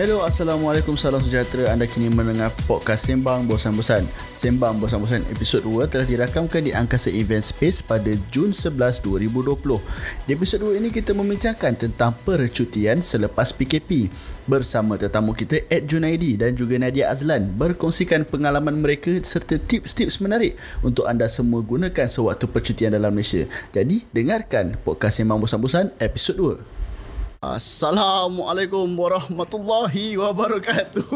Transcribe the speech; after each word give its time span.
Hello, 0.00 0.24
Assalamualaikum, 0.24 0.96
salam 0.96 1.20
sejahtera. 1.20 1.76
Anda 1.76 1.84
kini 1.84 2.08
mendengar 2.08 2.48
podcast 2.64 3.04
Sembang 3.04 3.44
Bosan-Bosan. 3.44 4.08
Sembang 4.32 4.80
Bosan-Bosan 4.80 5.28
episod 5.28 5.60
2 5.60 5.92
telah 5.92 6.08
dirakamkan 6.08 6.64
di 6.64 6.72
Angkasa 6.72 7.12
Event 7.12 7.44
Space 7.44 7.84
pada 7.84 8.08
Jun 8.32 8.56
11, 8.56 8.80
2020. 9.04 9.60
Di 10.24 10.32
episod 10.32 10.64
2 10.64 10.80
ini 10.80 10.88
kita 10.88 11.12
membincangkan 11.12 11.76
tentang 11.76 12.16
percutian 12.24 13.04
selepas 13.04 13.52
PKP 13.52 14.08
bersama 14.48 14.96
tetamu 14.96 15.36
kita 15.36 15.68
Ed 15.68 15.84
Junaidi 15.84 16.40
dan 16.40 16.56
juga 16.56 16.80
Nadia 16.80 17.12
Azlan 17.12 17.52
berkongsikan 17.60 18.24
pengalaman 18.24 18.80
mereka 18.80 19.12
serta 19.20 19.60
tips-tips 19.60 20.24
menarik 20.24 20.56
untuk 20.80 21.04
anda 21.12 21.28
semua 21.28 21.60
gunakan 21.60 22.08
sewaktu 22.08 22.48
percutian 22.48 22.96
dalam 22.96 23.12
Malaysia. 23.12 23.44
Jadi, 23.68 24.08
dengarkan 24.16 24.80
podcast 24.80 25.20
Sembang 25.20 25.44
Bosan-Bosan 25.44 25.92
episod 26.00 26.40
2. 26.40 26.79
Assalamualaikum 27.40 28.84
warahmatullahi 29.00 30.12
wabarakatuh. 30.20 31.08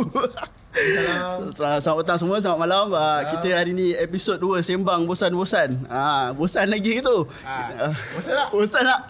Selamat 1.52 2.00
petang 2.00 2.16
semua, 2.16 2.40
selamat 2.40 2.60
malam. 2.64 2.86
Uh, 2.96 3.20
kita 3.28 3.52
hari 3.52 3.76
ni 3.76 3.92
episod 3.92 4.40
2 4.40 4.64
sembang 4.64 5.04
bosan-bosan. 5.04 5.84
Ah, 5.92 6.32
bosan 6.32 6.72
lagi 6.72 7.04
tu? 7.04 7.28
Ah, 7.44 7.92
bosan 8.16 8.40
tak? 8.40 8.48
Bosan 8.56 8.82
tak? 8.88 9.00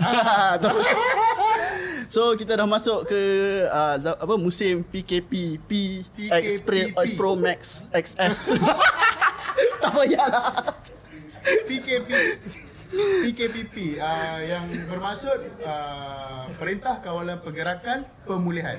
So 2.10 2.34
kita 2.34 2.58
dah 2.58 2.66
masuk 2.66 3.06
ke 3.06 3.22
uh, 3.70 3.94
apa 4.18 4.34
musim 4.34 4.82
PKP 4.82 5.62
P 5.70 5.70
X 6.18 6.66
Pro 7.14 7.38
Max 7.38 7.86
XS. 7.94 8.58
tak 9.78 9.90
payahlah. 9.94 10.66
PKP 11.70 12.10
PKPP 12.94 13.74
uh, 13.96 14.38
yang 14.40 14.62
bermaksud 14.86 15.34
uh, 15.60 16.46
Perintah 16.54 16.98
Kawalan 16.98 17.38
Pergerakan 17.38 18.06
Pemulihan. 18.22 18.78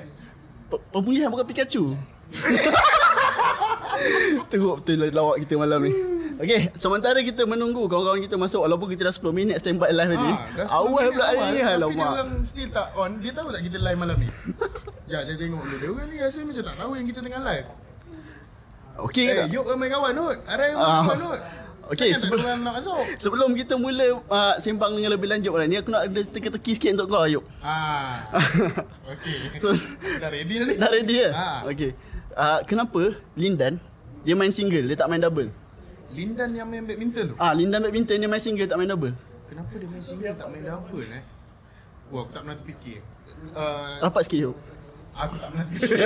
P- 0.66 0.82
pemulihan 0.90 1.28
bukan 1.28 1.44
Pikachu. 1.44 1.94
Tengok 4.46 4.74
betul 4.78 4.96
lah 4.98 5.08
lawak 5.10 5.36
kita 5.40 5.54
malam 5.56 5.80
ni. 5.80 5.92
Okay, 6.36 6.68
sementara 6.74 7.16
kita 7.18 7.42
menunggu 7.44 7.86
kawan-kawan 7.86 8.20
kita 8.20 8.36
masuk 8.36 8.60
walaupun 8.60 8.88
kita 8.88 9.08
dah 9.08 9.14
10 9.14 9.24
minit 9.32 9.56
standby 9.56 9.88
live 9.88 10.12
tadi. 10.12 10.30
Ah, 10.60 10.76
awal 10.76 11.08
pula 11.08 11.24
hari 11.24 11.38
ni 11.38 11.42
Tapi 11.42 11.56
dia 11.56 11.72
alamak. 11.72 12.10
orang 12.14 12.30
still 12.42 12.68
tak 12.68 12.88
on. 12.92 13.10
Dia 13.18 13.32
tahu 13.32 13.48
tak 13.48 13.62
kita 13.62 13.78
live 13.78 13.96
malam 13.96 14.16
ni? 14.16 14.28
Sekejap 15.06 15.22
saya 15.22 15.36
tengok 15.38 15.62
dulu. 15.62 15.76
Dia 15.76 15.88
orang 15.88 16.06
ni 16.06 16.16
rasa 16.18 16.38
macam 16.42 16.62
tak 16.62 16.76
tahu 16.76 16.90
yang 16.92 17.06
kita 17.06 17.20
tengah 17.20 17.40
live. 17.42 17.66
Okey 18.98 19.22
ke 19.22 19.30
Eh, 19.30 19.36
tak? 19.38 19.46
yuk 19.50 19.64
ramai 19.64 19.88
kawan 19.88 20.12
Nut. 20.12 20.38
Ada 20.44 20.62
yang 20.66 20.76
kawan 20.76 21.18
Nut. 21.18 21.40
Okey, 21.86 22.10
sebelum-. 22.18 22.66
Sebelum 23.22 23.50
kita 23.54 23.78
mula 23.78 24.18
uh, 24.26 24.54
sembang 24.58 24.98
dengan 24.98 25.14
lebih 25.14 25.30
lanjut 25.30 25.54
ni 25.70 25.78
aku 25.78 25.94
nak 25.94 26.10
ada 26.10 26.20
teka-teki 26.26 26.72
sikit 26.74 26.90
untuk 26.98 27.14
kau 27.14 27.22
Ayub. 27.22 27.46
Ah. 27.62 28.26
Okey. 29.14 29.62
So- 29.62 29.74
dah 30.18 30.30
ready 30.30 30.54
dah 30.58 30.66
ni? 30.66 30.74
Dah 30.74 30.90
ready 30.90 31.16
ke? 31.22 31.30
Ah. 31.30 31.62
Okey. 31.70 31.90
Uh, 32.34 32.58
kenapa 32.66 33.14
Lindan 33.38 33.78
dia 34.26 34.34
main 34.34 34.50
single, 34.50 34.90
dia 34.90 34.98
tak 34.98 35.06
main 35.06 35.22
double? 35.22 35.46
Lindan 36.10 36.50
yang 36.58 36.66
main 36.66 36.82
badminton 36.82 37.32
tu. 37.32 37.34
Ah, 37.38 37.54
Lindan 37.54 37.78
badminton 37.86 38.18
dia 38.18 38.28
main 38.30 38.42
single 38.42 38.66
tak 38.66 38.76
main 38.82 38.90
double. 38.90 39.14
Kenapa 39.46 39.72
dia 39.78 39.86
main 39.86 40.02
single 40.02 40.34
tak 40.34 40.48
main 40.50 40.62
double 40.66 41.06
eh? 41.06 41.22
Wah, 42.10 42.20
aku 42.26 42.30
tak 42.34 42.42
pernah 42.42 42.56
terfikir. 42.58 42.98
Uh, 43.54 44.02
Rapat 44.02 44.26
sikit 44.26 44.38
Ayub. 44.42 44.56
Aku 45.16 45.34
tak 45.40 45.48
pernah 45.48 45.66
fikir. 45.72 45.96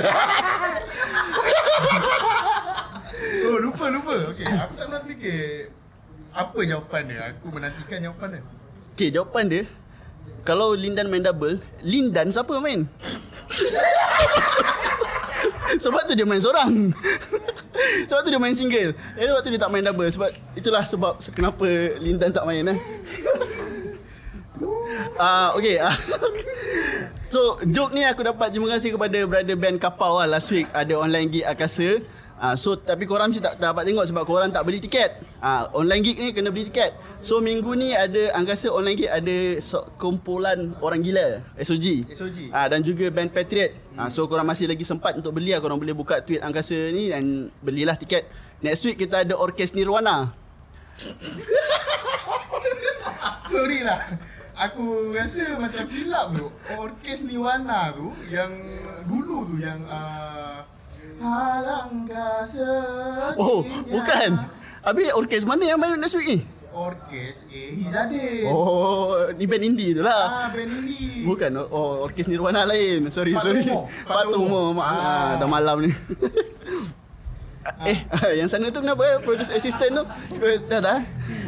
oh, 3.50 3.58
lupa, 3.58 3.84
lupa. 3.90 4.14
Okey, 4.30 4.46
aku 4.46 4.72
tak 4.78 4.86
pernah 4.86 5.02
fikir. 5.02 5.74
Apa 6.30 6.58
jawapan 6.62 7.02
dia? 7.10 7.20
Aku 7.34 7.50
menantikan 7.50 7.98
jawapan 7.98 8.38
dia. 8.38 8.42
Okey, 8.94 9.10
jawapan 9.10 9.44
dia 9.50 9.62
kalau 10.40 10.72
Lindan 10.72 11.12
main 11.12 11.20
double, 11.20 11.60
Lindan 11.84 12.32
siapa 12.32 12.56
main? 12.64 12.88
sebab 15.84 16.00
tu 16.08 16.16
dia 16.16 16.24
main 16.24 16.40
seorang. 16.40 16.96
sebab 18.08 18.20
tu 18.24 18.30
dia 18.32 18.40
main 18.40 18.56
single. 18.56 18.96
Eh 19.20 19.26
sebab 19.28 19.40
tu 19.44 19.50
dia 19.52 19.60
tak 19.60 19.72
main 19.72 19.84
double 19.84 20.08
sebab 20.08 20.32
itulah 20.56 20.84
sebab 20.84 21.20
kenapa 21.36 21.68
Lindan 22.00 22.32
tak 22.32 22.48
main 22.48 22.72
eh. 22.72 22.78
Uh, 25.20 25.52
okey. 25.60 25.76
Uh, 25.76 25.92
so 27.30 27.56
joke 27.62 27.94
ni 27.94 28.02
aku 28.02 28.26
dapat 28.26 28.50
terima 28.50 28.68
kasih 28.74 28.98
kepada 28.98 29.18
brother 29.24 29.56
band 29.56 29.78
Kapau 29.78 30.18
lah 30.18 30.26
last 30.26 30.50
week 30.50 30.66
ada 30.74 30.98
online 30.98 31.30
gig 31.30 31.46
Akasa. 31.46 32.02
Ah 32.40 32.52
uh, 32.52 32.54
so 32.56 32.72
tapi 32.72 33.04
korang 33.04 33.28
mesti 33.28 33.44
tak, 33.44 33.60
tak 33.60 33.76
dapat 33.76 33.84
tengok 33.84 34.08
sebab 34.08 34.24
korang 34.24 34.48
tak 34.48 34.64
beli 34.64 34.80
tiket. 34.80 35.20
Ah 35.44 35.68
uh, 35.68 35.78
online 35.78 36.00
gig 36.00 36.16
ni 36.16 36.32
kena 36.32 36.48
beli 36.48 36.72
tiket. 36.72 36.96
So 37.20 37.44
minggu 37.44 37.76
ni 37.76 37.92
ada 37.92 38.32
Angkasa 38.32 38.72
online 38.72 38.96
gig 38.96 39.12
ada 39.12 39.60
so, 39.60 39.84
kumpulan 40.00 40.72
orang 40.80 41.04
gila 41.04 41.44
SOG. 41.60 42.08
SOG. 42.08 42.48
Ah 42.48 42.64
uh, 42.64 42.66
dan 42.72 42.80
juga 42.80 43.12
band 43.12 43.28
Patriot. 43.28 43.76
Ah 43.94 44.04
uh, 44.04 44.08
so 44.08 44.24
korang 44.24 44.48
masih 44.48 44.72
lagi 44.72 44.88
sempat 44.88 45.20
untuk 45.20 45.36
beli 45.36 45.52
lah 45.52 45.60
korang 45.60 45.76
boleh 45.76 45.92
buka 45.92 46.24
tweet 46.24 46.40
Angkasa 46.40 46.88
ni 46.96 47.12
dan 47.12 47.52
belilah 47.60 47.94
tiket. 47.94 48.24
Next 48.64 48.88
week 48.88 48.96
kita 48.96 49.28
ada 49.28 49.36
Orkes 49.36 49.76
Nirwana. 49.76 50.32
Sorry 53.52 53.84
lah. 53.84 54.00
Aku 54.60 55.16
rasa 55.16 55.56
macam 55.56 55.84
silap 55.88 56.36
tu. 56.36 56.52
Orkes 56.76 57.24
Niwana 57.24 57.96
tu 57.96 58.12
yang 58.28 58.52
dulu 59.08 59.48
tu 59.48 59.56
yang 59.56 59.80
uh, 59.88 60.60
Alangkah 61.20 62.44
sedihnya. 62.44 63.36
Oh, 63.36 63.60
bukan. 63.88 64.30
Habis 64.80 65.12
orkes 65.12 65.44
mana 65.44 65.64
yang 65.64 65.76
main 65.76 65.96
next 65.96 66.16
week 66.16 66.28
ni? 66.28 66.38
Orkes 66.72 67.44
eh 67.52 67.76
Hizadin. 67.76 68.48
Oh, 68.48 69.28
ni 69.36 69.44
band 69.44 69.64
indie 69.64 69.92
tu 69.92 70.00
lah. 70.00 70.48
Ah, 70.48 70.48
band 70.48 70.70
ini. 70.80 71.28
Bukan, 71.28 71.52
oh, 71.60 72.04
orkes 72.04 72.24
Nirwana 72.24 72.64
lain. 72.64 73.08
Sorry, 73.12 73.36
Pak 73.36 73.42
sorry. 73.44 73.64
Tumo. 73.64 73.84
Tumo. 74.32 74.80
Ah, 74.80 74.88
Ah. 74.88 75.30
dah 75.36 75.48
malam 75.48 75.84
ni. 75.84 75.90
eh, 77.82 77.98
yang 78.38 78.46
sana 78.46 78.68
tu 78.68 78.78
kenapa 78.78 79.02
eh? 79.04 79.16
Produce 79.18 79.50
assistant 79.50 79.92
tu? 79.92 80.04
Eh, 80.36 80.58
Dah 80.62 80.80
dah. 80.80 80.98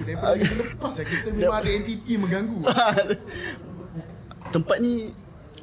Daripada 0.03 0.35
lepas 0.35 0.93
lah 0.93 1.05
kita 1.05 1.29
memang 1.31 1.57
ada 1.57 1.71
entiti 1.71 2.13
mengganggu. 2.15 2.59
Tempat 4.55 4.79
ni 4.79 5.15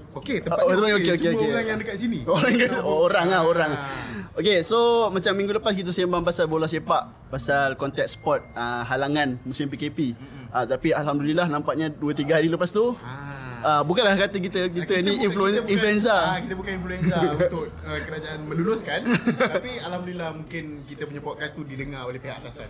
Okey, 0.09 0.41
tempat 0.41 0.65
Oh, 0.65 0.73
ni 0.73 0.89
okey, 0.89 0.89
okey. 0.89 1.13
okey, 1.13 1.17
Cuma 1.21 1.37
okey. 1.37 1.49
orang 1.53 1.65
yang 1.69 1.77
dekat 1.77 1.95
sini. 1.95 2.19
Orang 2.25 2.49
ke? 2.51 2.67
Oh, 2.81 3.05
orang 3.05 3.29
lah 3.29 3.41
orang. 3.45 3.71
Ah. 3.71 3.85
Okay, 4.33 4.65
so 4.65 4.77
macam 5.07 5.37
minggu 5.37 5.53
lepas 5.53 5.69
kita 5.71 5.93
sembang 5.93 6.25
pasal 6.25 6.49
bola 6.49 6.65
sepak, 6.65 7.29
pasal 7.29 7.77
konteks 7.77 8.17
sport 8.17 8.41
uh, 8.51 8.81
halangan 8.85 9.37
musim 9.45 9.69
PKP. 9.69 10.17
Uh, 10.49 10.65
tapi 10.65 10.89
alhamdulillah 10.91 11.45
nampaknya 11.45 11.93
2 11.93 12.01
3 12.15 12.25
hari 12.31 12.49
lepas 12.49 12.73
tu 12.73 12.97
Ah. 12.97 13.28
Uh, 13.61 13.81
bukanlah 13.83 14.15
kata 14.15 14.37
kita 14.37 14.67
kita, 14.67 14.93
ni 14.99 15.15
bukan- 15.15 15.25
influen, 15.25 15.51
kita 15.51 15.61
bukan- 15.61 15.73
influenza. 15.73 16.15
Ah, 16.15 16.39
kita 16.39 16.55
bukan 16.55 16.73
influenza 16.75 17.17
untuk 17.35 17.65
uh, 17.83 17.99
kerajaan 18.01 18.39
meluluskan. 18.45 18.99
tapi 19.55 19.71
alhamdulillah 19.79 20.29
mungkin 20.33 20.83
kita 20.83 21.05
punya 21.05 21.21
podcast 21.21 21.53
tu 21.53 21.63
didengar 21.63 22.05
oleh 22.05 22.17
pihak 22.17 22.39
atasan. 22.39 22.67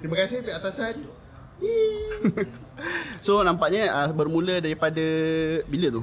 Terima 0.00 0.16
kasih 0.18 0.40
pihak 0.40 0.58
atasan. 0.58 0.94
So 3.22 3.40
nampaknya 3.40 3.86
uh, 3.88 4.10
bermula 4.10 4.58
daripada 4.58 5.00
bila 5.70 5.86
tu? 5.94 6.02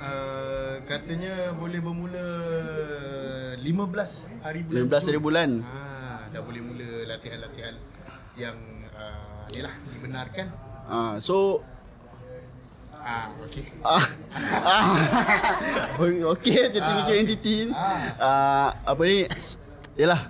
Uh, 0.00 0.80
katanya 0.88 1.52
boleh 1.52 1.78
bermula 1.78 2.26
15 3.60 4.40
hari 4.40 4.60
bulan. 4.64 4.82
15 4.88 5.08
hari 5.12 5.18
bulan. 5.20 5.50
Ah, 5.62 6.24
dah 6.30 6.40
boleh 6.40 6.62
mula 6.62 6.88
latihan-latihan 7.06 7.74
yang 8.34 8.56
uh, 8.94 9.44
ni 9.50 9.60
lah 9.60 9.74
dibenarkan. 9.90 10.46
Uh, 10.88 11.14
so 11.20 11.60
Ah, 12.98 13.30
okey. 13.46 13.64
Ah, 13.80 14.04
ah, 14.72 14.84
okey, 16.34 16.60
jadi 16.74 16.82
Ah, 16.84 16.96
fikir 17.02 17.14
okey. 17.14 17.22
entiti. 17.24 17.56
Ah, 18.20 18.68
apa 18.84 19.02
ni? 19.06 19.24
Yalah, 19.96 20.20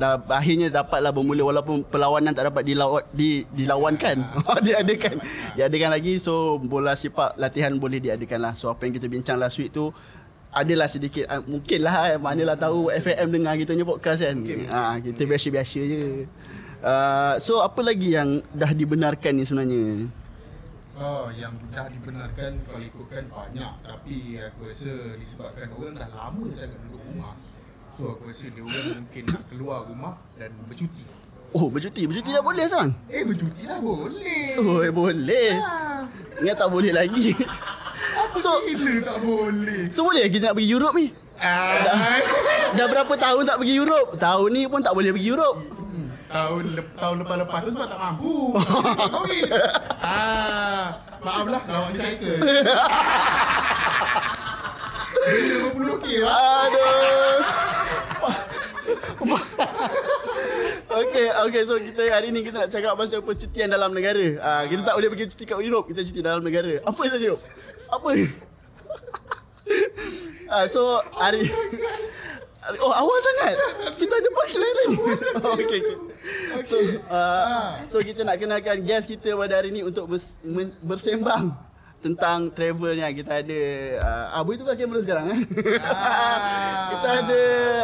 dah 0.00 0.16
akhirnya 0.32 0.72
dapatlah 0.72 1.12
bermula 1.12 1.42
walaupun 1.44 1.84
perlawanan 1.84 2.32
tak 2.32 2.48
dapat 2.48 2.64
dilawan 2.64 3.04
di 3.12 3.44
dilawankan. 3.52 4.16
diadakan. 4.66 5.16
Diadakan 5.58 5.90
lagi 5.92 6.16
so 6.22 6.56
bola 6.56 6.96
sepak 6.96 7.36
latihan 7.36 7.74
boleh 7.76 8.00
diadakan 8.00 8.40
lah. 8.40 8.52
So 8.56 8.72
apa 8.72 8.88
yang 8.88 8.94
kita 8.96 9.10
bincang 9.12 9.36
last 9.36 9.60
week 9.60 9.74
tu 9.74 9.92
adalah 10.50 10.90
sedikit 10.90 11.30
uh, 11.30 11.42
mungkin 11.46 11.78
lah 11.86 12.10
eh, 12.10 12.18
manalah 12.18 12.58
tahu 12.58 12.90
FAM 12.90 13.30
dengar 13.30 13.54
kita 13.54 13.74
punya 13.76 13.86
podcast 13.86 14.20
kan. 14.26 14.38
Ah, 14.70 14.96
kita 14.98 15.22
biasa-biasa 15.26 15.78
je. 15.84 16.26
Uh, 16.80 17.36
so 17.38 17.60
apa 17.60 17.84
lagi 17.84 18.16
yang 18.16 18.40
dah 18.56 18.72
dibenarkan 18.72 19.36
ni 19.36 19.44
sebenarnya? 19.44 20.08
Oh, 21.00 21.32
yang 21.32 21.56
dah 21.72 21.88
dibenarkan 21.88 22.60
kalau 22.68 22.76
ikutkan 22.76 23.24
banyak 23.26 23.72
Tapi 23.80 24.16
aku 24.36 24.68
rasa 24.68 25.16
disebabkan 25.16 25.72
orang 25.72 25.96
dah 25.96 26.10
lama 26.12 26.44
sangat 26.52 26.76
duduk 26.84 27.00
rumah 27.08 27.32
So 27.96 28.12
aku 28.12 28.28
rasa 28.28 28.52
dia 28.52 28.60
orang 28.60 28.84
mungkin 29.00 29.22
nak 29.26 29.42
keluar 29.48 29.78
rumah 29.88 30.14
dan 30.36 30.52
bercuti 30.68 31.08
Oh, 31.50 31.66
bercuti. 31.66 32.04
Bercuti 32.06 32.30
dah 32.30 32.44
boleh 32.44 32.62
sekarang? 32.62 32.92
Eh 33.08 33.24
bercuti 33.24 33.64
lah 33.64 33.80
boleh 33.80 34.44
Oh, 34.60 34.84
eh, 34.84 34.92
boleh. 34.92 35.50
Ah, 35.58 36.04
Ingat 36.38 36.56
tak 36.56 36.68
boleh 36.68 36.92
lagi. 36.92 37.32
so, 38.38 38.60
Gila 38.62 38.92
tak 39.00 39.18
boleh 39.18 39.80
so 39.90 40.04
boleh 40.04 40.28
kita 40.28 40.52
nak 40.52 40.60
pergi 40.60 40.68
Europe 40.68 40.94
ni? 40.94 41.06
ah, 41.40 42.20
Dah 42.76 42.86
berapa 42.86 43.12
tahun 43.16 43.48
tak 43.48 43.56
pergi 43.56 43.74
Europe? 43.74 44.14
Tahun 44.14 44.48
ni 44.52 44.68
pun 44.68 44.78
tak 44.78 44.92
boleh 44.92 45.10
pergi 45.10 45.26
Europe. 45.26 45.79
Tahun 46.30 46.62
lep, 46.78 46.86
tahun 46.94 47.16
lepas-lepas 47.26 47.58
tu 47.66 47.70
sebab 47.74 47.90
tak 47.90 47.98
mampu 47.98 48.54
Kahwin 48.98 49.50
ah, 49.98 50.94
Maaf 51.26 51.46
lah 51.50 51.62
lawak 51.66 51.90
ni 51.90 51.98
cycle 51.98 52.38
50k 56.10 56.26
lah. 56.26 56.34
Aduh. 56.66 57.38
Okay, 60.90 61.30
okay. 61.46 61.62
So 61.62 61.78
kita 61.78 62.02
hari 62.10 62.34
ni 62.34 62.42
kita 62.42 62.66
nak 62.66 62.70
cakap 62.74 62.98
pasal 62.98 63.22
percutian 63.22 63.70
dalam 63.70 63.94
negara. 63.94 64.26
Ah, 64.42 64.62
kita 64.66 64.82
tak 64.82 64.98
boleh 64.98 65.06
pergi 65.06 65.30
cuti 65.30 65.44
kat 65.46 65.62
Europe, 65.62 65.86
kita 65.86 66.02
cuti 66.02 66.18
dalam 66.18 66.42
negara. 66.42 66.82
Apa 66.82 67.02
tadi? 67.06 67.30
Yop? 67.30 67.38
Apa? 67.94 68.10
ah, 70.58 70.66
so 70.66 70.98
hari 71.14 71.46
Oh 72.78 72.94
awal 72.94 73.18
sangat? 73.18 73.54
Kita 73.98 74.14
ada 74.14 74.28
punchline 74.30 74.76
ni 74.76 74.86
oh, 74.94 75.54
okay, 75.58 75.80
okay. 75.82 75.96
So, 76.68 76.76
uh, 77.10 77.80
so 77.90 77.96
kita 78.04 78.22
nak 78.22 78.38
kenalkan 78.38 78.84
guest 78.86 79.10
kita 79.10 79.34
pada 79.34 79.58
hari 79.58 79.74
ni 79.74 79.82
Untuk 79.82 80.06
bers, 80.06 80.38
men, 80.46 80.70
bersembang 80.84 81.50
Tentang 82.00 82.48
travelnya. 82.48 83.12
Kita 83.12 83.44
ada 83.44 83.60
uh, 84.00 84.40
Abu 84.40 84.56
itu 84.56 84.64
lah 84.64 84.72
kamera 84.72 85.04
sekarang 85.04 85.36
eh? 85.36 85.40
Kita 86.96 87.08
ada 87.24 87.42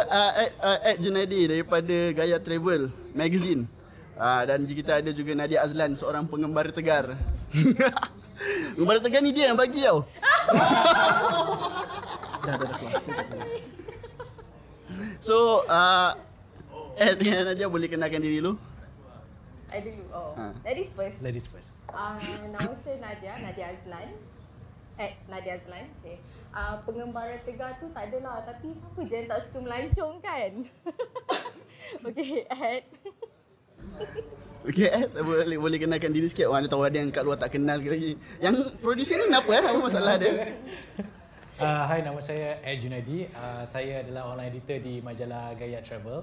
uh, 0.09 0.31
Ed, 0.41 0.51
uh, 0.57 0.79
Ed 0.89 0.97
Junaidi 1.05 1.41
Daripada 1.45 1.97
Gaya 2.17 2.37
Travel 2.41 2.89
Magazine. 3.13 3.69
Uh, 4.17 4.41
Dan 4.49 4.65
kita 4.65 5.05
ada 5.05 5.13
juga 5.13 5.37
Nadia 5.37 5.61
Azlan 5.61 5.93
Seorang 5.93 6.25
pengembara 6.25 6.73
tegar. 6.73 7.13
Pengembara 8.73 9.01
tegar 9.01 9.21
ni 9.21 9.33
dia 9.33 9.53
yang 9.53 9.57
bagi 9.57 9.85
tau. 9.85 10.05
Dah 12.47 12.55
dah 12.55 12.63
dah 12.63 12.77
keluar. 12.79 13.75
So 15.19 15.65
uh, 15.65 16.13
Ed 16.97 17.17
dengan 17.21 17.53
Nadia 17.53 17.67
boleh 17.69 17.89
kenalkan 17.89 18.21
diri 18.21 18.41
lu 18.41 18.57
I 19.67 19.83
dulu. 19.83 20.03
Oh. 20.15 20.31
Ha. 20.39 20.55
Ladies 20.63 20.95
first. 20.95 21.19
Ladies 21.19 21.47
first. 21.51 21.75
Uh, 21.91 22.15
nama 22.55 22.71
saya 22.79 22.97
Nadia, 23.03 23.35
Nadia 23.43 23.75
Azlan. 23.75 24.15
Eh, 24.95 25.11
Nadia 25.27 25.59
Azlan. 25.59 25.91
Okay. 25.99 26.23
Uh, 26.55 26.79
pengembara 26.87 27.35
tegar 27.43 27.75
tu 27.83 27.91
tak 27.91 28.07
adalah. 28.07 28.47
Tapi 28.47 28.71
siapa 28.71 28.99
je 29.03 29.15
yang 29.19 29.27
tak 29.27 29.39
suka 29.43 29.59
melancong 29.67 30.13
kan? 30.23 30.51
okay, 32.07 32.47
Ed. 32.47 32.85
Okay 34.67 34.91
Ed 34.91 35.15
boleh, 35.15 35.55
boleh 35.55 35.79
kenalkan 35.79 36.11
diri 36.11 36.27
sikit 36.27 36.51
Mana 36.51 36.67
tahu 36.67 36.83
ada 36.83 36.99
yang 36.99 37.07
kat 37.07 37.23
luar 37.23 37.39
tak 37.39 37.55
kenal 37.55 37.79
ke 37.79 37.87
lagi 37.87 38.19
Yang 38.43 38.75
producer 38.83 39.15
ni 39.15 39.31
kenapa 39.31 39.47
eh 39.55 39.63
Apa 39.63 39.79
masalah 39.79 40.19
dia 40.19 40.33
Uh, 41.57 41.89
hai, 41.89 42.05
nama 42.05 42.21
saya 42.21 42.61
Ed 42.61 42.85
Junadi. 42.85 43.25
Uh, 43.33 43.65
saya 43.65 44.05
adalah 44.05 44.29
online 44.29 44.53
editor 44.53 44.77
di 44.77 45.01
majalah 45.01 45.57
Gaya 45.57 45.81
Travel. 45.81 46.21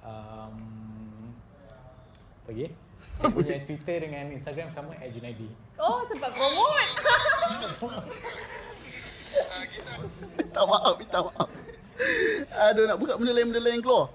Um, 0.00 0.56
apa 2.40 2.48
lagi? 2.48 2.72
Saya 2.96 3.28
punya 3.28 3.60
Twitter 3.60 4.08
dengan 4.08 4.32
Instagram 4.32 4.72
sama 4.72 4.96
Ed 5.04 5.12
Junadi. 5.12 5.52
Oh, 5.76 6.00
sebab 6.08 6.32
promote. 6.32 6.90
Minta 10.40 10.62
maaf 10.64 10.94
Minta 10.96 11.18
maaf 11.20 11.48
Aduh 12.70 12.84
nak 12.88 12.96
buka 12.96 13.20
benda 13.20 13.32
lain-benda 13.34 13.62
lain 13.62 13.82
keluar 13.82 14.14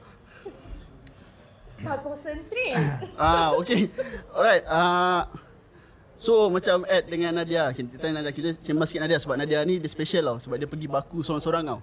tak 1.80 2.04
concentrate. 2.04 2.76
Ah 3.16 3.56
okay 3.56 3.88
Alright 4.36 4.68
uh, 4.68 5.24
So 6.20 6.52
macam 6.52 6.84
Ed 6.84 7.08
dengan 7.08 7.32
Nadia 7.32 7.72
Kita 7.72 7.96
tanya 7.96 8.20
Nadia 8.20 8.36
Kita 8.36 8.52
sembang 8.60 8.84
sikit 8.84 9.08
Nadia 9.08 9.24
Sebab 9.24 9.40
Nadia 9.40 9.64
ni 9.64 9.80
dia 9.80 9.88
special 9.88 10.36
tau 10.36 10.38
Sebab 10.44 10.60
dia 10.60 10.68
pergi 10.68 10.92
baku 10.92 11.24
seorang-seorang 11.24 11.64
tau 11.64 11.80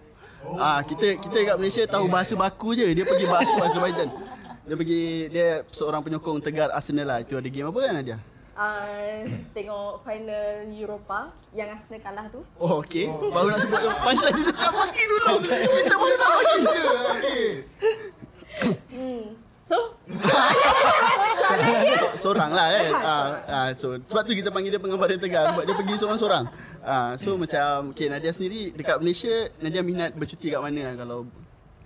Ah 0.54 0.78
kita 0.86 1.18
kita 1.18 1.38
kat 1.52 1.56
Malaysia 1.58 1.82
tahu 1.90 2.06
bahasa 2.06 2.38
baku 2.38 2.78
je 2.78 2.86
dia 2.94 3.02
pergi 3.02 3.26
baku 3.26 3.56
Azerbaijan. 3.66 4.08
Dia 4.66 4.74
pergi 4.74 5.02
dia 5.30 5.48
seorang 5.74 6.02
penyokong 6.02 6.38
tegar 6.42 6.70
Arsenal 6.70 7.06
lah. 7.06 7.18
Itu 7.22 7.38
ada 7.38 7.48
game 7.50 7.66
apa 7.70 7.78
kan 7.82 7.94
Nadia? 7.98 8.18
Uh, 8.56 9.28
tengok 9.52 10.00
final 10.00 10.64
Europa 10.72 11.28
yang 11.52 11.76
Arsenal 11.76 12.00
kalah 12.00 12.26
tu. 12.32 12.40
Oh 12.56 12.80
okey. 12.80 13.10
Baru 13.10 13.52
nak 13.52 13.60
sebut 13.60 13.80
punchline 13.84 14.32
dia 14.38 14.52
nak 14.54 14.72
bagi 14.72 15.04
dulu. 15.04 15.34
Kita 15.44 15.94
baru 15.98 16.16
nak. 16.16 16.30
Okey. 17.16 17.44
Hmm. 18.96 19.24
So, 19.66 19.98
So, 21.98 22.06
seorang 22.30 22.54
lah 22.54 22.70
kan. 22.70 22.92
Ah, 23.02 23.28
ah, 23.50 23.68
so 23.74 23.98
sebab 23.98 24.22
tu 24.22 24.34
kita 24.38 24.50
panggil 24.54 24.70
dia 24.74 24.82
pengembara 24.82 25.14
tegar 25.18 25.50
sebab 25.54 25.62
dia 25.66 25.74
pergi 25.74 25.94
seorang-seorang. 25.98 26.44
Ah, 26.86 27.18
so 27.18 27.34
macam 27.34 27.90
okay 27.90 28.06
Nadia 28.06 28.30
sendiri 28.30 28.70
dekat 28.74 29.02
Malaysia 29.02 29.50
Nadia 29.58 29.82
minat 29.82 30.14
bercuti 30.14 30.54
kat 30.54 30.62
mana 30.62 30.94
kalau 30.94 31.26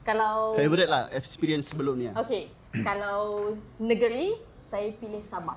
kalau 0.04 0.56
favorite 0.56 0.88
lah 0.92 1.08
experience 1.12 1.72
sebelum 1.72 1.96
ni. 1.96 2.12
lah. 2.12 2.20
Okay, 2.20 2.52
kalau 2.88 3.52
negeri 3.80 4.36
saya 4.68 4.92
pilih 4.96 5.24
Sabah. 5.24 5.56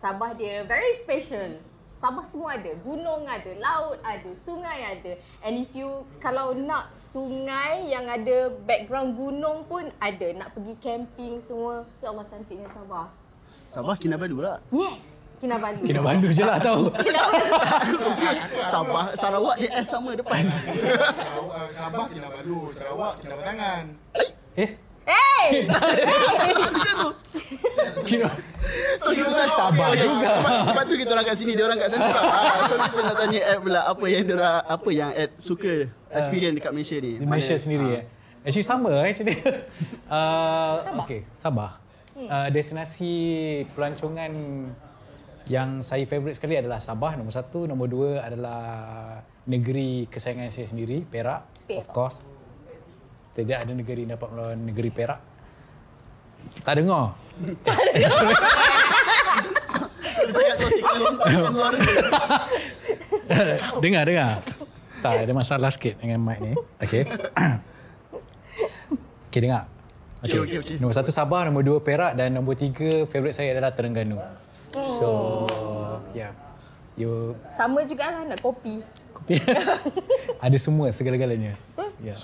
Sabah 0.00 0.36
dia 0.36 0.64
very 0.68 0.92
special. 0.96 1.60
Sabah 2.00 2.24
semua 2.24 2.56
ada. 2.56 2.72
Gunung 2.80 3.28
ada, 3.28 3.52
laut 3.60 4.00
ada, 4.00 4.30
sungai 4.32 4.96
ada. 4.96 5.12
And 5.44 5.60
if 5.60 5.68
you 5.76 6.08
kalau 6.16 6.56
nak 6.56 6.96
sungai 6.96 7.92
yang 7.92 8.08
ada 8.08 8.48
background 8.64 9.20
gunung 9.20 9.68
pun 9.68 9.92
ada. 10.00 10.32
Nak 10.32 10.56
pergi 10.56 10.80
camping 10.80 11.44
semua. 11.44 11.84
Ya 12.00 12.08
Allah 12.08 12.24
cantiknya 12.24 12.72
Sabah. 12.72 13.12
Sabah 13.68 14.00
Kinabalu 14.00 14.40
lah. 14.40 14.64
Yes. 14.72 15.20
Kinabalu. 15.44 15.84
Kinabalu 15.84 16.28
je 16.32 16.44
lah 16.44 16.56
tahu. 16.56 16.88
Sabah 18.72 19.12
Sarawak 19.12 19.56
dia 19.60 19.70
S 19.76 19.92
sama 19.92 20.16
depan. 20.16 20.40
Sarawak, 21.12 21.68
Sabah 21.76 22.06
Kinabalu, 22.08 22.60
Sarawak 22.72 23.14
Kinabatangan. 23.20 23.82
eh? 24.56 24.70
Hey! 25.06 25.66
Kina 28.00 28.30
So 29.00 29.10
kita 29.16 29.30
kan 29.32 29.48
Sabah 29.50 29.86
okay, 29.92 30.04
juga. 30.04 30.28
Sebab, 30.36 30.52
sebab 30.68 30.82
tu 30.86 30.94
kita 30.94 31.10
orang 31.16 31.26
kat 31.26 31.36
sini, 31.36 31.52
dia 31.56 31.64
orang 31.66 31.78
kat 31.80 31.88
sana. 31.90 32.06
Ah, 32.12 32.68
so 32.68 32.74
kita 32.76 33.00
nak 33.02 33.16
tanya 33.16 33.40
Ed 33.40 33.58
pula 33.64 33.80
apa 33.88 34.04
yang 34.06 34.22
dia 34.28 34.36
orang- 34.36 34.66
apa 34.68 34.90
yang 34.92 35.10
Ed 35.16 35.30
suka 35.40 35.72
experience 36.12 36.54
dekat 36.54 36.72
Malaysia 36.72 36.96
ni. 37.00 37.12
Di 37.18 37.26
Malaysia 37.26 37.54
Mana- 37.56 37.64
sendiri 37.64 37.86
eh. 37.96 38.04
Actually 38.40 38.66
sama 38.66 38.92
actually. 39.04 39.36
uh, 40.08 40.74
Sabah. 40.80 41.04
okay, 41.04 41.20
Sabah. 41.32 41.70
Uh, 42.20 42.48
destinasi 42.52 43.12
pelancongan 43.72 44.32
yang 45.48 45.80
saya 45.80 46.04
favourite 46.04 46.36
sekali 46.36 46.56
adalah 46.56 46.78
Sabah 46.78 47.16
nombor 47.16 47.32
satu, 47.32 47.64
nombor 47.64 47.88
dua 47.88 48.10
adalah 48.22 48.60
negeri 49.48 50.06
kesayangan 50.06 50.52
saya 50.52 50.68
sendiri, 50.68 51.02
Perak, 51.02 51.42
Perak. 51.66 51.80
of 51.80 51.86
course. 51.90 52.22
Tidak 53.34 53.58
ada 53.62 53.72
negeri 53.72 54.06
yang 54.06 54.18
dapat 54.18 54.28
melawan 54.34 54.58
negeri 54.58 54.90
Perak. 54.90 55.20
Tak 56.64 56.74
dengar. 56.80 57.14
Dia 57.90 58.08
cakap 60.30 60.54
kau 60.60 60.68
sikit 60.68 61.00
lontarkan 61.00 61.52
suara 61.54 61.78
dia. 61.78 62.02
dengar, 63.80 64.04
dengar. 64.04 64.32
Tak, 65.00 65.24
ada 65.24 65.32
masalah 65.32 65.70
sikit 65.72 65.96
dengan 65.96 66.20
mic 66.20 66.38
ni. 66.44 66.52
Okay. 66.76 67.08
okay, 69.30 69.40
dengar. 69.40 69.64
Okey, 70.20 70.38
okey, 70.44 70.58
okey. 70.60 70.76
Nombor 70.76 70.92
satu 70.92 71.08
Sabah, 71.08 71.48
nombor 71.48 71.64
dua 71.64 71.80
Perak 71.80 72.12
dan 72.12 72.36
nombor 72.36 72.60
tiga 72.60 73.08
favourite 73.08 73.32
saya 73.32 73.56
adalah 73.56 73.72
Terengganu. 73.72 74.20
So, 74.76 75.48
yeah. 76.12 76.36
You 77.00 77.32
Sama 77.48 77.80
juga 77.88 78.12
lah 78.12 78.28
nak 78.28 78.44
kopi. 78.44 78.84
kopi. 79.16 79.40
ada 80.44 80.58
semua 80.60 80.92
segala-galanya. 80.92 81.56
Yeah. 82.04 82.20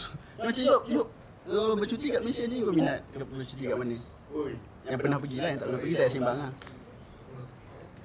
Macam 0.47 0.63
Yop, 0.63 0.83
Yop. 0.87 1.09
Kalau 1.47 1.75
bercuti 1.75 2.07
kat 2.11 2.21
Malaysia 2.23 2.45
ni 2.47 2.59
kau 2.59 2.71
minat 2.71 3.01
bercuti 3.15 3.63
kat 3.67 3.77
mana? 3.79 3.97
Oi, 4.31 4.53
Yang 4.87 4.99
pernah 4.99 5.19
pergi 5.19 5.37
lah, 5.39 5.49
yang 5.51 5.59
tak 5.59 5.67
pernah 5.67 5.81
pergi 5.81 5.95
tak 5.95 6.03
payah 6.03 6.13
sembang 6.13 6.39
lah. 6.39 6.53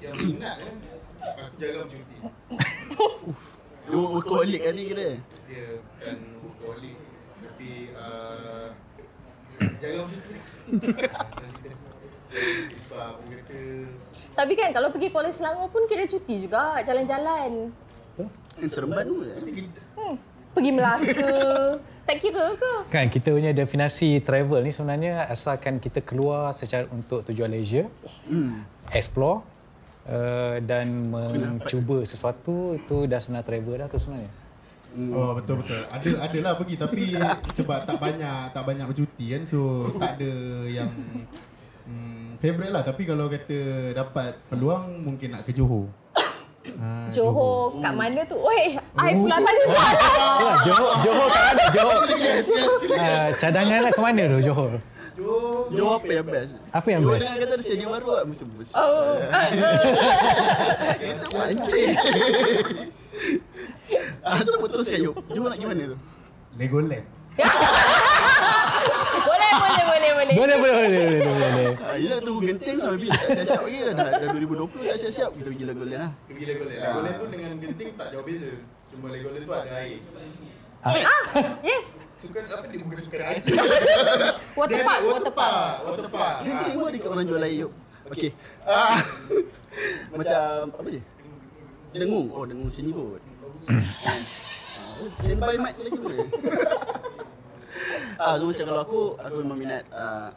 yang 0.01 0.15
minat 0.17 0.57
eh. 0.57 0.75
Aku 1.21 1.55
jaga 1.57 1.81
cuti. 1.85 2.17
Dia 3.81 3.97
workaholic 3.97 4.61
kan 4.61 4.73
ni 4.73 4.83
kira. 4.89 5.09
Dia 5.45 5.65
bukan 5.77 6.17
workaholic 6.41 6.97
tapi 7.41 7.69
uh, 7.93 8.67
jaga 9.77 10.01
cuti. 10.05 10.33
Sebab 12.81 13.11
kata 13.21 13.59
Tapi 14.31 14.53
kan 14.55 14.69
kalau 14.71 14.89
pergi 14.89 15.07
Kuala 15.09 15.29
Selangor 15.29 15.69
pun 15.69 15.83
kira 15.85 16.05
cuti 16.05 16.41
juga 16.41 16.77
jalan-jalan. 16.81 17.69
Yang 18.57 18.69
Seremban 18.69 19.05
tu. 19.05 19.21
eh, 19.21 19.37
Hmm. 19.97 20.15
Pergi 20.51 20.71
Melaka. 20.73 21.31
tak 22.11 22.17
kira 22.19 22.45
ke? 22.59 22.73
Kan 22.91 23.07
kita 23.07 23.31
punya 23.31 23.51
definisi 23.55 24.19
travel 24.19 24.59
ni 24.65 24.71
sebenarnya 24.73 25.31
asalkan 25.31 25.79
kita 25.79 26.03
keluar 26.03 26.51
secara 26.51 26.89
untuk 26.91 27.23
tujuan 27.23 27.47
leisure, 27.47 27.87
explore 28.91 29.45
uh, 30.11 30.59
dan 30.59 31.07
mencuba 31.07 32.03
sesuatu 32.03 32.75
itu 32.75 33.07
dah 33.07 33.19
sebenarnya 33.21 33.47
travel 33.47 33.75
dah 33.79 33.87
tu 33.87 33.99
sebenarnya. 34.01 34.31
Oh 34.91 35.31
betul 35.39 35.63
betul. 35.63 35.79
Ada 35.87 36.27
adalah 36.27 36.59
pergi 36.59 36.75
tapi 36.75 37.15
sebab 37.55 37.87
tak 37.87 37.95
banyak 37.95 38.51
tak 38.51 38.63
banyak 38.67 38.85
bercuti 38.91 39.25
kan 39.31 39.41
so 39.47 39.87
tak 39.95 40.19
ada 40.19 40.33
yang 40.67 40.91
hmm, 41.87 42.35
favorite 42.43 42.75
lah 42.75 42.83
tapi 42.83 43.07
kalau 43.07 43.31
kata 43.31 43.95
dapat 43.95 44.35
peluang 44.51 44.99
mungkin 44.99 45.31
nak 45.31 45.47
ke 45.47 45.55
Johor. 45.55 45.87
Ha, 46.79 47.11
Johor 47.11 47.75
kat 47.77 47.93
mana 47.93 48.21
tu? 48.23 48.37
Oi, 48.37 48.63
I 48.77 49.11
pula 49.13 49.35
tanya 49.37 49.63
soalan. 49.67 49.99
Johor, 50.67 50.91
Johor 51.03 51.27
kat 51.27 51.41
mana? 51.43 51.63
Johor. 51.75 51.99
Yes, 52.15 52.47
yes. 52.47 52.71
Uh, 52.87 53.27
cadangan 53.35 53.79
lah 53.83 53.91
ke 53.91 54.01
mana 54.01 54.21
tu 54.29 54.37
Johor? 54.39 54.71
Johor. 55.11 55.67
Johor 55.75 55.93
apa 55.99 56.07
yang 56.07 56.27
best? 56.27 56.51
Apa 56.71 56.87
yang 56.87 57.01
Johor 57.03 57.13
best? 57.13 57.23
dengan 57.27 57.37
kata 57.43 57.53
ada 57.53 57.63
stadium 57.63 57.89
baru 57.91 58.07
lah. 58.15 58.23
Mesti 58.23 58.43
best. 58.55 58.71
Oh, 58.79 59.13
Itu 61.11 61.25
pancing. 61.29 61.89
Ah, 64.23 64.39
Siapa 64.39 64.65
teruskan 64.71 64.99
Yop? 65.03 65.15
Yop 65.35 65.45
nak 65.51 65.59
gimana 65.59 65.81
tu? 65.91 65.97
Legoland. 66.55 67.05
boleh, 69.51 69.83
boleh, 69.83 70.11
boleh, 70.11 70.11
boleh. 70.15 70.33
Boleh, 70.35 70.55
boleh, 70.57 70.73
boleh, 70.75 70.89
boleh, 70.89 71.19
boleh. 71.21 71.75
Ah, 71.91 71.95
Ila 71.99 72.13
dah 72.15 72.23
tunggu 72.23 72.41
genting 72.47 72.77
sampai 72.79 72.97
bila 73.01 73.11
tak 73.11 73.27
siap-siap 73.35 73.61
lagi 73.67 73.79
dah. 73.83 73.93
Dah 73.93 74.27
2020 74.31 74.89
tak 74.91 74.97
siap-siap. 75.01 75.29
Kita 75.35 75.47
pergi 75.51 75.65
Legoland 75.67 75.99
lah. 75.99 76.11
Pergi 76.27 76.45
Legoland. 76.47 76.79
Legoland 76.79 77.15
pun 77.19 77.27
dengan 77.29 77.51
genting 77.59 77.89
tak 77.95 78.07
jauh 78.15 78.25
beza. 78.25 78.53
Cuma 78.91 79.05
Legoland 79.11 79.43
tu 79.43 79.51
ada 79.51 79.71
air. 79.81 79.99
Ah, 80.81 80.95
yes. 81.61 81.87
Sukan 82.21 82.43
apa 82.45 82.65
dia 82.69 82.85
bukan 82.85 83.01
sukan 83.01 83.19
air. 83.21 83.41
Water 84.53 84.77
Dia 84.77 84.85
park, 84.85 84.99
ada 85.01 85.07
water 85.09 85.33
park. 85.33 85.73
Water 85.85 86.07
park. 86.09 86.35
Genting 86.45 86.75
pun 86.77 86.89
dekat 86.93 87.09
orang 87.09 87.25
jual 87.25 87.41
air 87.41 87.55
Yop. 87.65 87.71
Okey. 88.11 88.31
Ah, 88.65 88.93
Macam 90.19 90.73
apa 90.73 90.87
dia? 90.89 91.03
Dengung. 91.91 92.27
Oh, 92.31 92.43
dengung 92.45 92.71
sini 92.71 92.91
kot. 92.93 93.21
Ah, 95.01 95.09
Standby 95.17 95.57
mic 95.57 95.75
lagi 95.81 95.97
boleh. 95.97 96.25
Ah, 98.21 98.35
so 98.35 98.45
macam 98.45 98.65
kalau 98.65 98.81
aku, 98.81 99.01
aku 99.17 99.35
memang 99.41 99.57
minat 99.57 99.83
ah, 99.89 100.29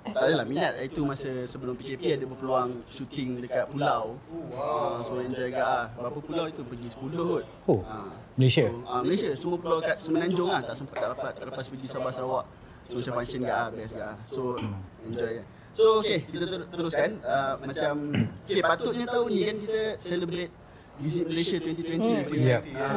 tak 0.00 0.22
adalah 0.24 0.48
minat 0.48 0.72
itu 0.80 1.04
masa 1.04 1.28
sebelum 1.44 1.76
PKP 1.76 2.16
ada 2.16 2.24
berpeluang 2.24 2.80
syuting 2.86 3.36
dekat 3.38 3.68
pulau. 3.68 4.16
Wow. 4.48 4.96
so 5.00 5.20
enjoy 5.20 5.46
agak 5.46 5.60
ah. 5.60 5.86
Berapa 5.92 6.18
pulau 6.18 6.44
itu 6.46 6.64
pergi 6.64 6.88
10 6.88 7.12
kot. 7.12 7.44
Oh, 7.66 7.80
Ah. 7.84 8.08
Malaysia? 8.34 8.64
So, 8.64 8.80
ah, 8.86 9.00
Malaysia 9.00 9.30
semua 9.34 9.56
pulau 9.56 9.78
kat 9.78 9.96
Semenanjung 9.96 10.48
ah 10.48 10.60
tak 10.60 10.74
sempat 10.74 10.96
tak 10.96 11.08
dapat 11.12 11.32
tak 11.34 11.44
lepas 11.46 11.64
pergi 11.66 11.86
Sabah 11.86 12.08
Sarawak. 12.10 12.46
So 12.88 12.98
macam 12.98 13.12
function 13.14 13.40
gak 13.44 13.54
ah 13.54 13.68
best 13.70 13.92
gak 13.94 14.08
ah. 14.08 14.16
So 14.28 14.56
enjoy 15.04 15.32
kan. 15.36 15.46
So 15.70 15.84
okay 16.00 16.20
kita 16.24 16.44
ter- 16.44 16.68
teruskan 16.70 17.10
uh, 17.22 17.54
macam 17.60 17.92
okay 18.48 18.62
patutnya 18.62 19.06
tahun 19.06 19.28
ni 19.28 19.42
kan 19.44 19.56
kita 19.60 19.80
celebrate 20.00 20.52
Visit 21.00 21.26
Malaysia 21.26 21.56
2020 21.56 22.28
punya 22.28 22.60
Yep. 22.60 22.62
ah, 22.76 22.92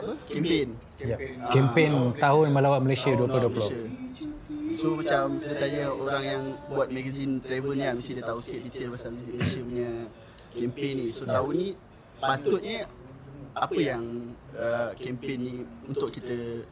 apa 0.00 0.12
campaign. 0.26 0.68
Ya. 0.96 1.16
Kempen 1.50 1.92
Tahun 2.16 2.46
Melawat 2.48 2.80
Malaysia 2.80 3.12
Melawat 3.12 3.52
2020. 3.52 3.52
Malaysia. 3.52 3.78
So 4.74 4.86
macam 4.96 5.24
kita 5.38 5.54
tanya 5.56 5.84
orang 5.88 6.22
yang 6.24 6.42
buat 6.66 6.88
magazine 6.90 7.38
travel 7.38 7.72
ni 7.72 7.84
ah, 7.84 7.92
mesti 7.92 8.10
dia 8.16 8.24
tahu 8.24 8.38
sikit 8.40 8.60
detail 8.62 8.88
pasal 8.90 9.12
Visit 9.14 9.32
Malaysia 9.34 9.60
punya 9.60 9.90
campaign 10.52 10.92
ni. 10.96 11.06
So 11.10 11.22
tahun 11.24 11.52
ni 11.54 11.68
patutnya 12.16 12.78
apa 13.54 13.78
yang 13.78 14.02
uh, 14.52 14.90
campaign 14.96 15.38
ni 15.38 15.54
untuk 15.84 16.10
kita 16.10 16.64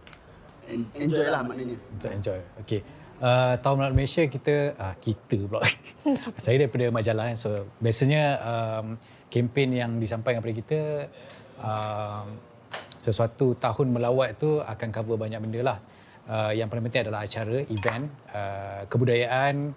en- 0.66 0.90
enjoy 0.96 1.28
lah 1.28 1.44
maknanya. 1.44 1.78
Untuk 1.92 2.10
enjoy. 2.10 2.40
Okey. 2.64 2.80
Uh, 3.22 3.54
tahun 3.60 3.74
Melawat 3.78 3.94
Malaysia 3.94 4.22
kita 4.26 4.54
uh, 4.74 4.94
kita 4.98 5.38
pula. 5.46 5.62
Saya 6.42 6.56
daripada 6.58 6.90
majalah 6.90 7.30
kan. 7.30 7.36
So 7.38 7.70
biasanya 7.78 8.22
um, 8.42 8.86
kempen 9.32 9.72
yang 9.72 9.96
disampaikan 9.96 10.44
kepada 10.44 10.56
kita 10.60 10.80
um, 11.56 12.36
sesuatu 13.00 13.56
tahun 13.56 13.96
melawat 13.96 14.36
tu 14.36 14.60
akan 14.60 14.88
cover 14.92 15.16
banyak 15.16 15.40
benda 15.40 15.60
lah. 15.64 15.78
Uh, 16.22 16.52
yang 16.54 16.70
paling 16.70 16.86
penting 16.86 17.08
adalah 17.08 17.26
acara, 17.26 17.66
event, 17.66 18.06
uh, 18.30 18.86
kebudayaan, 18.86 19.74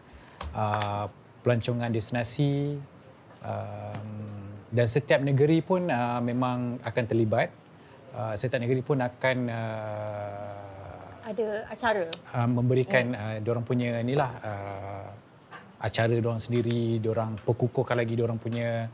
uh, 0.53 1.09
pelancongan 1.41 1.89
destinasi 1.89 2.77
um, 3.41 4.07
dan 4.69 4.85
setiap 4.85 5.23
negeri 5.25 5.65
pun 5.65 5.89
uh, 5.89 6.21
memang 6.21 6.83
akan 6.85 7.03
terlibat. 7.07 7.49
Uh, 8.13 8.37
setiap 8.37 8.61
negeri 8.61 8.85
pun 8.85 9.01
akan 9.01 9.37
uh, 9.49 11.25
Ada 11.25 11.65
acara. 11.73 12.05
uh, 12.37 12.49
memberikan 12.49 13.05
uh, 13.17 13.37
diorang 13.41 13.65
punya 13.65 13.97
inilah 13.97 14.29
uh, 14.45 15.09
acara 15.81 16.13
diorang 16.13 16.37
sendiri, 16.37 17.01
diorang 17.01 17.41
perkukuhkan 17.41 17.97
lagi 17.97 18.13
diorang 18.13 18.37
punya 18.37 18.85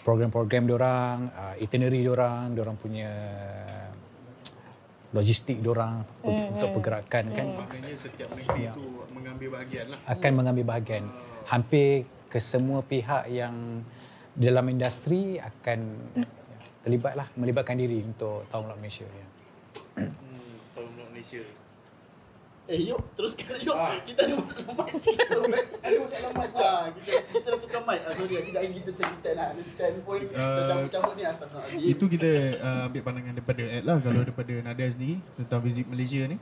program-program 0.00 0.64
diorang, 0.64 1.28
uh, 1.32 1.54
itinerary 1.60 2.00
diorang, 2.04 2.52
diorang 2.56 2.76
punya 2.80 3.10
logistik 5.10 5.58
diorang 5.58 6.06
mm, 6.22 6.54
untuk 6.54 6.70
pergerakan 6.78 7.24
kan 7.34 7.46
Maknanya 7.50 7.98
setiap 7.98 8.30
negeri 8.30 8.70
tu 8.70 8.86
mengambil 9.10 9.58
bahagian 9.58 9.86
lah. 9.90 9.98
akan 10.06 10.30
mengambil 10.38 10.64
bahagian. 10.70 11.04
Hampir 11.50 12.06
ke 12.30 12.38
semua 12.38 12.86
pihak 12.86 13.26
yang 13.26 13.82
dalam 14.38 14.70
industri 14.70 15.42
akan 15.42 15.98
terlibatlah 16.86 17.26
melibatkan 17.34 17.76
diri 17.76 17.98
untuk 18.06 18.46
tahun 18.48 18.70
Laut 18.70 18.78
Malaysia 18.78 19.04
ya. 19.04 19.26
Hmm, 19.98 20.10
Malaysia. 20.14 20.29
Eh 22.70 22.86
yuk 22.86 23.02
teruskan 23.18 23.58
yuk. 23.66 23.74
Kita 24.06 24.20
ada 24.30 24.34
masalah 24.38 24.62
mic 24.78 24.88
kan. 24.94 25.28
Ada 25.90 25.96
masalah 25.98 26.30
mic. 26.38 26.50
Ah, 26.54 26.84
kita 26.94 27.12
kita 27.34 27.46
nak 27.50 27.60
tukar 27.66 27.82
mic. 27.82 28.00
Ah, 28.06 28.12
sorry 28.14 28.34
kita 28.46 28.58
lagi 28.62 28.74
kita 28.78 28.90
cari 28.94 29.14
stand 29.18 29.36
lah. 29.36 29.46
Ada 29.50 29.62
stand 29.66 29.94
point 30.06 30.28
Ah. 30.38 30.66
campur-campur 30.70 31.12
ni 31.18 31.22
astagfirullah. 31.26 31.82
Itu 31.82 32.04
kita 32.06 32.30
uh, 32.62 32.86
ambil 32.86 33.02
pandangan 33.02 33.34
daripada 33.34 33.62
Ed 33.66 33.82
lah 33.82 33.98
kalau 33.98 34.20
daripada 34.22 34.54
Nadia 34.62 34.86
sendiri 34.86 35.18
tentang 35.34 35.60
visit 35.66 35.86
Malaysia 35.90 36.22
ni. 36.30 36.38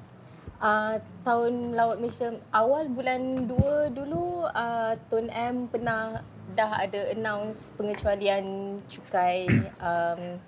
Uh, 0.58 0.98
tahun 1.22 1.72
Melawat 1.72 1.96
Malaysia 2.02 2.34
awal 2.50 2.90
bulan 2.90 3.46
2 3.46 3.94
dulu 3.94 4.42
uh, 4.50 4.98
Tun 5.06 5.30
M 5.30 5.70
pernah 5.70 6.18
dah 6.58 6.82
ada 6.82 7.14
announce 7.14 7.70
pengecualian 7.78 8.76
cukai 8.90 9.46
um, 9.78 10.42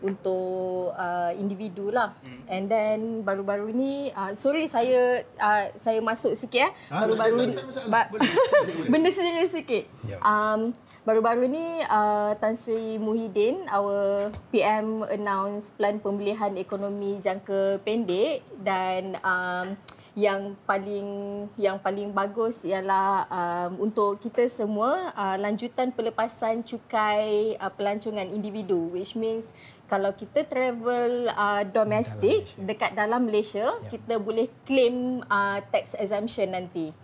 untuk 0.00 0.92
uh, 0.96 1.32
individu 1.36 1.92
lah. 1.92 2.16
And 2.48 2.66
then 2.66 3.22
baru-baru 3.22 3.72
ni 3.72 4.08
uh, 4.12 4.32
sorry 4.32 4.66
saya 4.66 5.24
uh, 5.36 5.64
saya 5.76 6.00
masuk 6.00 6.32
sikit 6.34 6.68
eh. 6.68 6.72
Ah, 6.88 7.04
Baru-baru 7.06 7.34
ni 7.36 7.46
ba- 7.88 8.10
benda 8.92 9.10
serius 9.12 9.52
sikit. 9.52 9.84
Yep. 10.08 10.18
Um, 10.20 10.60
baru-baru 11.04 11.48
ni 11.48 11.66
uh, 11.88 12.36
Tan 12.36 12.56
Sri 12.56 13.00
Muhyiddin 13.00 13.64
our 13.72 14.28
PM 14.52 15.00
announce 15.08 15.72
plan 15.72 15.96
pemulihan 15.96 16.52
ekonomi 16.60 17.16
jangka 17.20 17.80
pendek 17.80 18.44
dan 18.60 19.16
um, 19.24 19.76
yang 20.18 20.58
paling 20.66 21.08
yang 21.54 21.78
paling 21.78 22.10
bagus 22.10 22.66
ialah 22.66 23.24
um, 23.30 23.88
untuk 23.88 24.18
kita 24.18 24.44
semua 24.50 25.14
uh, 25.14 25.38
lanjutan 25.38 25.94
pelepasan 25.94 26.66
cukai 26.66 27.54
uh, 27.56 27.70
pelancongan 27.70 28.26
individu 28.26 28.90
which 28.90 29.14
means 29.14 29.54
kalau 29.90 30.14
kita 30.14 30.46
travel 30.46 31.34
uh, 31.34 31.66
domestik 31.66 32.46
Malaysia. 32.46 32.62
dekat 32.62 32.90
dalam 32.94 33.26
Malaysia 33.26 33.66
Ya. 33.82 33.90
kita 33.90 34.14
boleh 34.22 34.46
claim 34.62 35.26
uh, 35.26 35.58
tax 35.74 35.98
exemption 35.98 36.54
nanti. 36.54 36.94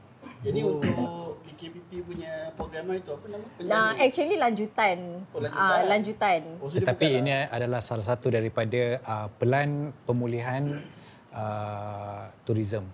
Ini 0.47 0.63
untuk 0.63 1.43
PKPP 1.43 1.91
punya 2.07 2.55
program 2.55 2.95
itu 2.95 3.11
apa 3.11 3.27
nama? 3.27 3.47
Nah, 3.67 3.89
actually 3.99 4.39
lanjutan. 4.39 5.27
Oh, 5.35 5.43
lanjutan. 5.43 5.67
Ah, 5.67 5.83
lanjutan. 5.83 6.41
Oh, 6.63 6.71
so 6.71 6.79
Tetapi 6.79 7.07
ini 7.19 7.51
adalah 7.51 7.83
salah 7.83 8.07
satu 8.07 8.31
daripada 8.31 9.03
uh, 9.03 9.27
pelan 9.43 9.91
pemulihan 10.07 10.63
uh, 11.35 12.31
tourism 12.47 12.87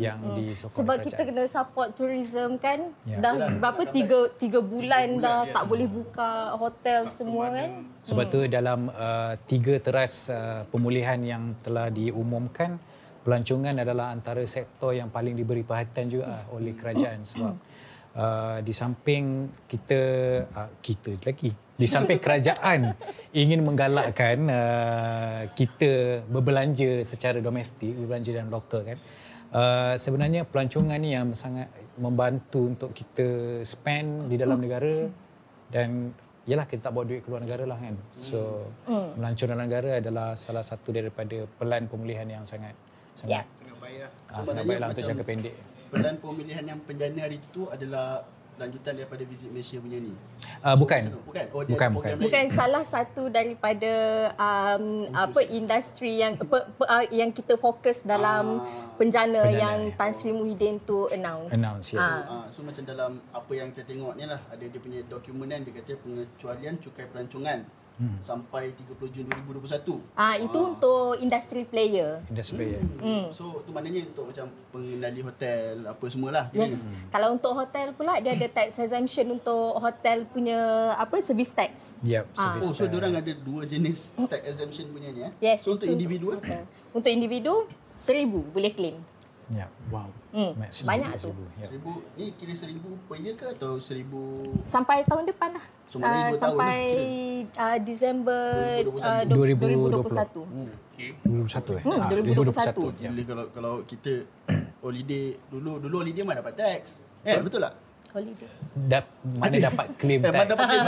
yang 0.00 0.18
disokong 0.34 0.82
Sebab 0.82 0.96
oleh 0.96 1.04
kita 1.04 1.22
kerajaan. 1.22 1.36
kena 1.36 1.44
support 1.52 1.88
tourism 1.92 2.50
kan. 2.56 2.80
Ya. 3.04 3.20
Dah 3.20 3.32
Yalah, 3.36 3.48
berapa 3.60 3.82
tiga 3.92 4.18
tiga 4.40 4.58
bulan 4.64 4.80
bulan 4.80 5.08
dah 5.20 5.40
tak 5.46 5.64
boleh 5.68 5.86
buka 5.86 6.56
hotel 6.56 7.00
semua 7.12 7.52
kan. 7.52 7.70
Sebab 8.00 8.24
tu 8.32 8.40
dalam 8.48 8.88
uh, 8.90 9.34
tiga 9.44 9.76
teras 9.78 10.32
uh, 10.32 10.64
pemulihan 10.72 11.20
yang 11.20 11.52
telah 11.60 11.92
diumumkan, 11.92 12.80
pelancongan 13.22 13.76
adalah 13.84 14.10
antara 14.10 14.42
sektor 14.48 14.96
yang 14.96 15.12
paling 15.12 15.36
diberi 15.36 15.60
perhatian 15.60 16.08
juga 16.08 16.40
yes. 16.40 16.48
oleh 16.50 16.72
kerajaan 16.72 17.20
sebab 17.30 17.54
uh, 18.16 18.58
di 18.64 18.72
samping 18.72 19.52
kita 19.68 20.00
uh, 20.50 20.70
kita 20.80 21.20
lagi 21.20 21.52
di 21.80 21.86
samping 21.88 22.20
kerajaan 22.24 22.96
ingin 23.32 23.60
menggalakkan 23.64 24.36
uh, 24.48 25.40
kita 25.56 26.24
berbelanja 26.28 27.00
secara 27.04 27.40
domestik, 27.40 27.96
berbelanja 27.96 28.36
dan 28.36 28.52
lokal 28.52 28.84
kan. 28.84 29.00
Uh, 29.50 29.98
sebenarnya 29.98 30.46
pelancongan 30.46 30.94
ni 31.02 31.10
yang 31.10 31.34
sangat 31.34 31.66
membantu 31.98 32.70
untuk 32.70 32.94
kita 32.94 33.58
spend 33.66 34.30
di 34.30 34.38
dalam 34.38 34.62
negara 34.62 35.10
dan 35.66 36.14
yalah 36.46 36.70
kita 36.70 36.86
tak 36.86 36.94
bawa 36.94 37.02
duit 37.02 37.26
keluar 37.26 37.42
negara 37.42 37.66
lah 37.66 37.74
kan. 37.74 37.98
So 38.14 38.70
Hmm. 38.86 39.18
melancong 39.18 39.50
dalam 39.50 39.66
negara 39.66 39.98
adalah 39.98 40.38
salah 40.38 40.62
satu 40.62 40.94
daripada 40.94 41.50
pelan 41.58 41.90
pemulihan 41.90 42.30
yang 42.30 42.46
sangat 42.46 42.78
sangat 43.12 43.42
Sangat 43.42 43.76
baik 43.82 43.98
lah. 43.98 44.10
ah, 44.30 44.42
sangat 44.46 44.64
baiklah 44.64 44.88
untuk 44.94 45.04
jangka 45.04 45.24
pendek. 45.26 45.54
Pelan 45.90 46.14
pemilihan 46.22 46.64
yang 46.64 46.80
penjana 46.86 47.18
hari 47.26 47.38
tu 47.50 47.66
adalah 47.66 48.22
lanjutan 48.60 48.92
daripada 48.92 49.24
Visit 49.24 49.48
Malaysia 49.48 49.80
punya 49.80 49.98
ni. 49.98 50.12
Uh, 50.60 50.76
So, 50.76 50.84
bukan. 50.84 51.00
tu? 51.08 51.20
Bukan. 51.24 51.44
Oh, 51.50 51.62
dia 51.64 51.72
Bukan, 51.72 51.88
bukan. 51.96 52.10
Bukan 52.20 52.44
salah 52.52 52.84
satu 52.84 53.32
daripada 53.32 53.92
um, 54.36 55.08
apa 55.10 55.40
industri 55.48 56.20
yang 56.20 56.36
pe, 56.36 56.44
pe, 56.44 56.84
uh, 56.84 57.04
yang 57.08 57.32
kita 57.32 57.56
fokus 57.56 58.04
dalam 58.04 58.60
Ah. 58.60 58.92
penjana, 58.94 59.40
Penjana, 59.40 59.56
yang 59.56 59.78
ya. 59.88 59.96
Tan 59.96 60.12
Sri 60.12 60.30
Muhyiddin 60.30 60.76
tu 60.82 61.08
announce. 61.08 61.56
Announce, 61.56 61.96
yes. 61.96 62.20
Ah. 62.20 62.44
Ah, 62.44 62.46
so 62.52 62.60
macam 62.60 62.84
dalam 62.84 63.16
apa 63.30 63.52
yang 63.52 63.72
kita 63.72 63.88
tengok 63.88 64.12
ni 64.14 64.28
lah 64.28 64.40
ada 64.46 64.60
dia 64.60 64.76
punya 64.76 65.00
dokumen 65.02 65.48
kan 65.48 65.64
dia 65.64 65.72
kata 65.74 65.92
pengecualian 65.96 66.76
cukai 66.76 67.08
pelancongan 67.08 67.64
sampai 68.20 68.72
30 68.72 69.12
Jun 69.12 69.26
2021. 69.28 70.00
Ah 70.16 70.34
itu 70.40 70.58
untuk 70.58 71.20
industry 71.20 71.62
player. 71.68 72.24
Industry 72.32 72.56
player. 72.56 72.82
Hmm. 73.00 73.28
So 73.32 73.60
tu 73.64 73.70
maknanya 73.72 74.08
untuk 74.08 74.32
macam 74.32 74.46
pengendali 74.72 75.20
hotel 75.20 75.84
apa 75.84 76.04
semualah. 76.08 76.44
kira. 76.52 76.68
Yes. 76.68 76.88
Kalau 77.12 77.28
untuk 77.36 77.52
hotel 77.52 77.92
pula 77.92 78.16
dia 78.18 78.32
ada 78.32 78.48
tax 78.48 78.80
exemption 78.80 79.26
untuk 79.36 79.76
hotel 79.76 80.24
punya 80.28 80.58
apa 80.96 81.20
service 81.20 81.52
tax. 81.52 81.94
Yep. 82.04 82.24
Ah. 82.36 82.56
Oh, 82.56 82.64
service 82.64 82.72
so 82.76 82.84
tax. 82.84 82.92
diorang 82.92 83.14
ada 83.16 83.32
dua 83.36 83.62
jenis 83.68 84.08
tax 84.28 84.42
exemption 84.48 84.84
punya 84.92 85.08
ni 85.12 85.20
eh? 85.28 85.32
Yes. 85.40 85.64
So 85.66 85.76
untuk 85.76 85.88
individu 85.90 86.32
hotel. 86.32 86.64
Untuk 86.90 87.10
individu 87.12 87.68
seribu 87.86 88.42
boleh 88.50 88.74
claim. 88.74 88.98
Yep. 89.50 89.66
Wow. 89.90 90.06
Hmm. 90.30 90.54
Maximum 90.54 90.86
Banyak 90.88 91.10
tu. 91.10 91.18
seribu. 91.20 91.42
Yep. 91.50 91.66
Seribu 91.66 91.90
ni 92.14 92.30
kira 92.32 92.54
seribu 92.54 92.94
per 93.04 93.18
year 93.18 93.34
ke 93.34 93.50
atau 93.50 93.74
seribu 93.76 94.46
Sampai 94.62 95.02
tahun 95.02 95.26
depan 95.26 95.50
lah. 95.50 95.66
So, 95.90 95.98
maknanya 95.98 96.06
Ah, 96.06 96.22
dua 96.22 96.22
tahun 96.22 96.38
sampai 96.38 96.78
lah 97.50 97.66
uh, 97.66 97.78
Disember 97.82 98.46
2021. 98.80 99.02
uh, 99.02 99.26
2020. 99.26 99.90
2021. 99.90 100.46
2021 101.26 101.74
eh? 101.74 101.82
Hmm, 101.82 101.90
Ah, 101.90 102.06
2021. 102.06 102.94
ya. 102.96 103.10
Bila 103.10 103.26
kalau 103.26 103.50
kalau 103.50 103.82
kita 103.82 104.22
holiday 104.80 105.36
dulu 105.46 105.78
dulu 105.78 105.98
holiday 105.98 106.22
mana 106.22 106.38
dapat 106.40 106.54
tax. 106.54 106.96
Eh 107.20 107.36
betul 107.42 107.60
tak? 107.60 107.74
Holiday. 108.10 108.48
Dap, 108.86 109.04
mana 109.24 109.56
dapat 109.56 109.86
claim 109.96 110.20
Eh, 110.20 110.24
mana 110.24 110.40
tax? 110.40 110.48
dapat 110.52 110.66
claim 110.68 110.82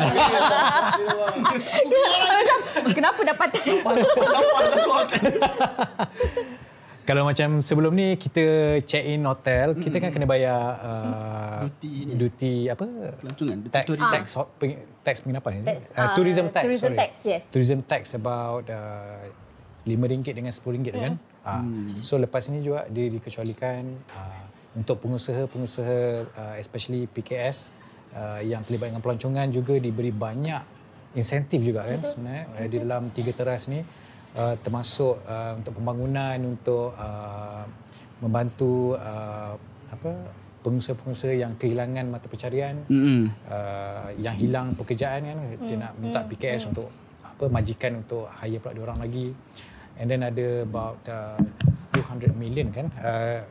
Macam 2.32 2.58
kenapa 2.88 3.20
dapat 3.24 3.48
tax? 3.52 3.66
Kalau 7.02 7.26
macam 7.26 7.58
sebelum 7.58 7.90
ni 7.98 8.14
kita 8.14 8.78
check 8.86 9.02
in 9.02 9.26
hotel, 9.26 9.74
kita 9.74 9.98
kan 9.98 10.14
kena 10.14 10.22
bayar 10.22 10.78
uh, 10.78 11.66
Duty 11.66 11.94
ni. 12.06 12.12
duty 12.14 12.54
apa? 12.70 12.86
Pelancongan, 13.18 13.56
duty 13.58 13.74
tax 13.74 13.84
tourism. 13.90 14.06
tax 14.06 14.24
peng- 14.58 14.82
tax 15.02 15.14
penginapan 15.26 15.50
ni. 15.58 15.62
Tax, 15.66 15.90
uh, 15.90 15.98
ah, 15.98 16.08
tourism 16.14 16.46
tax. 16.54 16.62
tourism 16.62 16.90
sorry. 16.94 17.00
tax, 17.02 17.12
yes. 17.26 17.42
Tourism 17.50 17.78
tax 17.82 18.02
about 18.14 18.70
uh, 18.70 19.18
RM5 19.82 20.30
dengan 20.30 20.54
RM10 20.54 20.94
kan. 20.94 21.14
Ah, 21.42 21.66
So 22.06 22.22
lepas 22.22 22.46
ni 22.54 22.62
juga 22.62 22.86
dia 22.86 23.10
dikecualikan 23.10 23.82
uh, 24.14 24.42
untuk 24.78 25.02
pengusaha-pengusaha 25.02 25.98
uh, 26.38 26.56
especially 26.62 27.10
PKS 27.10 27.74
uh, 28.14 28.40
yang 28.46 28.62
terlibat 28.62 28.94
dengan 28.94 29.02
pelancongan 29.02 29.50
juga 29.50 29.74
diberi 29.82 30.14
banyak 30.14 30.62
insentif 31.18 31.60
juga 31.60 31.84
kan 31.84 32.00
sebenarnya 32.00 32.44
uh, 32.56 32.66
di 32.70 32.76
dalam 32.78 33.10
tiga 33.10 33.34
teras 33.34 33.66
ni 33.66 33.82
uh, 34.36 34.54
termasuk 34.60 35.20
uh, 35.24 35.52
untuk 35.58 35.72
pembangunan 35.76 36.38
untuk 36.44 36.92
uh, 36.96 37.64
membantu 38.22 38.94
uh, 38.96 39.58
apa 39.92 40.10
pengusaha-pengusaha 40.62 41.34
yang 41.34 41.52
kehilangan 41.58 42.06
mata 42.06 42.30
pencarian 42.30 42.86
Mm-mm. 42.86 43.28
uh, 43.50 44.08
yang 44.16 44.38
hilang 44.38 44.78
pekerjaan 44.78 45.26
kan. 45.26 45.38
Dia 45.58 45.76
nak 45.76 45.92
minta 45.98 46.22
PKS 46.22 46.70
untuk 46.70 46.88
apa 47.26 47.44
majikan 47.50 47.98
untuk 47.98 48.30
hire 48.30 48.62
pula 48.62 48.72
dia 48.72 48.82
orang 48.86 49.00
lagi. 49.02 49.34
And 49.98 50.08
then 50.08 50.22
ada 50.22 50.62
about 50.64 51.02
uh, 51.10 51.36
200 51.92 52.32
million 52.38 52.70
kan. 52.70 52.86
Uh, 52.96 53.42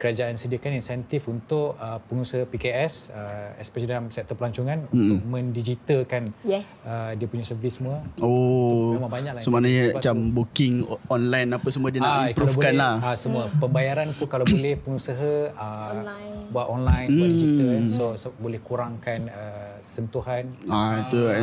kerajaan 0.00 0.32
sediakan 0.32 0.72
insentif 0.74 1.28
untuk 1.28 1.76
uh, 1.76 2.00
pengusaha 2.02 2.42
PKS 2.42 3.12
uh, 3.12 3.48
especially 3.56 3.92
dalam 3.92 4.08
sektor 4.08 4.32
pelancongan 4.32 4.88
mm. 4.88 4.96
untuk 4.96 5.20
mendigitalkan 5.22 6.32
Yes. 6.40 6.82
uh, 6.82 7.12
dia 7.12 7.26
punya 7.26 7.44
servis 7.44 7.76
semua 7.76 8.00
Oh. 8.16 8.96
Memang 8.96 9.12
banyak 9.12 9.32
lah 9.32 9.40
So 9.40 9.52
maknanya 9.52 9.92
macam 9.92 10.14
booking 10.32 10.74
o- 10.82 10.96
online 11.06 11.48
apa 11.50 11.68
semua 11.68 11.88
dia 11.88 12.00
nak 12.00 12.08
Ah, 12.10 12.24
improvekan 12.28 12.72
boleh, 12.72 12.80
lah. 12.80 12.94
ah, 13.02 13.16
semua 13.16 13.42
pembayaran 13.52 14.08
pun 14.12 14.26
kalau 14.26 14.44
boleh 14.44 14.74
pengusaha 14.74 15.32
ah, 15.54 15.92
Online. 15.92 16.32
buat 16.48 16.66
online 16.66 17.08
buat 17.10 17.28
digital 17.30 17.68
kan. 17.70 17.84
so, 17.84 18.04
so 18.16 18.32
boleh 18.34 18.58
kurangkan 18.58 19.28
uh, 19.28 19.76
sentuhan 19.80 20.48
Ah 20.66 20.96
itu 20.98 21.20
uh, 21.20 21.36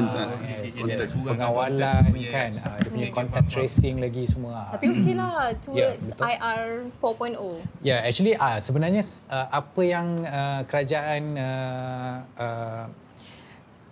yes, 0.59 0.81
yes, 0.81 1.13
pengawalan 1.15 2.03
kan 2.25 2.49
ah, 2.63 2.75
dia 2.77 2.89
punya 2.89 3.09
contact 3.09 3.47
tracing 3.47 3.99
lagi 3.99 4.25
semua. 4.25 4.71
Tapi 4.71 4.85
okey 4.87 5.13
lah 5.13 5.53
towards 5.59 6.11
betul. 6.11 6.25
IR 6.25 6.65
4.0. 6.93 6.97
Ya, 6.97 7.37
yeah, 7.83 7.99
actually 8.01 8.33
ah 8.47 8.57
sebenarnya 8.63 9.03
uh, 9.27 9.47
apa 9.51 9.81
yang 9.83 10.23
uh, 10.23 10.61
kerajaan 10.63 11.23
uh, 11.35 12.15
uh, 12.39 12.85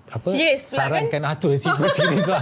apa 0.05 0.21
pula 0.21 0.55
sarankan 0.55 1.21
ah 1.27 1.35
tu 1.35 1.51
tiba 1.59 1.85
serius 1.97 2.24
lah. 2.24 2.39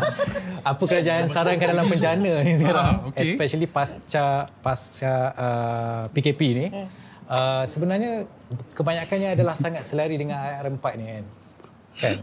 Apa 0.62 0.84
kerajaan 0.86 1.25
sarankan 1.25 1.74
dalam 1.74 1.89
penjana 1.89 2.46
ni 2.46 2.53
sekarang 2.60 2.86
Ah, 2.86 3.10
okay. 3.10 3.34
especially 3.34 3.65
pasca 3.65 4.52
pasca 4.62 5.13
uh, 5.34 6.04
PKP 6.13 6.41
ni. 6.54 6.67
Hmm. 6.69 6.88
Uh, 7.23 7.63
sebenarnya 7.65 8.30
kebanyakannya 8.78 9.34
adalah 9.34 9.58
sangat 9.58 9.82
selari 9.88 10.19
dengan 10.19 10.38
IR4 10.38 10.86
ni 10.99 11.06
kan. 11.08 11.26
Kan? 11.97 12.15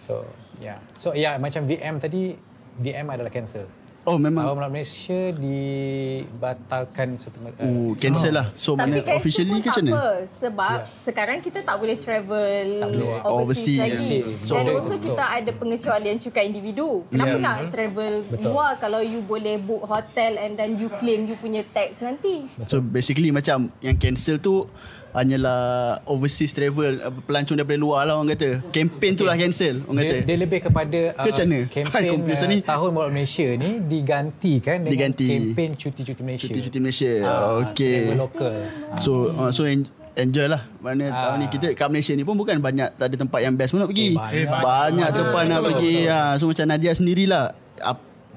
So, 0.00 0.24
yeah. 0.64 0.78
So, 0.96 1.12
ya 1.12 1.34
yeah, 1.34 1.34
macam 1.36 1.68
VM 1.68 2.00
tadi 2.00 2.38
VM 2.80 3.06
adalah 3.10 3.28
cancel. 3.28 3.68
Oh 4.00 4.16
memang 4.16 4.42
Awal 4.42 4.56
Melayu 4.58 4.72
Malaysia 4.72 5.20
dibatalkan 5.36 7.08
setelah 7.14 7.52
uh, 7.54 7.68
Oh, 7.68 7.92
cancel 7.94 8.32
lah. 8.32 8.48
So 8.54 8.72
Tapi 8.72 8.80
mana 8.88 8.96
officially 9.12 9.60
ke 9.60 9.68
tak 9.68 9.76
macam 9.76 9.84
mana? 9.84 10.24
sebab 10.24 10.76
sekarang 10.90 11.38
kita 11.38 11.60
tak 11.60 11.76
boleh 11.76 11.96
travel 11.96 12.66
boleh. 12.80 13.20
overseas, 13.22 13.76
Overseas. 13.78 14.24
lagi. 14.24 14.40
So, 14.40 14.56
Dan 14.56 14.64
betul, 14.64 14.74
also 14.74 14.94
betul. 14.94 15.04
kita 15.06 15.24
ada 15.26 15.50
pengecualian 15.52 16.16
cukai 16.16 16.44
individu. 16.46 16.88
Kenapa 17.06 17.28
Ya. 17.30 17.44
nak 17.44 17.56
travel 17.68 18.12
luar 18.40 18.70
kalau 18.76 19.00
you 19.00 19.20
boleh 19.20 19.56
book 19.58 19.84
hotel 19.84 20.32
and 20.38 20.56
then 20.56 20.74
you 20.74 20.88
claim 20.96 21.28
you 21.28 21.36
punya 21.36 21.60
tax 21.62 22.00
nanti? 22.00 22.48
So 22.64 22.80
basically 22.80 23.28
macam 23.30 23.68
yang 23.78 23.94
cancel 23.94 24.40
tu 24.40 24.64
hanyalah 25.10 25.60
overseas 26.06 26.50
travel 26.50 27.00
uh, 27.00 27.10
pelancong 27.24 27.58
daripada 27.58 27.78
luar 27.78 28.06
lah 28.06 28.14
orang 28.14 28.30
kata. 28.30 28.62
Campaign 28.70 29.12
tu 29.14 29.24
lah 29.26 29.34
cancel 29.34 29.82
orang 29.84 29.98
kata. 30.02 30.16
Dia, 30.22 30.26
dia 30.26 30.36
lebih 30.38 30.60
kepada 30.62 30.98
uh, 31.12 31.22
Ke 31.22 31.30
macam 31.30 31.46
mana? 31.46 31.58
kempen 31.66 32.02
uh, 32.30 32.46
ni. 32.46 32.58
tahun 32.62 32.88
Malaysia 32.94 33.46
ni 33.54 33.70
digantikan 33.82 34.76
dengan 34.80 34.92
Diganti. 35.10 35.28
kempen 35.28 35.70
cuti-cuti 35.74 36.22
Malaysia. 36.22 36.44
Cuti-cuti 36.46 36.78
Malaysia. 36.78 37.12
Ah, 37.22 37.58
okay. 37.60 38.14
lokal. 38.14 38.58
So 38.98 39.34
uh, 39.34 39.50
so 39.50 39.66
en- 39.66 39.88
enjoy 40.14 40.46
lah. 40.46 40.66
Mana 40.78 41.08
Ah. 41.08 41.14
tahun 41.32 41.36
ni 41.38 41.46
kita 41.48 41.66
kat 41.74 41.88
Malaysia 41.88 42.12
ni 42.12 42.22
pun 42.22 42.34
bukan 42.34 42.58
banyak 42.58 42.94
tak 42.94 43.06
ada 43.08 43.16
tempat 43.16 43.40
yang 43.40 43.54
best 43.54 43.70
pun 43.72 43.80
nak 43.80 43.90
pergi. 43.90 44.14
Eh, 44.14 44.18
banyak. 44.18 44.36
Eh, 44.36 44.46
banyak. 44.46 45.08
tempat 45.10 45.42
nak 45.44 45.60
pergi. 45.64 45.94
betul. 46.02 46.12
Ha. 46.12 46.38
So 46.38 46.44
macam 46.46 46.64
Nadia 46.66 46.92
sendirilah. 46.92 47.46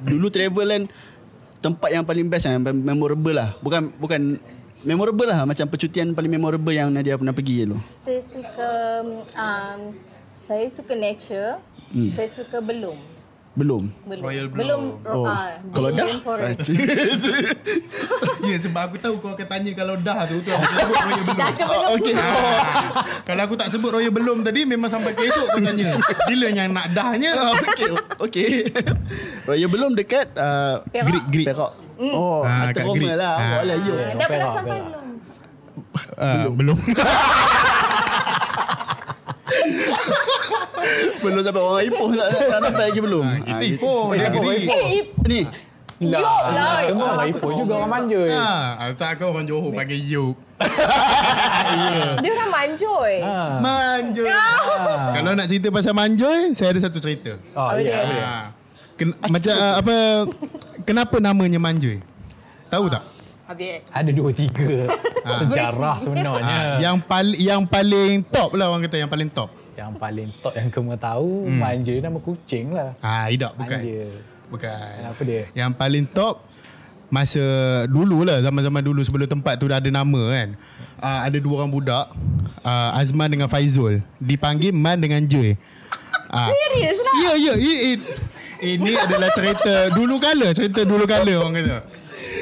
Dulu 0.03 0.27
travel 0.27 0.67
kan 0.67 0.83
tempat 1.63 1.89
yang 1.91 2.03
paling 2.03 2.27
best 2.27 2.49
yang 2.49 2.59
memorable 2.59 3.31
lah. 3.31 3.55
Bukan 3.59 3.93
bukan 3.95 4.35
memorable 4.83 5.27
lah 5.27 5.47
macam 5.47 5.65
percutian 5.67 6.11
paling 6.11 6.31
memorable 6.31 6.75
yang 6.75 6.91
Nadia 6.91 7.15
pernah 7.15 7.33
pergi 7.33 7.65
dulu. 7.67 7.79
Saya 8.03 8.21
suka 8.21 8.69
um, 9.33 9.79
saya 10.27 10.67
suka 10.69 10.93
nature. 10.93 11.57
Hmm. 11.93 12.09
Saya 12.11 12.29
suka 12.29 12.57
belum. 12.59 12.97
Belum. 13.53 13.85
Belum. 14.09 14.23
Royal 14.25 14.47
belum. 14.49 14.81
Oh. 15.05 15.29
ah, 15.29 15.61
Kalau 15.71 15.89
dah. 15.93 16.09
Ya 18.43 18.59
sebab 18.59 18.91
aku 18.91 18.99
tahu 18.99 19.23
kau 19.23 19.31
akan 19.31 19.47
tanya 19.47 19.71
kalau 19.71 19.95
dah 19.95 20.27
tu 20.27 20.43
tu 20.43 20.51
aku 20.51 20.67
sebut 20.67 20.95
Royal 20.99 21.23
belum. 21.23 21.37
Dah 21.37 21.49
ke 21.53 21.63
belum? 21.63 21.89
okay. 21.95 22.15
Ah, 22.17 22.83
kalau 23.23 23.41
aku 23.47 23.55
tak 23.55 23.69
sebut 23.71 23.93
Royal 23.93 24.11
belum 24.11 24.43
tadi 24.43 24.67
memang 24.67 24.89
sampai 24.91 25.15
ke 25.15 25.23
esok 25.31 25.47
kau 25.53 25.61
tanya. 25.63 25.95
Bila 26.27 26.47
yang 26.51 26.73
nak 26.75 26.91
dahnya? 26.91 27.31
Ah, 27.39 27.53
okay, 27.71 27.89
okay. 28.19 28.51
Raya 29.47 29.67
belum 29.69 29.95
dekat 29.95 30.33
uh, 30.35 30.81
Perak. 30.89 31.07
Greek 31.07 31.25
Greek. 31.31 31.47
Perak. 31.53 31.82
Oh, 32.09 32.41
Ah, 32.41 32.67
kat 32.69 32.83
Roma 32.83 32.95
Greek. 32.97 33.15
lah. 33.15 33.31
Ah. 33.31 33.39
Ah. 33.39 33.51
Boleh 33.57 33.77
you. 33.79 33.93
Ah, 33.93 34.11
Dah 34.13 34.27
pernah 34.27 34.49
sampai 34.51 34.77
belum? 34.81 35.05
Uh, 36.13 36.45
belum. 36.51 36.77
belum 41.23 41.39
sampai 41.41 41.61
orang 41.61 41.83
Ipoh 41.85 42.09
tak, 42.11 42.27
tak, 42.27 42.41
tak 42.43 42.59
sampai 42.61 42.83
lagi 42.83 42.99
belum. 42.99 43.23
Kita 43.41 43.55
Ah, 43.55 43.71
Ipoh 43.71 44.03
dia 44.11 44.27
Ipoh. 44.27 44.43
Eh, 44.51 44.99
ip- 44.99 45.13
Ni. 45.23 45.41
Lah, 46.03 46.19
Yok 46.19 46.43
lah. 46.51 46.77
Kemau 46.83 47.07
Ah, 47.07 47.23
Ipoh 47.23 47.51
juga 47.55 47.73
orang 47.79 47.91
manja. 47.93 48.21
Ah, 48.33 48.91
tak 48.91 49.11
kau 49.17 49.31
orang 49.31 49.47
Johor 49.47 49.71
panggil 49.71 49.99
Yop. 50.03 50.35
Dia 52.23 52.29
orang 52.29 52.51
manjoy. 52.51 53.13
Ah. 53.19 53.59
Manjoy. 53.59 54.27
Kalau 55.13 55.31
nak 55.33 55.47
cerita 55.47 55.67
pasal 55.69 55.93
Manjoy, 55.93 56.51
saya 56.51 56.71
ada 56.71 56.79
satu 56.81 56.99
cerita. 56.99 57.35
Oh, 57.53 57.71
ya. 57.73 57.99
Boleh. 57.99 58.41
Ah. 58.93 58.97
Ken- 59.01 59.17
macam 59.17 59.53
ah, 59.57 59.73
apa 59.81 59.95
kenapa 60.85 61.17
namanya 61.17 61.57
Manjoy? 61.57 61.97
Tahu 62.69 62.85
tak? 62.93 63.03
Habis. 63.49 63.81
Ada 63.89 64.11
dua 64.13 64.29
tiga 64.31 64.87
sejarah 65.25 65.97
Versi. 65.97 66.05
sebenarnya. 66.05 66.45
Ah, 66.45 66.75
yang 66.77 66.97
paling 67.01 67.37
yang 67.41 67.61
paling 67.65 68.21
top 68.29 68.53
lah 68.53 68.69
orang 68.69 68.85
kata 68.85 69.01
yang 69.01 69.09
paling 69.09 69.29
top. 69.33 69.49
yang 69.73 69.89
paling 69.97 70.29
top 70.37 70.53
yang 70.53 70.69
kamu 70.69 70.93
tahu 71.01 71.49
hmm. 71.49 71.57
manja 71.57 71.93
nama 71.97 72.19
kucing 72.21 72.77
lah. 72.77 72.93
Ah, 73.01 73.25
tidak 73.25 73.57
bukan. 73.57 73.79
Manja. 73.81 74.05
Bukan. 74.53 74.95
Apa 75.09 75.21
dia? 75.25 75.41
Yang 75.57 75.71
paling 75.73 76.05
top 76.13 76.35
masa 77.09 77.41
dulu 77.89 78.25
lah 78.25 78.41
zaman-zaman 78.41 78.81
dulu 78.85 79.01
sebelum 79.01 79.25
tempat 79.25 79.57
tu 79.57 79.65
dah 79.65 79.81
ada 79.81 79.89
nama 79.89 80.21
kan. 80.29 80.53
Uh, 81.01 81.19
ada 81.25 81.37
dua 81.41 81.65
orang 81.65 81.73
budak 81.73 82.05
uh, 82.61 82.97
Azman 83.01 83.33
dengan 83.33 83.49
Faizul 83.49 84.05
dipanggil 84.21 84.71
Man 84.71 85.01
dengan 85.01 85.25
Joy. 85.25 85.57
Uh, 86.29 86.49
Serius 86.49 86.97
lah. 87.01 87.13
Ya 87.17 87.31
ya 87.37 87.53
ini 88.63 88.91
adalah 88.95 89.29
cerita 89.35 89.91
dulu 89.91 90.15
kala 90.17 90.55
cerita 90.55 90.87
dulu 90.87 91.03
kala 91.03 91.33
orang 91.35 91.53
kata. 91.59 91.77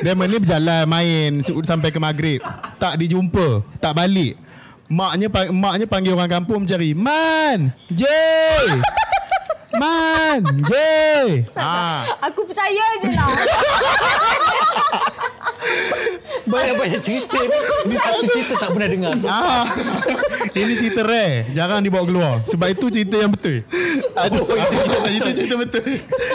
Dia 0.01 0.13
ni 0.17 0.37
berjalan 0.37 0.85
main 0.85 1.31
sampai 1.43 1.89
ke 1.89 1.99
maghrib. 2.01 2.41
Tak 2.77 2.97
dijumpa, 3.01 3.65
tak 3.81 3.97
balik. 3.97 4.37
Maknya 4.91 5.31
maknya 5.55 5.87
panggil 5.87 6.13
orang 6.13 6.29
kampung 6.29 6.67
mencari 6.67 6.93
Man, 6.93 7.73
Jay. 7.89 8.67
Manje. 9.71 11.47
Ah. 11.55 12.03
Aku 12.27 12.43
percaya 12.43 12.85
je 12.99 13.09
lah. 13.15 13.31
Banyak-banyak 16.41 17.01
cerita 17.01 17.37
ni. 17.37 17.57
Ni 17.85 17.95
satu 17.95 18.23
cerita 18.27 18.53
tak 18.57 18.69
pernah 18.73 18.89
dengar. 18.89 19.13
Ah. 19.25 19.65
Ini 20.51 20.73
cerita 20.75 21.05
rare. 21.05 21.47
Jarang 21.53 21.85
dibawa 21.85 22.03
keluar. 22.03 22.33
Sebab 22.43 22.67
itu 22.73 22.85
cerita 22.89 23.15
yang 23.15 23.31
betul. 23.31 23.61
Aduh, 24.17 24.45
itu 24.49 24.75
cerita, 24.83 25.07
itu 25.07 25.29
cerita 25.37 25.55
betul. 25.55 25.83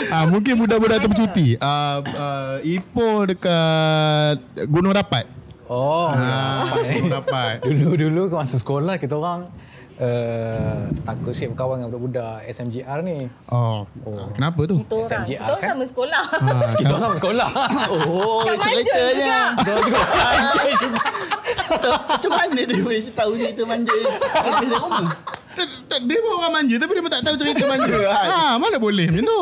Ah, 0.09 0.25
mungkin 0.25 0.57
budak-budak 0.57 1.03
tu 1.03 1.07
bercuti. 1.11 1.47
Ah, 1.59 1.99
ah, 2.15 2.55
Ipoh 2.63 3.27
dekat 3.27 4.37
Gunung 4.71 4.95
Rapat. 4.95 5.27
Oh, 5.67 6.07
Ah, 6.09 6.71
Gunung 6.87 7.11
Rapat. 7.11 7.67
Dulu-dulu 7.67 8.31
masa 8.31 8.55
sekolah 8.55 8.95
kita 8.97 9.19
orang 9.19 9.51
uh, 9.97 10.77
takut 11.03 11.33
sikit 11.33 11.53
berkawan 11.53 11.81
dengan 11.81 11.89
budak-budak 11.91 12.45
SMGR 12.47 12.99
ni. 13.01 13.17
Oh, 13.49 13.83
ah, 13.83 14.27
kenapa 14.33 14.61
tu? 14.63 14.81
Kita 14.81 14.93
orang, 14.93 15.05
SMGR 15.05 15.27
kita 15.27 15.43
orang 15.43 15.61
kan? 15.61 15.69
sama 15.69 15.85
sekolah. 15.85 16.23
Ah, 16.23 16.71
Kita 16.79 16.89
orang 16.89 17.03
sama 17.03 17.15
sekolah. 17.15 17.49
Oh, 18.07 18.41
ceritanya. 18.57 19.39
juga. 19.57 19.99
Macam 22.07 22.31
mana 22.31 22.61
dia 22.63 22.79
boleh 22.79 23.01
tahu 23.11 23.31
cerita 23.35 23.61
manja 23.63 23.93
ni? 23.93 24.07
Habis 24.33 24.67
dah 24.69 24.79
rumah. 24.79 25.05
Tak- 25.57 25.77
tak- 25.89 26.03
Dia 26.05 26.17
pun 26.21 26.31
orang 26.37 26.53
manja 26.53 26.75
Tapi 26.77 26.91
dia 26.93 27.01
pun 27.01 27.11
tak 27.11 27.23
tahu 27.25 27.35
cerita 27.35 27.63
manja 27.65 27.97
ha, 28.13 28.61
Mana 28.61 28.77
boleh 28.77 29.09
macam 29.09 29.25
tu 29.25 29.41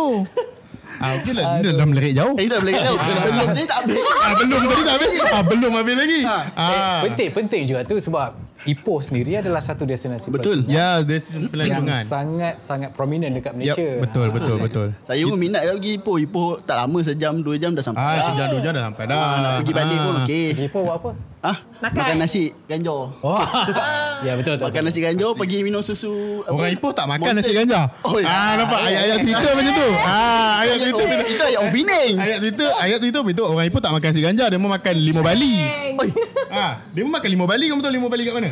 Ah, 0.96 1.20
okey 1.20 1.36
lah, 1.36 1.60
dia 1.60 1.76
dah 1.76 1.84
melirik 1.84 2.16
jauh. 2.16 2.40
Eh, 2.40 2.48
dah 2.48 2.56
boleh 2.56 2.72
tahu. 2.72 2.96
Belum 2.96 3.48
je 3.52 3.64
tak 3.68 3.84
habis. 3.84 4.00
Ah, 4.00 4.32
belum 4.32 4.62
tadi 4.64 4.80
tak 4.80 4.94
habis. 4.96 5.10
Ah, 5.28 5.44
belum 5.44 5.72
habis 5.76 5.96
lagi. 6.00 6.22
Ah. 6.56 7.00
Penting, 7.04 7.30
penting 7.36 7.62
juga 7.68 7.82
tu 7.84 8.00
sebab 8.00 8.32
Ipoh 8.66 8.98
sendiri 8.98 9.38
adalah 9.38 9.60
satu 9.60 9.84
destinasi 9.84 10.28
Betul. 10.28 10.66
Ya, 10.66 11.00
dia 11.00 11.22
yang 11.22 11.48
pelancongan. 11.48 12.02
sangat-sangat 12.02 12.90
prominent 12.92 13.32
dekat 13.32 13.54
Malaysia. 13.54 14.02
betul, 14.02 14.28
betul, 14.30 14.58
betul. 14.58 14.88
Saya 15.08 15.22
pun 15.24 15.38
minat 15.38 15.62
lagi 15.62 15.96
Ipoh. 15.96 16.18
Ipoh 16.18 16.60
tak 16.60 16.76
lama 16.78 17.00
sejam, 17.00 17.38
dua 17.38 17.56
jam 17.56 17.72
dah 17.72 17.82
sampai. 17.82 18.02
Ah, 18.02 18.26
sejam 18.28 18.46
dua 18.50 18.60
jam 18.60 18.72
dah 18.72 18.84
sampai 18.84 19.04
dah. 19.06 19.16
Ah, 19.16 19.38
nak 19.38 19.52
pergi 19.62 19.74
balik 19.74 19.98
pun 20.00 20.12
Ah. 20.12 20.24
okey. 20.24 20.48
Ipoh 20.66 20.82
buat 20.84 20.98
apa? 20.98 21.10
Ah, 21.46 21.58
Makan. 21.78 21.94
makan 22.02 22.16
nasi 22.18 22.44
ganjor. 22.66 23.14
Oh. 23.22 23.38
ya 24.26 24.34
betul 24.34 24.58
betul. 24.58 24.66
Makan 24.66 24.82
nasi 24.84 25.00
ganjor, 25.00 25.38
pergi 25.38 25.62
minum 25.62 25.80
susu. 25.80 26.42
apa? 26.42 26.50
Orang 26.52 26.74
Ipoh 26.74 26.90
tak 26.90 27.06
makan 27.06 27.22
Monster. 27.32 27.38
nasi 27.38 27.54
ganja. 27.54 27.80
Oh, 28.02 28.18
ya. 28.18 28.26
Ah, 28.26 28.52
nampak 28.58 28.82
ayat-ayat 28.82 29.18
Twitter 29.22 29.52
macam 29.54 29.74
tu. 29.76 29.90
Ah, 30.10 30.66
ayat 30.66 30.78
Twitter. 30.82 31.06
Oh, 31.06 31.22
Itu 31.24 31.44
ayat 31.44 31.60
orang 31.60 31.70
Penang. 31.72 32.12
Ayat 32.18 32.38
Twitter, 32.40 32.70
ayat 32.76 32.98
Twitter 32.98 33.22
betul. 33.22 33.46
Orang 33.48 33.62
Ipoh 33.62 33.78
tak 33.78 33.94
makan 33.94 34.08
nasi 34.10 34.22
ganja, 34.22 34.46
dia 34.50 34.58
mau 34.58 34.72
makan 34.72 34.94
limau 34.96 35.22
Bali. 35.22 35.54
Oi, 35.96 36.10
Ah, 36.50 36.82
dia 36.90 37.06
mau 37.06 37.14
makan 37.14 37.30
limau 37.30 37.46
Bali. 37.46 37.66
Kamu 37.68 37.80
tahu 37.80 37.94
limau 37.94 38.10
Bali 38.10 38.24
kat 38.24 38.34
mana? 38.34 38.52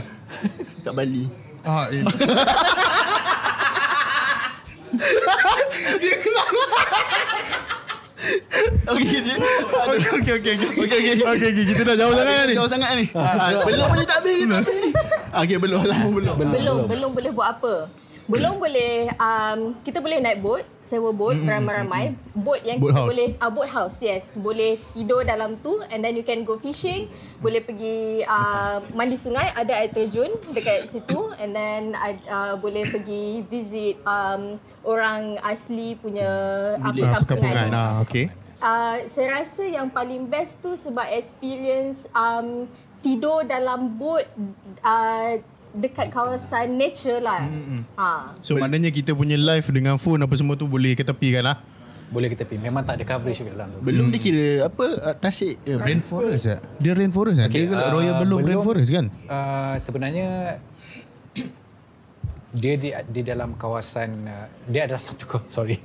Kat 0.83 0.93
Bali. 0.93 1.25
Ah, 1.63 1.87
eh. 1.89 2.03
dia 6.03 6.15
keluar. 6.19 6.47
Okey, 8.83 9.19
je. 9.23 9.35
Okey, 9.39 10.09
okey, 10.19 10.33
okey. 10.39 10.53
Okey, 10.55 10.83
Okey, 10.83 10.99
okey. 10.99 11.23
Okey, 11.23 11.47
okey. 11.55 11.63
Kita 11.71 11.81
dah 11.87 11.95
jauh 11.95 12.13
sangat 12.15 12.43
ni. 12.47 12.53
Jauh 12.55 12.69
sangat 12.71 12.89
ni. 12.99 13.05
Ah, 13.15 13.63
belum 13.63 13.89
ni 13.95 14.03
tak 14.03 14.19
habis. 14.23 14.43
tak 14.47 14.59
habis 14.63 14.77
ni. 14.79 14.91
Ah, 15.31 15.41
Okey, 15.43 15.57
belum. 15.57 15.79
Sambung 15.87 16.13
belum. 16.19 16.35
Belum, 16.37 16.77
belum 16.87 17.09
boleh 17.15 17.31
buat 17.31 17.47
apa. 17.59 18.02
Belum 18.23 18.55
boleh 18.55 19.11
um, 19.19 19.75
kita 19.83 19.99
boleh 19.99 20.23
naik 20.23 20.39
boat, 20.39 20.63
sewa 20.79 21.11
boat 21.11 21.35
ramai-ramai. 21.35 22.15
Boat 22.31 22.63
yang 22.63 22.79
Boat 22.79 22.95
kita 22.95 22.99
house. 23.03 23.09
boleh 23.11 23.27
uh, 23.35 23.51
boat 23.51 23.69
house, 23.69 23.97
yes. 23.99 24.23
Boleh 24.39 24.79
tidur 24.95 25.27
dalam 25.27 25.59
tu 25.59 25.83
and 25.91 25.99
then 25.99 26.15
you 26.15 26.23
can 26.23 26.47
go 26.47 26.55
fishing, 26.55 27.11
boleh 27.43 27.59
pergi 27.59 28.23
uh, 28.23 28.79
mandi 28.95 29.19
sungai, 29.19 29.51
ada 29.51 29.75
air 29.75 29.91
terjun 29.91 30.31
dekat 30.55 30.87
situ 30.87 31.35
and 31.35 31.51
then 31.51 31.91
uh, 31.99 32.55
boleh 32.55 32.87
pergi 32.87 33.43
visit 33.51 33.99
um, 34.07 34.55
orang 34.87 35.35
asli 35.43 35.99
punya 35.99 36.31
apa 36.79 36.95
Ah. 37.43 37.67
Ah, 37.73 37.93
okey. 38.07 38.25
Uh, 38.63 39.03
saya 39.09 39.43
rasa 39.43 39.65
yang 39.65 39.89
paling 39.89 40.29
best 40.29 40.63
tu 40.63 40.77
sebab 40.77 41.09
experience 41.11 42.07
um, 42.13 42.69
tidur 43.03 43.43
dalam 43.43 43.99
boat 43.99 44.23
uh, 44.79 45.35
dekat 45.73 46.13
kawasan 46.13 46.77
nature 46.77 47.19
lah. 47.19 47.41
Mm-hmm. 47.41 47.81
Ha. 47.97 48.07
So 48.45 48.55
maknanya 48.61 48.93
kita 48.93 49.17
punya 49.17 49.35
live 49.35 49.65
dengan 49.73 49.97
phone 49.97 50.21
apa 50.21 50.33
semua 50.37 50.53
tu 50.53 50.69
boleh 50.69 50.93
ke 50.93 51.01
tepi 51.01 51.33
kan 51.33 51.43
lah. 51.49 51.57
Boleh 52.13 52.29
kita 52.29 52.45
pergi. 52.45 52.61
Memang 52.61 52.85
tak 52.85 53.01
ada 53.01 53.05
coverage 53.09 53.41
kat 53.41 53.57
dalam 53.57 53.73
tu. 53.73 53.79
Belum 53.81 54.13
dikira 54.13 54.69
apa 54.69 54.85
ah, 55.01 55.15
tasik 55.17 55.57
ke? 55.65 55.81
Rainforest 55.81 56.45
tak? 56.45 56.61
Dia 56.77 56.93
rainforest 56.93 57.37
kan? 57.41 57.49
Okay, 57.49 57.65
Dia 57.65 57.73
ah, 57.73 57.89
Royal 57.89 58.21
Belum 58.21 58.45
rainforest 58.45 58.89
kan? 58.93 59.05
Uh, 59.25 59.75
sebenarnya 59.81 60.61
dia 62.61 62.73
di, 62.77 62.93
di 63.09 63.21
dalam 63.25 63.57
kawasan 63.57 64.29
uh, 64.29 64.45
dia 64.69 64.85
adalah 64.85 65.01
satu 65.01 65.25
kawasan 65.25 65.49
sorry 65.49 65.81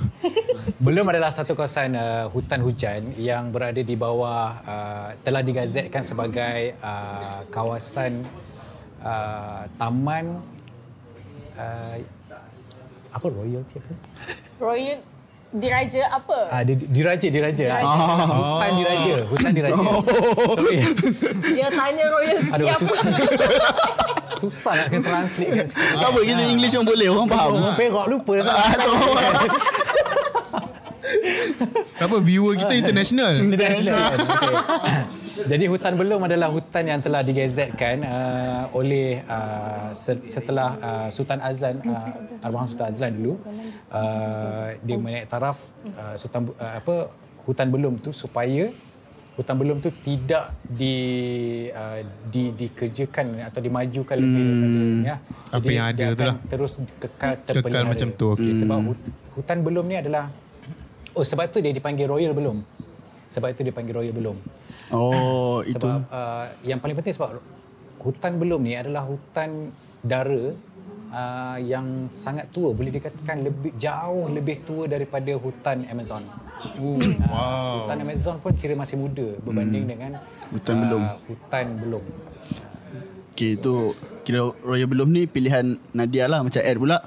belum 0.88 1.04
adalah 1.12 1.28
satu 1.28 1.52
kawasan 1.52 2.00
uh, 2.00 2.32
hutan 2.32 2.64
hujan 2.64 3.12
yang 3.20 3.52
berada 3.52 3.84
di 3.84 3.92
bawah 3.92 4.56
uh, 4.64 5.08
telah 5.20 5.44
digazetkan 5.44 6.00
sebagai 6.00 6.80
uh, 6.80 7.44
kawasan 7.52 8.24
uh, 9.02 9.62
taman 9.76 10.40
uh, 11.58 11.96
apa 13.12 13.26
royalty 13.28 13.76
apa 13.78 13.94
Royal 14.62 15.02
diraja 15.52 16.08
apa? 16.08 16.38
Ah, 16.48 16.62
di, 16.64 16.72
diraja, 16.80 17.28
diraja. 17.28 17.66
Ah, 17.76 18.24
hutan 18.24 18.72
diraja, 18.72 19.14
hutan 19.28 19.52
diraja. 19.52 19.84
Sorry. 20.56 20.80
Dia 21.52 21.68
tanya 21.68 22.04
royalty 22.08 22.48
Aduh, 22.56 22.66
apa? 22.72 22.80
susah. 22.80 23.04
susah 24.40 24.72
nak 24.74 24.86
kena 24.88 25.04
translate 25.04 25.52
kan 25.52 25.66
sikit. 25.68 25.92
Tak 26.00 26.08
apa, 26.08 26.20
kita 26.24 26.42
English 26.48 26.72
pun 26.72 26.86
boleh. 26.88 27.06
Orang 27.12 27.28
faham. 27.28 27.50
Orang 27.60 27.76
perak 27.76 28.06
lupa 28.08 28.32
dah. 28.40 28.54
Tak 31.92 32.10
apa, 32.10 32.18
viewer 32.18 32.58
kita 32.58 32.72
international. 32.74 33.46
International. 33.46 34.16
Okay. 34.16 35.20
Jadi 35.32 35.64
hutan 35.64 35.96
belum 35.96 36.20
adalah 36.22 36.48
hutan 36.48 36.84
yang 36.84 37.00
telah 37.00 37.20
digazetkan 37.20 38.04
uh, 38.04 38.64
oleh 38.72 39.24
uh, 39.24 39.88
se- 39.90 40.24
setelah 40.24 40.68
uh, 40.76 41.08
Sultan 41.08 41.40
Azlan 41.40 41.80
uh, 41.82 42.44
Arwah 42.44 42.64
Sultan 42.64 42.86
Azlan 42.86 43.12
dulu 43.12 43.40
uh, 43.88 44.66
dia 44.78 44.96
menaik 44.96 45.26
taraf 45.26 45.64
uh, 45.88 46.14
Sultan 46.14 46.52
uh, 46.52 46.74
apa 46.76 47.08
hutan 47.42 47.68
belum 47.68 47.96
tu 47.98 48.12
supaya 48.12 48.68
hutan 49.32 49.56
belum 49.56 49.80
tu 49.80 49.88
tidak 49.96 50.52
di 50.62 50.96
uh, 51.72 52.04
di 52.28 52.52
dikerjakan 52.52 53.40
atau 53.42 53.58
dimajukan 53.58 54.12
lebih 54.14 54.42
daripada 54.44 54.76
ini 54.76 55.08
ya. 55.08 55.16
Apa 55.48 55.68
yang 55.68 55.86
ada 55.88 56.02
dia 56.04 56.12
tu 56.12 56.24
lah. 56.28 56.36
terus 56.44 56.72
kekal 56.76 57.00
Kekal 57.00 57.32
terpelihara. 57.40 57.88
macam 57.88 58.08
tu, 58.12 58.26
okey. 58.36 58.52
Sebab 58.52 58.78
hut- 58.84 59.08
hutan 59.32 59.58
belum 59.64 59.84
ni 59.88 59.96
adalah 59.96 60.28
oh 61.16 61.24
sebab 61.24 61.48
tu 61.48 61.64
dia 61.64 61.72
dipanggil 61.72 62.04
royal 62.04 62.36
belum. 62.36 62.60
Sebab 63.24 63.56
itu 63.56 63.64
dia 63.64 63.72
panggil 63.72 63.96
royal 63.96 64.12
belum. 64.12 64.36
Oh, 64.92 65.60
itu. 65.66 65.80
Sebab 65.80 66.06
uh, 66.12 66.46
yang 66.62 66.78
paling 66.78 66.94
penting 66.94 67.16
sebab 67.16 67.40
hutan 68.02 68.32
belum 68.36 68.60
ni 68.62 68.76
adalah 68.76 69.08
hutan 69.08 69.72
dara 70.02 70.52
uh, 71.12 71.58
yang 71.62 72.10
sangat 72.12 72.50
tua 72.50 72.74
boleh 72.74 72.90
dikatakan 72.90 73.46
lebih 73.46 73.72
jauh 73.78 74.26
lebih 74.26 74.66
tua 74.66 74.86
daripada 74.86 75.32
hutan 75.38 75.88
Amazon. 75.88 76.26
Oh, 76.78 76.98
wow. 77.30 77.86
Hutan 77.86 77.98
Amazon 78.04 78.36
pun 78.38 78.52
kira 78.54 78.78
masih 78.78 79.00
muda 79.00 79.34
berbanding 79.42 79.86
dengan 79.88 80.22
Hutan 80.52 80.74
uh, 80.76 80.80
belum. 80.84 81.02
Hutan 81.26 81.66
belum. 81.80 82.04
Okay, 83.32 83.56
tu 83.56 83.96
kira 84.28 84.52
Royal 84.60 84.84
Belum 84.84 85.08
ni 85.08 85.24
pilihan 85.24 85.80
Nadia 85.96 86.28
lah 86.28 86.44
macam 86.44 86.60
Ed 86.60 86.76
pula. 86.76 87.00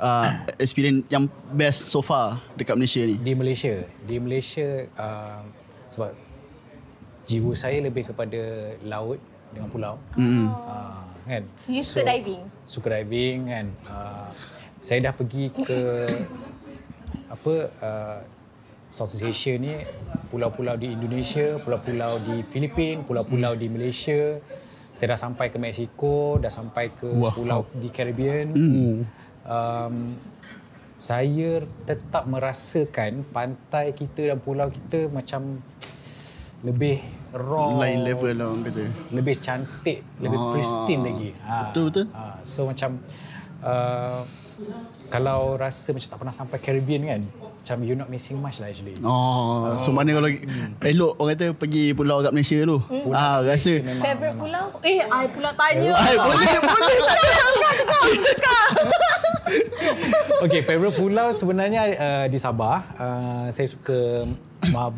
Uh, 0.00 0.48
experience 0.56 1.04
yang 1.12 1.28
best 1.52 1.92
so 1.92 2.00
far 2.00 2.40
dekat 2.56 2.72
Malaysia 2.72 3.04
ni. 3.04 3.20
Di 3.20 3.36
Malaysia, 3.36 3.84
di 4.00 4.16
Malaysia 4.16 4.88
uh, 4.96 5.44
sebab 5.92 6.16
jiwa 7.30 7.52
saya 7.54 7.78
lebih 7.78 8.10
kepada 8.10 8.74
laut 8.82 9.22
dengan 9.54 9.68
pulau. 9.70 9.94
Hmm. 10.18 10.50
Uh, 10.50 11.06
kan? 11.26 11.42
You 11.70 11.82
suka 11.86 12.02
diving? 12.02 12.42
Suka 12.66 12.88
diving 12.90 13.38
kan. 13.46 13.66
Uh, 13.86 14.28
saya 14.82 14.98
dah 15.06 15.14
pergi 15.14 15.54
ke 15.54 15.80
apa 17.34 17.54
uh, 17.78 18.18
Southeast 18.90 19.22
Asia 19.22 19.54
ni 19.54 19.78
pulau-pulau 20.34 20.74
di 20.74 20.90
Indonesia, 20.90 21.62
pulau-pulau 21.62 22.18
di 22.18 22.42
Filipin, 22.42 23.06
pulau-pulau 23.06 23.54
di 23.54 23.70
Malaysia. 23.70 24.42
Saya 24.90 25.14
dah 25.14 25.20
sampai 25.22 25.54
ke 25.54 25.58
Mexico, 25.62 26.42
dah 26.42 26.50
sampai 26.50 26.90
ke 26.90 27.06
Wah. 27.06 27.30
pulau 27.30 27.70
di 27.78 27.86
Caribbean. 27.94 28.50
Um, 29.46 30.10
saya 31.00 31.64
tetap 31.86 32.26
merasakan 32.26 33.24
pantai 33.30 33.94
kita 33.94 34.34
dan 34.34 34.38
pulau 34.42 34.68
kita 34.68 35.06
macam 35.08 35.62
lebih 36.60 37.00
raw 37.32 37.76
Lain 37.76 38.02
level 38.02 38.32
lah 38.32 38.46
orang 38.46 38.62
kata. 38.62 38.84
lebih 39.10 39.36
cantik, 39.38 39.98
lebih 40.16 40.36
Ah, 40.36 40.50
pristine 40.50 41.02
lagi. 41.02 41.30
betul, 41.64 41.82
betul. 41.88 42.06
Ha, 42.10 42.22
so 42.40 42.64
macam 42.64 42.98
uh, 43.60 44.22
kalau 45.08 45.54
rasa 45.54 45.90
macam 45.90 46.06
tak 46.06 46.18
pernah 46.18 46.32
sampai 46.32 46.56
Caribbean 46.58 47.02
kan, 47.04 47.20
macam 47.32 47.76
you 47.80 47.94
not 47.94 48.06
missing 48.06 48.36
much 48.36 48.58
lah 48.58 48.68
actually. 48.68 48.94
Oh, 49.00 49.74
so 49.74 49.90
mana 49.90 50.10
kalau 50.12 50.30
elok 50.80 51.12
orang 51.16 51.30
kata 51.32 51.46
pergi 51.52 51.90
pulau 51.90 52.18
kat 52.20 52.30
Malaysia 52.30 52.58
tu. 52.60 52.78
Ah, 53.10 53.40
rasa 53.40 53.78
Memang, 53.78 54.00
Favorite 54.00 54.36
pulau? 54.36 54.64
Eh, 54.80 55.00
I 55.00 55.24
pula 55.26 55.50
tanya. 55.52 55.90
Ay, 55.92 56.14
boleh, 56.16 56.46
boleh. 56.56 56.94
Tukar, 56.94 57.72
tukar, 57.74 58.04
tukar. 58.06 58.66
Okay, 60.40 60.62
favorite 60.62 60.94
pulau 60.94 61.28
sebenarnya 61.30 61.82
uh, 61.92 62.26
di 62.26 62.38
Sabah. 62.38 62.80
Uh, 62.94 63.46
saya 63.50 63.66
suka 63.66 64.24
mab 64.70 64.94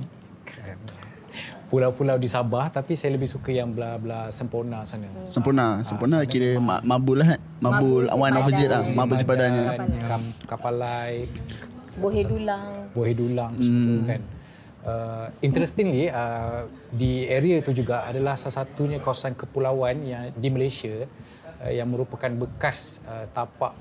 pulau-pulau 1.72 2.20
di 2.20 2.28
Sabah 2.28 2.68
tapi 2.68 2.92
saya 2.92 3.16
lebih 3.16 3.24
suka 3.24 3.48
yang 3.48 3.72
belah-belah 3.72 4.28
sempurna 4.28 4.84
sana. 4.84 5.08
Sempurna. 5.24 5.80
Sempurna 5.80 6.20
kira 6.28 6.60
ma- 6.60 6.84
mabul 6.84 7.24
lah. 7.24 7.40
Mabul 7.64 8.12
Mabul 8.12 8.28
one 8.28 8.36
opposite 8.36 8.68
lah. 8.68 8.84
Mabul 8.92 9.16
sepadannya. 9.16 9.64
Kap, 10.04 10.22
kapalai, 10.44 11.32
Bohe 11.96 12.20
dulang. 12.28 12.92
Buah 12.92 13.12
Dulang 13.16 13.52
semua 13.56 13.88
tu 13.96 14.04
kan. 14.04 14.22
Uh, 14.82 15.26
interestingly 15.40 16.10
uh, 16.10 16.66
di 16.90 17.22
area 17.30 17.62
itu 17.62 17.70
juga 17.70 18.02
adalah 18.02 18.34
salah 18.34 18.66
satunya 18.66 18.98
kawasan 18.98 19.38
kepulauan 19.38 20.02
yang 20.02 20.26
di 20.34 20.48
Malaysia 20.50 21.06
uh, 21.62 21.72
yang 21.72 21.86
merupakan 21.86 22.26
bekas 22.34 22.98
uh, 23.06 23.30
tapak 23.32 23.72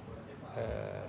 uh, 0.55 1.03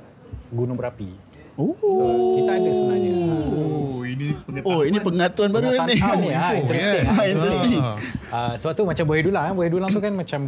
gunung 0.49 0.81
berapi. 0.81 1.13
Oh. 1.55 1.75
So 1.75 2.05
kita 2.37 2.51
ada 2.55 2.71
sebenarnya. 2.71 3.15
Oh, 3.53 4.01
ini 4.03 4.27
pengetahuan. 4.39 4.73
Oh, 4.73 4.81
ini 4.83 4.99
pengetahuan 4.99 5.51
baru 5.51 5.67
ni. 5.91 5.97
Ah, 5.99 6.15
interesting. 6.55 7.05
yes. 7.05 7.13
Ah, 7.13 7.27
interesting. 7.27 7.81
Ah. 7.81 7.97
Uh, 8.31 8.53
sebab 8.57 8.73
tu 8.73 8.83
macam 8.85 9.05
Buah 9.05 9.21
Dulang, 9.21 9.51
Buah 9.53 9.71
Dulang 9.71 9.91
tu 9.91 10.01
kan 10.01 10.13
macam 10.13 10.41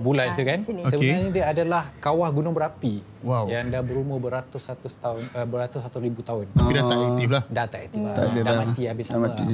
bulat 0.00 0.32
tu 0.32 0.42
kan. 0.42 0.58
Sini. 0.58 0.80
Sebenarnya 0.80 1.28
dia 1.30 1.44
adalah 1.46 1.92
kawah 1.98 2.28
gunung 2.28 2.52
berapi 2.52 3.04
Wow. 3.18 3.50
yang 3.50 3.68
dah 3.68 3.82
berumur 3.82 4.16
beratus-ratus 4.16 4.96
tahun, 4.96 5.28
uh, 5.28 5.44
beratus-ratus 5.44 5.98
ribu 5.98 6.22
tahun. 6.22 6.48
Tapi 6.50 6.72
dah 6.72 6.84
tak 6.86 6.98
aktif 7.06 7.28
lah. 7.28 7.42
Dah 7.46 7.66
tak 7.66 7.80
aktif. 7.84 8.00
Tak 8.00 8.24
ada 8.24 8.38
dah, 8.38 8.44
dah. 8.46 8.56
mati 8.58 8.82
habis 8.84 9.04
Dah 9.04 9.12
sama. 9.12 9.26
mati. 9.28 9.46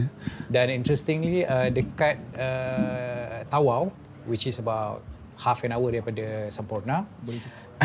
Dan 0.46 0.66
interestingly 0.70 1.42
uh, 1.42 1.66
dekat 1.68 2.18
uh, 2.34 3.42
Tawau 3.48 3.90
which 4.24 4.46
is 4.46 4.56
about 4.56 5.02
half 5.34 5.58
an 5.62 5.74
hour 5.74 5.90
daripada 5.90 6.46
Sempurna 6.46 7.02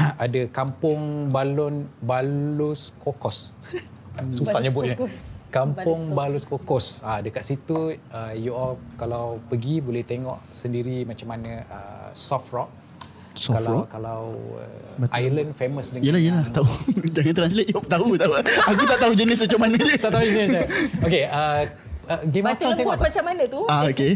ada 0.26 0.42
kampung 0.50 1.02
balon 1.30 1.88
balus 2.00 2.92
kokos. 2.98 3.52
Susah 4.36 4.60
Balus 4.60 4.64
nyebutnya. 4.68 4.96
kokos. 5.00 5.18
Kampung 5.50 6.14
Balus 6.14 6.46
Kokos. 6.46 7.02
Ah 7.02 7.20
dekat 7.20 7.42
situ 7.42 7.98
uh, 8.14 8.34
you 8.38 8.54
all 8.54 8.78
kalau 8.94 9.42
pergi 9.50 9.82
boleh 9.82 10.04
tengok 10.04 10.38
sendiri 10.50 11.02
macam 11.02 11.26
mana 11.26 11.66
uh, 11.66 12.08
soft 12.14 12.54
rock. 12.54 12.70
Soft 13.34 13.58
kalau 13.58 13.74
rock? 13.74 13.88
kalau 13.90 14.22
uh, 14.62 15.10
Ireland 15.10 15.58
famous 15.58 15.90
dengan 15.90 16.06
Yelah, 16.06 16.22
yelah. 16.22 16.44
Tahu. 16.52 16.70
Jangan 17.16 17.34
translate. 17.34 17.66
Yo, 17.66 17.82
tahu, 17.82 18.14
tahu. 18.14 18.34
Aku 18.44 18.84
tak 18.86 19.00
tahu 19.00 19.14
jenis 19.16 19.42
macam 19.42 19.60
mana 19.64 19.78
je. 19.80 19.96
tak 19.98 20.12
tahu 20.14 20.26
je. 20.28 20.44
Okey, 21.02 21.24
uh, 21.26 21.62
uh, 22.06 22.22
game 22.28 22.46
Batu 22.46 22.62
macam 22.62 22.70
tengok. 22.78 22.96
macam 23.02 23.24
mana 23.26 23.44
tu? 23.50 23.62
Ah, 23.66 23.82
okay. 23.88 24.12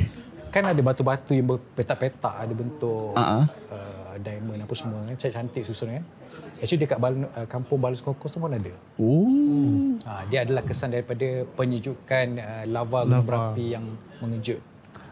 Kan 0.53 0.69
ada 0.69 0.81
batu-batu 0.85 1.31
yang 1.33 1.47
berpetak-petak, 1.49 2.33
ada 2.45 2.53
bentuk 2.53 3.17
Ah, 3.17 3.41
ah. 3.41 3.43
Uh, 4.13 4.21
diamond 4.21 4.61
apa 4.61 4.73
semua 4.77 5.01
kan. 5.09 5.17
Cantik 5.17 5.65
susun 5.65 5.97
kan. 5.97 6.05
Actually 6.61 6.85
dekat 6.85 7.01
Bal- 7.01 7.33
uh, 7.33 7.47
kampung 7.49 7.81
Balus 7.81 8.05
Kokos 8.05 8.29
tu 8.29 8.37
pun 8.37 8.53
ada. 8.53 8.69
Oh. 9.01 9.97
Ha, 10.05 10.29
dia 10.29 10.45
adalah 10.45 10.61
kesan 10.61 10.93
daripada 10.93 11.49
penyejukan 11.57 12.37
uh, 12.37 12.63
lava 12.69 13.09
gunung 13.09 13.25
berapi 13.25 13.73
yang 13.73 13.85
mengejut. 14.21 14.61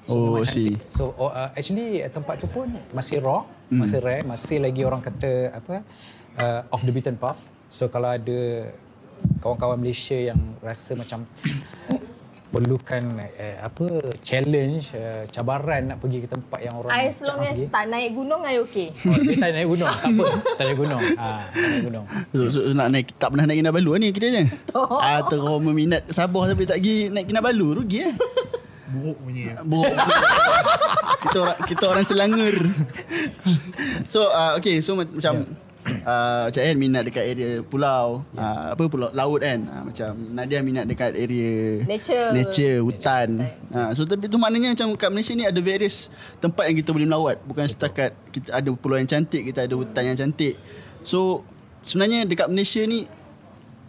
Oh, 0.10 0.38
memang 0.38 0.46
see. 0.46 0.78
cantik. 0.78 0.90
So 0.90 1.18
oh, 1.18 1.34
uh, 1.34 1.50
actually 1.58 2.06
uh, 2.06 2.12
tempat 2.14 2.38
tu 2.38 2.48
pun 2.48 2.70
masih 2.94 3.20
raw, 3.20 3.44
mm. 3.74 3.80
masih 3.82 4.00
rare, 4.00 4.24
masih 4.24 4.58
lagi 4.62 4.82
orang 4.86 5.02
kata 5.02 5.58
apa 5.58 5.76
uh, 6.38 6.74
off 6.74 6.86
the 6.86 6.94
beaten 6.94 7.18
path. 7.18 7.42
So 7.72 7.88
kalau 7.88 8.14
ada 8.14 8.72
kawan-kawan 9.42 9.78
Malaysia 9.78 10.18
yang 10.18 10.40
rasa 10.62 10.98
macam 10.98 11.26
perlukan 12.52 13.04
uh, 13.16 13.58
apa 13.64 13.86
challenge 14.20 14.92
uh, 14.94 15.24
cabaran 15.32 15.88
nak 15.88 15.98
pergi 15.98 16.20
ke 16.20 16.28
tempat 16.28 16.60
yang 16.60 16.76
orang 16.78 16.92
As 16.92 17.24
long 17.24 17.40
as 17.42 17.56
pergi. 17.58 17.72
tak 17.72 17.84
naik 17.88 18.12
gunung, 18.12 18.44
I 18.44 18.60
okay. 18.60 18.92
Oh, 19.08 19.16
dia 19.16 19.40
tak 19.40 19.52
naik 19.56 19.68
gunung. 19.72 19.88
tak 19.88 20.04
apa. 20.04 20.26
Tak 20.60 20.64
naik 20.68 20.78
gunung. 20.78 21.02
Ha, 21.16 21.28
tak 21.48 21.68
naik 21.72 21.84
gunung. 21.88 22.06
So, 22.30 22.40
so, 22.52 22.60
nak 22.76 22.88
naik 22.92 23.08
tak 23.16 23.30
pernah 23.32 23.46
naik 23.48 23.60
Kinabalu 23.64 23.92
ni 23.98 24.08
kiranya. 24.12 24.44
Ah, 25.00 25.24
terus 25.24 25.42
meminat 25.64 26.04
Sabah 26.12 26.44
tapi 26.46 26.68
tak 26.68 26.84
pergi 26.84 27.08
naik 27.08 27.32
Kinabalu 27.32 27.68
rugi 27.80 28.00
eh. 28.04 28.14
Buruk 28.92 29.18
punya. 29.24 29.56
Buruk. 29.64 29.88
kita 31.24 31.38
orang 31.40 31.58
kita 31.64 31.84
orang 31.88 32.04
Selangor. 32.04 32.56
so 34.12 34.28
uh, 34.28 34.60
okay 34.60 34.84
so 34.84 35.00
ma- 35.00 35.08
macam 35.08 35.48
uh, 35.86 36.48
macam 36.50 36.62
Ed 36.62 36.78
minat 36.78 37.04
dekat 37.08 37.26
area 37.26 37.50
pulau 37.66 38.22
uh, 38.38 38.66
apa 38.74 38.84
pulau 38.88 39.10
laut 39.12 39.40
kan 39.42 39.60
uh, 39.66 39.84
macam 39.90 40.10
Nadia 40.32 40.60
minat 40.62 40.86
dekat 40.86 41.18
area 41.18 41.82
Nature. 41.86 42.30
nature 42.34 42.78
hutan 42.86 43.50
uh, 43.74 43.90
so 43.94 44.06
tapi 44.06 44.30
tu 44.30 44.38
maknanya 44.38 44.74
macam 44.74 44.94
kat 44.96 45.10
Malaysia 45.10 45.34
ni 45.34 45.46
ada 45.46 45.60
various 45.60 46.10
tempat 46.38 46.70
yang 46.70 46.78
kita 46.80 46.90
boleh 46.94 47.08
melawat 47.08 47.38
bukan 47.46 47.66
setakat 47.66 48.14
kita 48.30 48.54
ada 48.54 48.70
pulau 48.74 48.98
yang 48.98 49.10
cantik 49.10 49.42
kita 49.48 49.66
ada 49.66 49.76
hutan 49.76 50.04
yang 50.14 50.18
cantik 50.18 50.56
so 51.02 51.42
sebenarnya 51.82 52.30
dekat 52.30 52.48
Malaysia 52.50 52.82
ni 52.86 53.10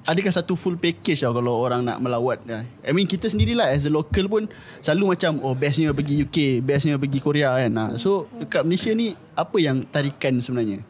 Adakah 0.03 0.35
satu 0.35 0.59
full 0.59 0.75
package 0.83 1.23
tau 1.23 1.31
kalau 1.31 1.63
orang 1.63 1.87
nak 1.87 2.03
melawat 2.03 2.43
ya. 2.43 2.67
I 2.83 2.91
mean 2.91 3.07
kita 3.07 3.31
sendirilah 3.31 3.71
as 3.71 3.87
a 3.87 3.93
local 3.95 4.27
pun 4.27 4.51
selalu 4.83 5.15
macam 5.15 5.39
oh 5.47 5.55
bestnya 5.55 5.95
pergi 5.95 6.27
UK, 6.27 6.59
bestnya 6.59 6.99
pergi 6.99 7.23
Korea 7.23 7.55
kan. 7.55 7.95
So 8.03 8.27
dekat 8.35 8.67
Malaysia 8.67 8.91
ni 8.99 9.15
apa 9.39 9.63
yang 9.63 9.87
tarikan 9.87 10.43
sebenarnya? 10.43 10.83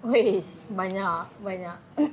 Weh, 0.00 0.40
banyak, 0.66 1.28
banyak. 1.38 1.76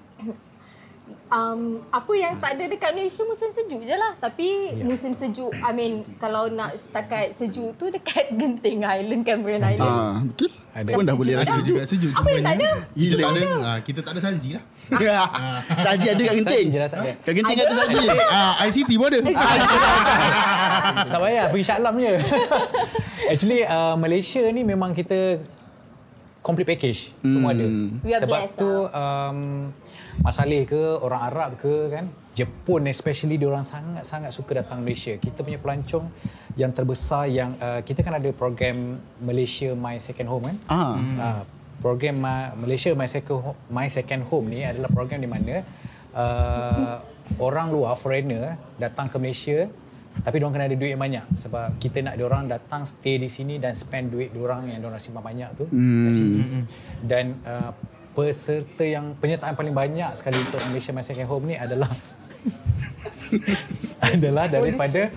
um, 1.30 1.80
apa 1.88 2.12
yang 2.14 2.36
tak 2.36 2.60
ada 2.60 2.64
dekat 2.68 2.92
Malaysia 2.92 3.24
musim 3.24 3.48
sejuk 3.48 3.80
je 3.80 3.96
lah. 3.96 4.12
Tapi 4.14 4.48
Ya. 4.76 4.84
musim 4.84 5.12
sejuk, 5.12 5.56
I 5.56 5.72
mean 5.72 5.94
kalau 6.18 6.52
nak 6.52 6.76
setakat 6.76 7.32
sejuk 7.32 7.80
tu 7.80 7.88
dekat 7.88 8.28
Genting 8.40 8.84
Island, 8.84 9.24
Cameron 9.24 9.64
Island. 9.64 9.80
Ah, 9.80 10.20
betul? 10.20 10.52
Ada. 10.78 10.94
Pun 10.94 11.04
dah 11.04 11.16
boleh 11.16 11.34
rasa 11.34 11.58
juga 11.64 11.82
sejuk. 11.82 12.14
Apa 12.14 12.28
yang 12.30 12.44
tak 12.44 12.56
ada? 12.60 12.70
Kita 12.94 13.16
tak 13.18 13.32
ada. 13.34 13.42
Ah, 13.58 13.78
kita 13.82 14.00
tak 14.04 14.12
ada 14.14 14.22
salji 14.22 14.50
lah. 14.54 14.64
Saji 15.84 16.06
ada 16.08 16.22
kat 16.22 16.36
Genting. 16.38 16.48
Saji 16.64 16.70
je 16.70 16.80
lah 16.80 16.90
tak 16.92 17.00
ada. 17.02 17.12
Kat 17.18 17.34
Genting 17.34 17.58
ada 17.58 17.74
saji. 17.74 17.98
Ah, 18.30 18.54
ICT 18.64 18.92
pun 19.00 19.08
ada. 19.08 19.20
tak 21.08 21.20
payah 21.20 21.46
pergi 21.50 21.64
Shah 21.66 21.78
Alam 21.80 21.96
je. 21.98 22.14
Actually 23.28 23.62
uh, 23.64 23.96
Malaysia 23.96 24.44
ni 24.48 24.62
memang 24.62 24.94
kita 24.94 25.42
complete 26.48 26.72
package 26.72 27.12
semua 27.28 27.52
ada. 27.52 27.68
We 28.08 28.16
are 28.16 28.24
Sebab 28.24 28.40
blessed, 28.48 28.60
tu 28.64 28.72
um, 28.88 29.38
Mas 30.24 30.40
Saleh 30.40 30.64
ke 30.64 30.80
orang 31.04 31.22
Arab 31.28 31.50
ke 31.60 31.92
kan 31.92 32.08
Jepun 32.32 32.88
especially 32.88 33.36
dia 33.36 33.52
orang 33.52 33.68
sangat-sangat 33.68 34.32
suka 34.32 34.64
datang 34.64 34.80
Malaysia. 34.80 35.12
Kita 35.20 35.44
punya 35.44 35.60
pelancong 35.60 36.08
yang 36.56 36.72
terbesar 36.72 37.28
yang 37.28 37.60
uh, 37.60 37.84
kita 37.84 38.00
kan 38.06 38.16
ada 38.16 38.30
program 38.32 39.02
Malaysia 39.20 39.76
My 39.76 40.00
Second 40.00 40.28
Home 40.32 40.44
kan. 40.54 40.58
Ah. 40.72 40.96
Uh, 40.96 41.44
program 41.84 42.18
Ma- 42.18 42.56
Malaysia 42.58 42.96
My 42.96 43.06
Second 43.06 43.44
Home, 43.44 43.60
My 43.68 43.88
Second 43.92 44.24
Home 44.32 44.46
ni 44.50 44.64
adalah 44.64 44.90
program 44.90 45.20
di 45.22 45.30
mana 45.30 45.62
uh, 46.16 46.98
orang 47.38 47.70
luar 47.70 47.94
foreigner 48.00 48.56
datang 48.80 49.12
ke 49.12 49.18
Malaysia 49.20 49.68
tapi 50.24 50.42
diorang 50.42 50.54
kena 50.56 50.66
ada 50.70 50.78
duit 50.78 50.92
yang 50.94 51.04
banyak 51.04 51.26
sebab 51.34 51.78
kita 51.78 52.02
nak 52.06 52.16
diorang 52.18 52.50
datang 52.50 52.86
stay 52.86 53.18
di 53.22 53.30
sini 53.30 53.58
dan 53.62 53.74
spend 53.78 54.14
duit 54.14 54.30
diorang 54.34 54.70
yang 54.70 54.80
diorang 54.82 55.02
simpan 55.02 55.24
banyak 55.26 55.50
tu 55.58 55.66
kat 55.70 56.14
sini. 56.14 56.40
Dan 57.04 57.38
uh, 57.46 57.72
peserta 58.18 58.82
yang 58.82 59.14
penyertaan 59.22 59.54
paling 59.54 59.78
banyak 59.78 60.10
sekali 60.18 60.42
untuk 60.42 60.58
Malaysia 60.66 60.90
My 60.90 61.06
Second 61.06 61.30
Home 61.30 61.54
ni 61.54 61.56
adalah 61.56 61.90
adalah 64.14 64.46
daripada 64.50 65.14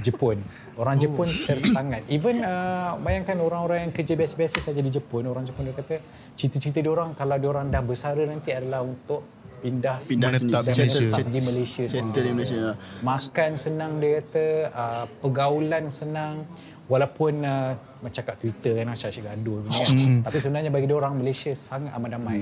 Jepun. 0.00 0.38
Orang 0.78 0.96
Jepun 0.96 1.26
tersangat. 1.26 2.06
Even 2.06 2.40
uh, 2.46 2.94
bayangkan 3.02 3.36
orang-orang 3.42 3.88
yang 3.88 3.92
kerja 3.92 4.14
biasa-biasa 4.14 4.62
saja 4.62 4.78
di 4.78 4.88
Jepun, 4.94 5.26
orang 5.26 5.42
Jepun 5.42 5.66
dia 5.66 5.74
kata 5.74 5.98
cita-cita 6.38 6.78
dia 6.78 6.88
orang 6.88 7.18
kalau 7.18 7.34
dia 7.34 7.50
orang 7.50 7.66
dah 7.68 7.82
bersara 7.82 8.22
nanti 8.24 8.54
adalah 8.54 8.86
untuk 8.86 9.26
pindah 9.58 9.96
Pindah. 10.06 10.30
Menetap 10.34 10.62
di 10.64 10.72
Malaysia. 10.72 11.06
settle, 11.10 11.30
di 11.30 11.40
Malaysia 11.42 11.82
Settle 11.84 12.22
di 12.24 12.32
Malaysia. 12.32 12.58
Makan 13.02 13.50
senang 13.58 13.92
dia 13.98 14.22
kata, 14.22 14.46
uh, 14.72 15.04
pergaulan 15.20 15.84
senang. 15.90 16.46
Walaupun 16.88 17.44
uh, 17.44 17.76
macam 18.00 18.22
kat 18.24 18.36
Twitter 18.40 18.80
kan 18.80 18.88
macam 18.88 19.06
asyik 19.12 19.24
gaduh 19.28 19.60
kan. 19.60 19.70
Tapi 20.24 20.36
sebenarnya 20.40 20.70
bagi 20.72 20.86
dia 20.88 20.96
orang 20.96 21.20
Malaysia 21.20 21.52
sangat 21.52 21.92
amat 22.00 22.10
damai. 22.16 22.40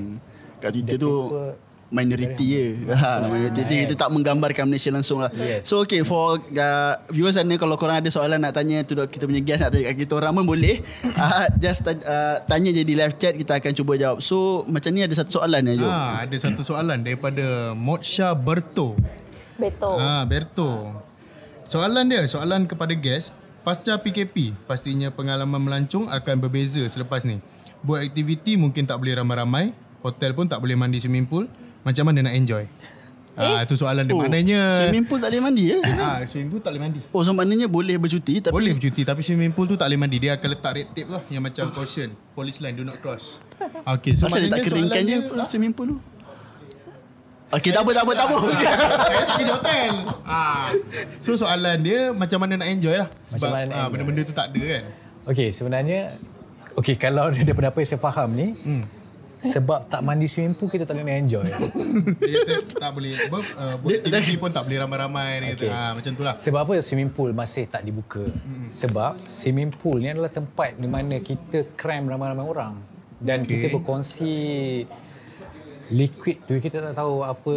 Kat 0.62 0.70
Twitter 0.70 0.96
tu 0.96 1.10
people- 1.10 1.56
minority 1.90 2.46
je. 2.46 2.66
Ha, 2.96 3.28
minority 3.28 3.60
tu 3.62 3.74
kita 3.86 3.94
tak 3.94 4.10
menggambarkan 4.10 4.64
Malaysia 4.66 4.88
langsung 4.88 5.20
lah. 5.20 5.30
Yes. 5.36 5.68
So 5.68 5.84
okay 5.84 6.00
for 6.02 6.40
uh, 6.40 6.94
viewers 7.12 7.36
sana 7.36 7.54
kalau 7.60 7.76
korang 7.76 8.00
ada 8.00 8.08
soalan 8.08 8.40
nak 8.40 8.56
tanya 8.56 8.82
tu 8.82 8.96
kita 8.96 9.28
punya 9.28 9.42
guest 9.44 9.60
nak 9.62 9.76
tanya 9.76 9.92
kat 9.92 9.96
kita 10.06 10.12
orang 10.16 10.32
pun 10.42 10.46
boleh. 10.48 10.80
Uh, 11.14 11.46
just 11.62 11.84
uh, 11.86 12.40
tanya 12.48 12.72
je 12.72 12.82
di 12.82 12.94
live 12.96 13.14
chat 13.20 13.36
kita 13.36 13.60
akan 13.60 13.72
cuba 13.76 13.92
jawab. 14.00 14.18
So 14.24 14.64
macam 14.66 14.96
ni 14.96 15.04
ada 15.04 15.12
satu 15.12 15.42
soalan 15.42 15.62
ya 15.70 15.74
Jo. 15.76 15.86
Ah, 15.86 16.24
ada 16.24 16.36
satu 16.40 16.64
soalan 16.64 17.04
daripada 17.04 17.76
Motsha 17.76 18.32
Berto. 18.32 18.96
Betul. 19.60 19.96
Ah, 20.00 20.24
Berto. 20.24 21.04
Soalan 21.66 22.06
dia, 22.06 22.22
soalan 22.30 22.62
kepada 22.70 22.94
guest, 22.94 23.34
pasca 23.66 23.98
PKP, 23.98 24.54
pastinya 24.70 25.10
pengalaman 25.10 25.58
melancong 25.58 26.06
akan 26.06 26.38
berbeza 26.38 26.86
selepas 26.86 27.26
ni. 27.26 27.42
Buat 27.82 28.06
aktiviti 28.06 28.54
mungkin 28.54 28.86
tak 28.86 29.02
boleh 29.02 29.18
ramai-ramai, 29.18 29.74
hotel 29.98 30.30
pun 30.30 30.46
tak 30.46 30.62
boleh 30.62 30.78
mandi 30.78 31.02
swimming 31.02 31.26
pool. 31.26 31.50
Macam 31.86 32.02
mana 32.10 32.18
nak 32.26 32.34
enjoy? 32.34 32.66
Ah, 33.36 33.62
itu 33.62 33.76
soalan 33.76 34.08
dia. 34.08 34.16
Oh, 34.16 34.24
Maknanya 34.24 34.80
Swimming 34.80 35.04
pool 35.04 35.20
tak 35.20 35.28
boleh 35.28 35.42
mandi 35.44 35.64
eh? 35.68 35.80
ah, 36.02 36.18
swimming 36.24 36.50
pool 36.50 36.60
tak 36.64 36.72
boleh 36.72 36.82
mandi. 36.88 37.00
Oh, 37.12 37.20
so 37.20 37.30
maknanya 37.36 37.68
boleh 37.68 38.00
bercuti 38.00 38.40
tapi 38.40 38.50
Boleh 38.56 38.72
bercuti 38.72 39.04
tapi 39.04 39.20
swimming 39.20 39.52
pool 39.52 39.68
tu 39.68 39.76
tak 39.76 39.92
boleh 39.92 40.00
mandi. 40.00 40.16
Dia 40.18 40.40
akan 40.40 40.48
letak 40.56 40.72
red 40.72 40.88
tape 40.96 41.12
lah 41.12 41.22
yang 41.28 41.44
macam 41.44 41.68
caution, 41.70 42.10
police 42.32 42.64
line 42.64 42.74
do 42.74 42.82
not 42.82 42.96
cross. 42.98 43.44
Okay, 44.00 44.16
so 44.16 44.26
Pasal 44.26 44.48
dia 44.48 44.56
tak 44.56 44.66
keringkan 44.66 45.04
soalan 45.04 45.44
je 45.44 45.46
swimming 45.52 45.74
pool 45.76 45.86
tu. 45.94 45.96
Okey, 47.46 47.70
tak 47.70 47.86
apa, 47.86 47.90
tak 47.94 48.02
apa, 48.02 48.12
tak 48.18 48.26
apa. 48.26 48.36
Saya 49.06 49.22
tak 49.22 49.36
kerja 49.38 49.52
hotel. 49.54 49.92
Ah. 50.26 50.66
So 51.22 51.38
soalan 51.38 51.76
dia 51.84 52.10
macam 52.10 52.42
mana 52.42 52.58
nak 52.58 52.68
enjoy 52.72 52.96
lah. 52.98 53.06
Macam 53.06 53.38
Sebab 53.38 53.50
mana 53.54 53.64
nak 53.70 53.78
ah, 53.78 53.86
benda-benda 53.92 54.22
tu 54.26 54.34
tak 54.34 54.50
ada 54.50 54.62
kan. 54.64 54.82
Okey, 55.30 55.48
sebenarnya 55.54 56.00
okey 56.74 56.98
kalau 56.98 57.30
daripada 57.30 57.70
apa 57.70 57.78
yang 57.78 57.90
saya 57.94 58.02
faham 58.02 58.34
ni, 58.34 58.56
hmm. 58.58 58.95
Sebab 59.46 59.86
tak 59.86 60.00
mandi 60.02 60.26
swimming 60.26 60.58
pool 60.58 60.68
kita 60.68 60.82
tak 60.82 60.98
boleh 60.98 61.06
nak 61.06 61.16
enjoy. 61.22 61.46
Dia 62.20 62.60
tak 62.66 62.90
boleh 62.92 63.12
apa 63.14 63.38
uh, 63.38 63.74
buat 63.78 63.98
aktiviti 64.02 64.34
pun 64.36 64.50
tak 64.50 64.62
boleh 64.66 64.78
ramai-ramai 64.82 65.28
dia 65.40 65.48
kata. 65.54 65.64
Okay. 65.64 65.70
Ah, 65.70 65.92
macam 65.94 66.12
tu 66.12 66.22
lah. 66.26 66.34
Sebab 66.34 66.60
apa 66.66 66.72
swimming 66.82 67.10
pool 67.14 67.30
masih 67.30 67.64
tak 67.70 67.82
dibuka? 67.86 68.24
Hmm. 68.26 68.66
Sebab 68.66 69.22
swimming 69.30 69.70
pool 69.70 70.02
ni 70.02 70.10
adalah 70.10 70.30
tempat 70.30 70.74
di 70.76 70.88
mana 70.90 71.22
kita 71.22 71.76
cram 71.78 72.10
ramai-ramai 72.10 72.44
orang 72.44 72.74
dan 73.16 73.46
Okay. 73.46 73.62
kita 73.62 73.66
berkongsi 73.78 74.34
liquid 75.86 76.42
tu 76.50 76.58
kita 76.58 76.82
tak 76.82 76.98
tahu 76.98 77.22
apa 77.22 77.54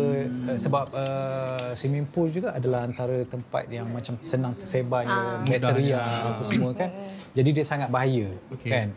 uh, 0.53 0.57
sebab 0.57 0.85
uh, 0.93 1.73
swimming 1.73 2.05
pool 2.05 2.29
juga 2.29 2.53
adalah 2.53 2.85
antara 2.85 3.25
tempat 3.25 3.65
yang 3.73 3.89
macam 3.89 4.21
senang 4.21 4.53
tersebarnya 4.53 5.43
bakteria 5.49 5.97
apa 6.33 6.43
semua 6.45 6.71
kan. 6.77 6.93
Jadi 7.33 7.49
dia 7.53 7.65
sangat 7.65 7.89
bahaya 7.89 8.29
Okey. 8.53 8.69
kan. 8.69 8.87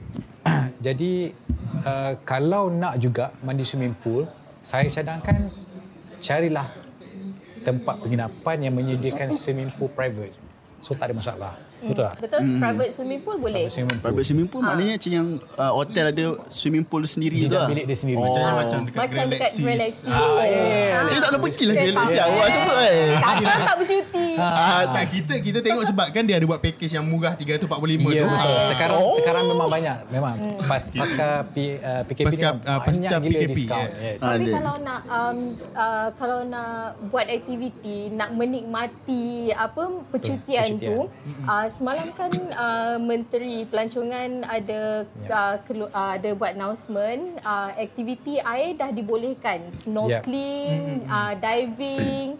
Jadi 0.86 1.32
uh, 1.82 2.12
kalau 2.22 2.68
nak 2.68 2.96
juga 2.96 3.30
mandi 3.40 3.62
swimming 3.62 3.94
pool, 3.94 4.24
saya 4.58 4.86
cadangkan 4.86 5.50
carilah 6.18 6.66
tempat 7.60 7.98
penginapan 7.98 8.56
yang 8.60 8.74
menyediakan 8.74 9.30
swimming 9.30 9.70
pool 9.70 9.86
private. 9.88 10.34
So 10.82 10.94
tak 10.94 11.10
ada 11.10 11.14
masalah. 11.14 11.54
Betul 11.82 12.06
tak? 12.06 12.14
Betul? 12.22 12.40
Private 12.58 12.90
swimming 12.90 13.20
pool 13.22 13.36
boleh? 13.38 13.66
Swimming 13.66 13.98
pool. 13.98 14.02
Private 14.04 14.24
swimming 14.24 14.46
pool 14.46 14.62
maknanya 14.62 14.94
macam 14.94 15.10
yang 15.10 15.28
uh, 15.58 15.72
hotel 15.72 16.04
ada 16.10 16.24
swimming 16.46 16.82
pool 16.82 17.02
sendiri 17.02 17.42
Di 17.42 17.46
tu 17.46 17.58
lah. 17.58 17.66
bilik 17.66 17.86
dia 17.86 17.98
sendiri. 17.98 18.18
Macam 18.18 18.38
Oh. 18.38 18.54
macam 18.54 18.78
dekat 18.82 18.98
Macam 18.98 19.24
dekat 19.26 19.50
Galaxy. 19.50 19.62
Galaxy. 19.62 20.06
Ah, 20.06 20.22
Ah. 20.22 21.02
Saya 21.02 21.18
tak 21.18 21.30
nak 21.34 21.40
pergi 21.42 21.64
lah 21.66 21.74
Galaxy 21.76 22.16
awak 22.18 22.46
cepat 22.48 22.78
eh. 22.86 23.06
Kakak 23.18 23.58
tak 23.62 23.76
bercuti. 23.78 24.26
Ah, 24.34 24.88
tak 24.88 25.04
kita 25.10 25.34
kita 25.38 25.58
tengok 25.58 25.84
sebab 25.84 26.06
kan 26.08 26.22
dia 26.22 26.34
ada 26.34 26.44
buat 26.44 26.58
package 26.58 26.92
yang 26.92 27.04
murah 27.04 27.34
345 27.34 27.66
Ya 28.10 28.22
tu. 28.22 28.26
betul. 28.26 28.30
Ah. 28.32 28.62
Sekarang 28.66 28.98
Oh. 28.98 29.14
sekarang 29.14 29.44
memang 29.46 29.68
banyak. 29.68 29.98
Memang 30.08 30.34
pas 30.62 30.82
pasca 30.86 31.28
P, 31.46 31.56
uh, 31.76 32.02
PKP 32.04 32.26
Pasca- 32.26 32.54
ni 32.54 32.62
ah, 32.62 32.78
banyak 32.78 32.86
pasca 33.02 33.14
gila 33.18 33.30
PKP, 33.32 33.50
diskaun. 33.50 33.80
yes. 33.82 34.00
Yes. 34.02 34.18
Ah, 34.18 34.28
Tapi 34.30 34.42
ada. 34.42 34.52
kalau 34.52 34.74
nak 34.78 35.00
um, 35.06 35.38
uh, 35.74 36.08
kalau 36.14 36.38
nak 36.44 36.72
buat 37.06 37.26
aktiviti, 37.26 37.98
nak 38.10 38.30
menikmati 38.32 39.24
apa 39.50 39.82
percutian, 40.06 40.66
percutian. 40.70 40.88
tu, 40.88 40.98
uh, 41.44 41.66
semalam 41.68 42.06
kan 42.12 42.30
uh, 42.52 42.96
Menteri 42.98 43.64
Pelancongan 43.64 44.30
ada 44.44 44.80
uh, 45.28 45.56
kelu, 45.62 45.86
uh, 45.86 46.10
ada 46.12 46.30
buat 46.32 46.52
announcement 46.52 47.02
uh, 47.40 47.72
aktiviti 47.74 48.38
air 48.38 48.74
dah 48.74 48.90
dibolehkan, 48.90 49.72
snorkeling, 49.72 50.80
uh, 51.06 51.32
diving. 51.34 52.38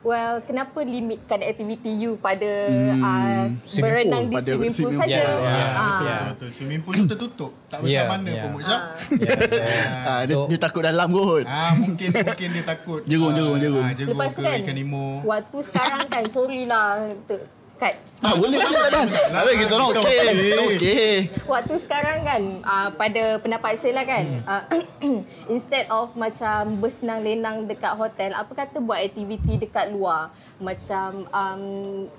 Well, 0.00 0.40
kenapa 0.40 0.80
limitkan 0.80 1.44
aktiviti 1.44 1.92
you 1.92 2.16
pada 2.16 2.48
uh, 2.96 3.52
Swimming 3.62 3.84
berenang 3.84 4.22
pool, 4.22 4.24
di 4.24 4.34
pada 4.34 4.48
swimming 4.48 4.72
pool 4.72 4.92
saja? 4.96 5.20
pool. 5.20 5.36
Ya, 5.36 5.52
Ah. 5.52 5.68
betul, 5.76 6.06
Ya. 6.06 6.18
betul. 6.24 6.48
Swimming 6.48 6.80
pool 6.80 6.94
tu 6.94 7.04
tertutup. 7.06 7.52
Tak 7.68 7.78
besar 7.84 7.92
Ya, 7.92 8.02
mana 8.08 8.30
ya. 8.30 8.40
pun 8.40 8.50
Moksyaf. 8.50 8.80
Ya, 9.12 9.32
ya. 9.36 9.66
Ah, 10.02 10.20
dia, 10.24 10.34
So- 10.34 10.48
dia 10.48 10.56
takut 10.58 10.82
dalam 10.82 11.08
kot. 11.12 11.44
Ah, 11.44 11.76
mungkin 11.76 12.08
mungkin 12.10 12.48
dia 12.48 12.64
takut. 12.64 13.00
Jerung, 13.04 13.28
ah, 13.28 13.36
jerung, 13.36 13.56
jerung. 13.60 13.84
Ah, 13.84 13.92
jerung 13.92 14.16
Lepas 14.16 14.32
ke 14.32 14.40
kan 14.40 14.56
ikan 14.58 14.74
nemo. 14.74 15.06
Waktu 15.22 15.58
sekarang 15.60 16.02
kan 16.06 16.24
Sorry 16.26 16.64
lah 16.64 17.12
Cut 17.80 17.96
Ah, 18.20 18.36
boleh, 18.36 18.60
boleh 18.60 18.76
tak 18.76 18.92
ada. 18.92 19.00
Habis 19.32 19.54
kita 19.56 19.72
orang 19.72 19.88
okey. 19.96 20.52
Okey. 20.68 21.10
Waktu 21.48 21.74
sekarang 21.80 22.18
kan 22.22 22.42
uh, 22.60 22.88
Pada 22.92 23.40
pendapat 23.40 23.72
saya 23.74 23.96
lah 23.96 24.04
kan 24.04 24.20
hmm. 24.20 24.42
uh, 24.44 24.62
Instead 25.56 25.88
of 25.88 26.12
macam 26.14 26.76
Bersenang 26.76 27.24
lenang 27.24 27.64
dekat 27.64 27.96
hotel 27.96 28.36
Apa 28.36 28.52
kata 28.54 28.78
buat 28.78 29.00
aktiviti 29.00 29.56
dekat 29.56 29.90
luar 29.90 30.28
Macam 30.56 31.24
um, 31.26 31.62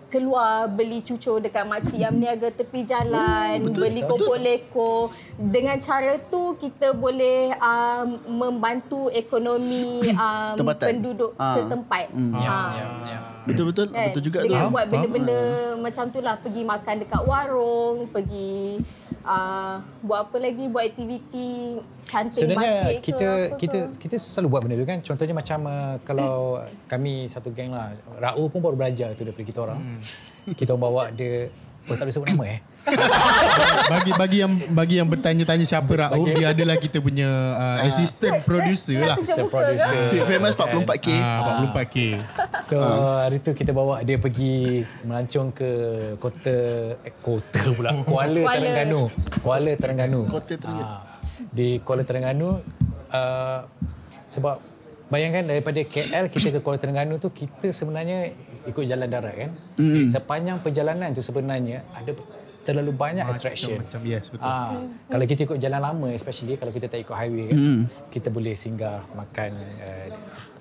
Keluar 0.09 0.65
beli 0.65 0.99
cucur 0.99 1.37
dekat 1.37 1.61
makcik 1.63 2.01
yang 2.01 2.11
berniaga 2.11 2.49
tepi 2.49 2.81
jalan 2.81 3.61
Oh, 3.61 3.69
betul, 3.69 3.83
Beli 3.85 4.01
kompor 4.01 4.37
leko 4.37 4.93
Dengan 5.37 5.77
cara 5.77 6.17
tu 6.17 6.57
Kita 6.57 6.91
boleh 6.91 7.53
um, 7.55 8.07
Membantu 8.27 9.13
ekonomi 9.13 10.09
um, 10.09 10.57
Tempatan. 10.57 10.87
Penduduk 10.89 11.31
Ah. 11.37 11.53
setempat 11.53 12.09
Hmm. 12.11 12.33
Ya, 12.33 12.49
Ah. 12.49 12.69
ya, 12.73 12.87
ya. 13.07 13.19
Betul 13.47 13.65
betul 13.73 13.87
Kan? 13.89 14.05
betul 14.09 14.21
juga 14.21 14.39
tu. 14.45 14.53
Dengan 14.53 14.69
buat 14.69 14.85
benda-benda 14.89 15.39
macam 15.81 16.03
tu 16.13 16.19
lah. 16.21 16.35
Pergi 16.37 16.61
makan 16.61 16.95
dekat 17.01 17.21
warung, 17.25 17.97
pergi 18.13 18.81
uh, 19.25 19.75
buat 20.05 20.19
apa 20.29 20.37
lagi, 20.37 20.63
buat 20.69 20.83
aktiviti 20.85 21.81
cantik 22.05 22.41
Sebenarnya 22.45 23.01
kita 23.01 23.29
ke 23.55 23.57
kita 23.57 23.79
ke. 23.93 23.97
kita 24.07 24.15
selalu 24.21 24.47
buat 24.53 24.61
benda 24.65 24.75
tu 24.77 24.87
kan. 24.87 24.99
Contohnya 25.01 25.33
macam 25.33 25.59
uh, 25.65 25.95
kalau 26.05 26.61
kami 26.85 27.25
satu 27.25 27.49
geng 27.53 27.73
lah. 27.73 27.97
Rao 28.21 28.43
pun 28.49 28.61
baru 28.61 28.77
belajar 28.77 29.13
tu 29.17 29.25
daripada 29.25 29.45
kita 29.45 29.59
orang. 29.65 29.79
Kita 30.57 30.73
orang 30.73 30.83
bawa 30.83 31.03
dia 31.13 31.49
Oh 31.89 31.97
tak 31.97 32.05
boleh 32.05 32.13
sebut 32.13 32.27
nama 32.29 32.45
eh. 32.45 32.59
bagi 33.93 34.11
bagi 34.13 34.37
yang 34.41 34.53
bagi 34.73 34.95
yang 35.01 35.09
bertanya-tanya 35.09 35.65
siapa 35.65 35.89
Rauf, 35.89 36.29
Bagi- 36.29 36.37
dia 36.37 36.53
adalah 36.53 36.77
kita 36.77 37.01
punya 37.01 37.29
uh, 37.57 37.79
assistant 37.85 38.45
producer 38.45 39.01
lah. 39.01 39.17
Assistant 39.17 39.49
producer. 39.49 40.01
Tweet 40.13 40.25
famous 40.29 40.53
44k. 40.53 41.07
Ah, 41.17 41.65
44k. 41.73 41.97
So 42.61 42.77
hari 43.17 43.41
tu 43.41 43.57
kita 43.57 43.73
bawa 43.73 44.05
dia 44.05 44.21
pergi 44.21 44.85
melancong 45.01 45.49
ke 45.53 45.69
kota 46.21 46.55
eh, 47.01 47.13
kota 47.21 47.61
pula 47.73 47.89
Kuala 48.05 48.39
Kuala. 48.45 48.57
Terengganu. 48.61 49.01
Kuala 49.41 49.71
Terengganu. 49.73 50.21
Kota 50.29 50.53
Terengganu. 50.57 50.85
Ah, 50.85 51.01
di 51.49 51.81
Kuala 51.81 52.05
Terengganu 52.05 52.61
uh, 53.09 53.59
sebab 54.29 54.61
bayangkan 55.09 55.43
daripada 55.49 55.81
KL 55.81 56.29
kita 56.29 56.55
ke 56.55 56.59
Kuala 56.61 56.77
Terengganu 56.77 57.17
tu 57.17 57.33
kita 57.33 57.73
sebenarnya 57.73 58.31
ikut 58.63 58.83
jalan 58.83 59.07
darat 59.07 59.33
kan. 59.35 59.51
Mm. 59.75 60.05
Sepanjang 60.07 60.57
perjalanan 60.59 61.11
tu 61.11 61.19
sebenarnya 61.19 61.81
ada 61.91 62.11
terlalu 62.61 62.91
banyak 62.91 63.25
attraction. 63.25 63.81
Macam 63.81 64.01
yes 64.03 64.29
betul. 64.29 64.45
Ah, 64.45 64.77
kalau 65.07 65.25
kita 65.25 65.41
ikut 65.43 65.57
jalan 65.57 65.81
lama 65.81 66.07
especially 66.09 66.55
kalau 66.55 66.69
kita 66.69 66.85
tak 66.85 67.01
ikut 67.01 67.11
highway 67.11 67.45
kan, 67.47 67.57
Hmm. 67.57 67.81
kita 68.07 68.29
boleh 68.29 68.53
singgah 68.53 69.01
makan 69.11 69.51
uh, 69.81 70.07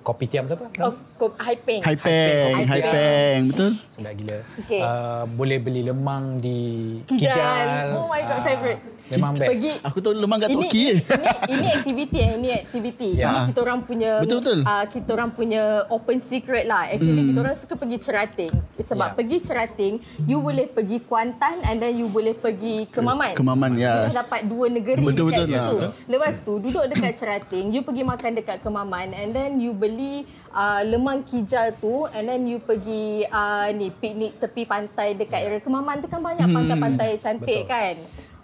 kopi 0.01 0.25
tiam 0.25 0.45
tu 0.45 0.57
apa? 0.57 0.65
Oh, 0.81 0.97
ko- 1.15 1.37
high 1.37 1.61
peng. 1.61 1.77
High 1.79 1.93
peng, 1.95 2.53
High 2.55 2.65
high 2.65 2.81
peng. 2.81 2.91
peng, 2.91 3.39
betul? 3.47 3.71
Sedap 3.87 4.13
gila. 4.13 4.37
Okey. 4.59 4.81
Uh, 4.81 5.23
boleh 5.29 5.57
beli 5.57 5.81
lemang 5.83 6.41
di 6.41 6.59
Kijal. 7.05 7.29
Kijal. 7.29 7.87
Oh 7.95 8.09
my 8.09 8.17
god, 8.19 8.33
Ah, 8.33 8.41
favorite. 8.43 8.81
Memang 9.15 9.33
best. 9.33 9.49
Pergi 9.49 9.71
Aku 9.81 9.97
tahu 9.99 10.13
lemang 10.13 10.39
kat 10.39 10.49
ini, 10.49 10.55
Toki 10.55 10.83
ini, 10.83 11.01
ini 11.49 11.67
aktiviti 11.71 12.17
eh, 12.17 12.29
ini 12.37 12.49
aktiviti. 12.53 13.09
Ya. 13.15 13.27
Ini 13.27 13.39
kita 13.51 13.59
orang 13.61 13.79
punya 13.81 14.11
Betul, 14.21 14.37
betul. 14.39 14.59
Uh, 14.63 14.85
kita 14.87 15.09
orang 15.11 15.29
punya 15.31 15.63
open 15.87 16.17
secret 16.17 16.65
lah. 16.65 16.87
Actually 16.87 17.23
kita 17.29 17.39
orang 17.39 17.55
suka 17.55 17.73
pergi 17.75 17.97
cerating. 17.97 18.51
Sebab 18.77 19.07
Ya. 19.07 19.15
pergi 19.17 19.37
cerating, 19.41 19.93
you 20.23 20.37
boleh 20.37 20.65
pergi 20.65 20.97
Kuantan 21.01 21.61
and 21.63 21.77
then 21.77 21.93
you 21.93 22.05
boleh 22.05 22.31
pergi 22.31 22.85
Kemaman. 22.87 23.33
Kemaman, 23.33 23.75
yes. 23.75 24.13
Kita 24.13 24.23
dapat 24.23 24.41
dua 24.45 24.65
negeri 24.67 25.01
Betul, 25.01 25.33
dekat 25.33 25.45
betul, 25.45 25.57
situ. 25.57 25.75
ya. 25.77 25.87
Lepas 26.07 26.35
tu 26.41 26.53
duduk 26.57 26.85
dekat 26.87 27.13
cerating, 27.15 27.65
you 27.69 27.81
pergi 27.81 28.03
makan 28.03 28.31
dekat 28.35 28.57
Kemaman 28.59 29.11
and 29.11 29.29
then 29.31 29.57
you 29.57 29.71
beli 29.71 30.23
uh, 30.49 30.81
lemang 30.81 31.23
kijal 31.23 31.73
tu 31.77 32.05
and 32.09 32.25
then 32.25 32.45
you 32.45 32.57
pergi 32.57 33.25
uh, 33.25 33.67
ni 33.71 33.89
piknik 33.89 34.37
tepi 34.37 34.63
pantai 34.63 35.13
dekat 35.13 35.41
area 35.41 35.59
Kemaman 35.59 35.99
tu 35.99 36.07
kan 36.07 36.19
banyak 36.19 36.45
pantai-pantai 36.45 37.09
cantik 37.17 37.65
Betul. 37.65 37.69
kan. 37.69 37.95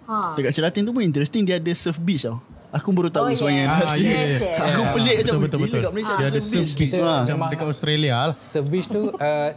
Ha. 0.07 0.33
Dekat 0.33 0.51
Ceratin 0.51 0.81
tu 0.81 0.91
pun 0.91 1.01
interesting 1.01 1.43
dia 1.43 1.55
ada 1.55 1.71
surf 1.73 1.99
beach 1.99 2.23
tau. 2.23 2.39
Aku 2.69 2.91
baru 2.91 3.07
tahu 3.07 3.27
Oh, 3.27 3.31
sebenarnya. 3.33 3.63
yeah. 3.65 3.75
Ah, 3.77 3.91
Asyik. 3.91 4.07
yeah, 4.07 4.23
yeah. 4.39 4.65
Aku 4.65 4.79
Yeah. 4.79 4.93
pelik 4.93 5.15
macam 5.17 5.33
Betul, 5.33 5.41
betul, 5.41 5.59
betul. 5.61 5.79
kat 5.79 5.91
Malaysia 5.93 6.13
Dia 6.13 6.25
ada 6.25 6.39
surf 6.39 6.51
beach 6.53 6.73
Kita, 6.73 6.97
macam 6.99 7.35
memang- 7.37 7.51
dekat 7.51 7.67
Australia 7.67 8.13
lah. 8.17 8.33
Service 8.33 8.87
tu 8.87 9.01
uh, 9.09 9.49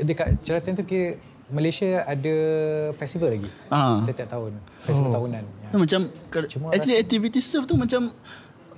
dekat 0.00 0.26
Ceratin 0.42 0.72
tu 0.74 0.82
kira 0.82 1.06
Malaysia 1.48 1.88
ada 2.02 2.34
festival 2.94 3.28
lagi. 3.30 3.48
Ah. 3.68 4.00
Setiap 4.00 4.28
tahun. 4.28 4.52
Festival 4.82 5.10
tahunan. 5.14 5.44
Ya. 5.44 5.68
macam 5.74 6.00
kalau- 6.28 6.44
Cuma 6.46 6.64
actually 6.70 6.92
rasa- 6.94 7.04
activity 7.04 7.40
surf 7.40 7.64
tu 7.64 7.74
macam 7.74 8.12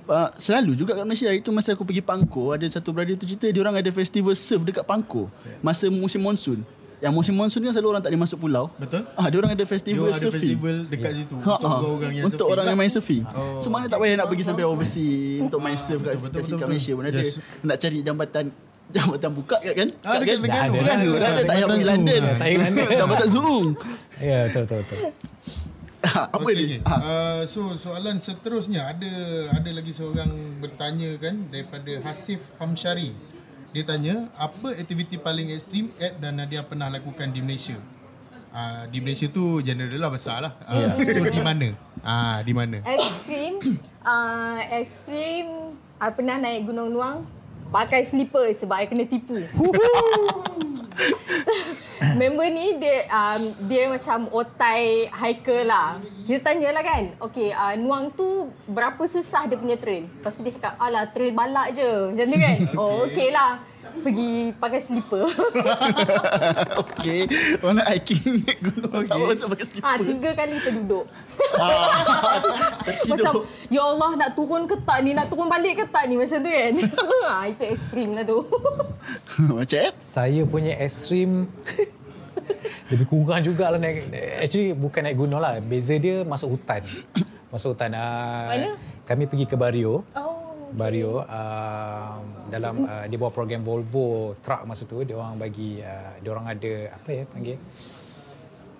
uh, 0.05 0.29
selalu 0.35 0.71
juga 0.77 0.91
kat 0.93 1.03
Malaysia 1.03 1.27
itu 1.29 1.47
masa 1.49 1.71
aku 1.71 1.83
pergi 1.83 1.99
Pangkor 1.99 2.55
ada 2.55 2.63
satu 2.65 2.89
brother 2.89 3.15
tu 3.15 3.23
cerita 3.25 3.43
dia 3.45 3.59
orang 3.59 3.75
ada 3.75 3.87
festival 3.89 4.31
surf 4.33 4.63
dekat 4.65 4.83
Pangkor 4.83 5.27
masa 5.59 5.87
musim 5.87 6.19
monsun. 6.19 6.63
Yang 7.01 7.13
musim 7.13 7.33
monsun 7.33 7.59
kan 7.59 7.73
selalu 7.73 7.89
orang 7.89 8.01
tak 8.01 8.09
boleh 8.09 8.21
masuk 8.21 8.39
pulau. 8.39 8.69
Betul. 8.75 9.01
Ah, 9.11 9.25
dia 9.25 9.37
orang 9.37 9.51
ada 9.51 9.65
festival 9.65 10.05
ada 10.05 10.15
surfing. 10.15 10.37
festival 10.53 10.75
dekat 10.85 11.11
situ 11.11 11.33
Ha, 11.35 11.51
untuk 11.51 11.65
ha. 11.65 11.77
orang 11.89 12.11
yang 12.11 12.25
Untuk 12.25 12.37
surfing. 12.37 12.53
orang 12.53 12.65
yang 12.67 12.77
main 12.77 12.91
surfing. 12.91 13.23
So 13.57 13.67
mana 13.67 13.85
tak 13.85 13.97
payah 13.97 14.15
nak 14.15 14.27
pergi 14.27 14.43
sampai 14.43 14.63
overseas 14.63 15.41
untuk 15.41 15.59
main 15.59 15.75
surf 15.75 15.99
kat, 15.99 16.13
betul, 16.13 16.29
betul, 16.29 16.37
kat, 16.37 16.53
betul, 16.53 16.67
Malaysia 16.69 16.91
pun 16.93 17.03
ada. 17.03 17.17
Yes. 17.17 17.41
Nak 17.59 17.75
cari 17.75 17.97
jambatan 17.99 18.45
jambatan 18.95 19.29
buka 19.31 19.57
kat 19.57 19.73
kan? 19.73 19.87
Ah, 19.99 20.11
Kat 20.11 20.19
dekat 20.21 20.35
kan? 20.37 20.69
Terengganu. 20.69 21.11
Dah 21.15 21.27
ada. 21.27 21.41
tak 21.41 21.47
payah 21.49 21.67
pergi 21.67 21.87
London. 21.87 22.21
Tak 22.21 22.37
payah 22.39 22.57
London. 22.61 22.87
Jambatan 23.01 23.27
Zoom. 23.27 23.65
Ya, 24.17 24.39
betul 24.45 24.61
betul 24.61 24.77
betul. 24.79 24.99
Apa 26.01 26.37
Okey, 26.39 26.53
dia? 26.55 26.65
okey. 26.67 26.79
Ah. 26.83 26.97
Uh, 26.97 27.41
so 27.45 27.61
soalan 27.75 28.17
seterusnya 28.17 28.89
ada 28.89 29.11
ada 29.53 29.69
lagi 29.69 29.89
seorang 29.89 30.29
bertanya 30.57 31.13
kan 31.17 31.45
daripada 31.47 31.91
Hasif 32.03 32.45
Hamshari. 32.57 33.13
Dia 33.71 33.83
tanya 33.87 34.27
apa 34.35 34.75
aktiviti 34.75 35.15
paling 35.15 35.47
ekstrim 35.55 35.95
Ed 35.95 36.19
dan 36.19 36.35
Nadia 36.35 36.59
pernah 36.59 36.91
lakukan 36.91 37.31
di 37.31 37.39
Malaysia. 37.39 37.79
Uh, 38.51 38.83
di 38.91 38.99
Malaysia 38.99 39.31
tu 39.31 39.63
general 39.63 39.95
lah 39.95 40.11
besar 40.11 40.43
lah. 40.43 40.51
Uh, 40.67 40.91
so 41.07 41.23
di 41.23 41.39
mana? 41.39 41.71
Ah, 42.03 42.11
uh, 42.11 42.37
di 42.43 42.51
mana? 42.51 42.83
Ekstrim. 42.83 43.79
Uh, 44.03 44.59
ekstrim. 44.75 45.71
I 46.03 46.11
pernah 46.11 46.35
naik 46.35 46.67
Gunung 46.67 46.91
Nuang. 46.91 47.23
Pakai 47.71 48.03
slipper 48.03 48.51
sebab 48.51 48.83
I 48.83 48.91
kena 48.91 49.07
tipu. 49.07 49.39
Member 52.19 52.47
ni 52.49 52.81
dia 52.81 53.05
um, 53.13 53.41
dia 53.69 53.85
macam 53.85 54.29
otai 54.33 55.07
hiker 55.09 55.61
lah. 55.65 56.01
Dia 56.25 56.41
tanyalah 56.41 56.83
kan, 56.83 57.03
okay 57.21 57.53
uh, 57.53 57.77
Nuang 57.77 58.09
tu 58.13 58.49
berapa 58.65 58.99
susah 59.05 59.45
dia 59.45 59.57
punya 59.57 59.77
trail? 59.77 60.09
Lepas 60.09 60.33
tu 60.37 60.41
dia 60.41 60.53
cakap, 60.57 60.73
alah 60.81 61.05
trail 61.13 61.33
balak 61.33 61.77
je. 61.77 61.89
Macam 62.13 62.25
tu 62.25 62.37
kan? 62.37 62.57
Oh 62.81 63.05
okay 63.05 63.29
lah. 63.29 63.61
Pergi 64.01 64.55
pakai 64.55 64.79
slipper. 64.79 65.27
okay. 66.83 67.27
Mana 67.59 67.83
hiking 67.91 68.41
naik 68.41 68.59
gunung 68.63 68.93
okay. 68.95 69.07
sama 69.11 69.23
macam 69.29 69.47
pakai 69.51 69.65
slipper. 69.67 69.87
Ah, 69.87 69.97
tiga 69.99 70.29
kali 70.31 70.55
terduduk. 70.57 71.05
Ah, 71.59 71.69
macam, 72.87 72.87
tertidur. 72.87 73.43
ya 73.67 73.81
Allah 73.83 74.09
nak 74.15 74.31
turun 74.39 74.63
ke 74.65 74.75
tak 74.81 74.99
ni? 75.03 75.11
Nak 75.11 75.27
turun 75.27 75.51
balik 75.51 75.83
ke 75.83 75.85
tak 75.91 76.07
ni? 76.07 76.15
Macam 76.15 76.37
tu 76.39 76.49
kan? 76.49 76.73
ah, 77.29 77.43
itu 77.51 77.63
ekstrim 77.67 78.09
lah 78.15 78.23
tu. 78.23 78.39
macam? 79.51 79.89
Saya 79.99 80.41
punya 80.47 80.73
ekstrim 80.79 81.51
lebih 82.91 83.07
kurang 83.07 83.39
jugalah 83.39 83.79
naik 83.79 84.11
actually 84.43 84.75
bukan 84.75 85.07
naik 85.07 85.15
gunung 85.15 85.39
lah 85.39 85.63
beza 85.63 85.95
dia 85.95 86.27
masuk 86.27 86.59
hutan 86.59 86.83
masuk 87.47 87.71
hutan 87.75 87.95
uh, 87.95 88.51
Mana? 88.51 88.75
kami 89.07 89.23
pergi 89.31 89.45
ke 89.47 89.55
Bario 89.55 90.03
Oh. 90.11 90.43
Bario 90.71 91.23
uh, 91.23 92.19
dalam 92.51 92.83
uh, 92.83 93.05
dia 93.07 93.17
bawa 93.17 93.31
program 93.31 93.63
Volvo 93.63 94.35
truck 94.43 94.67
masa 94.67 94.83
tu 94.83 94.99
dia 95.07 95.15
orang 95.15 95.39
bagi 95.39 95.79
uh, 95.79 96.19
dia 96.19 96.29
orang 96.35 96.45
ada 96.51 96.71
apa 96.91 97.09
ya 97.09 97.23
panggil 97.31 97.57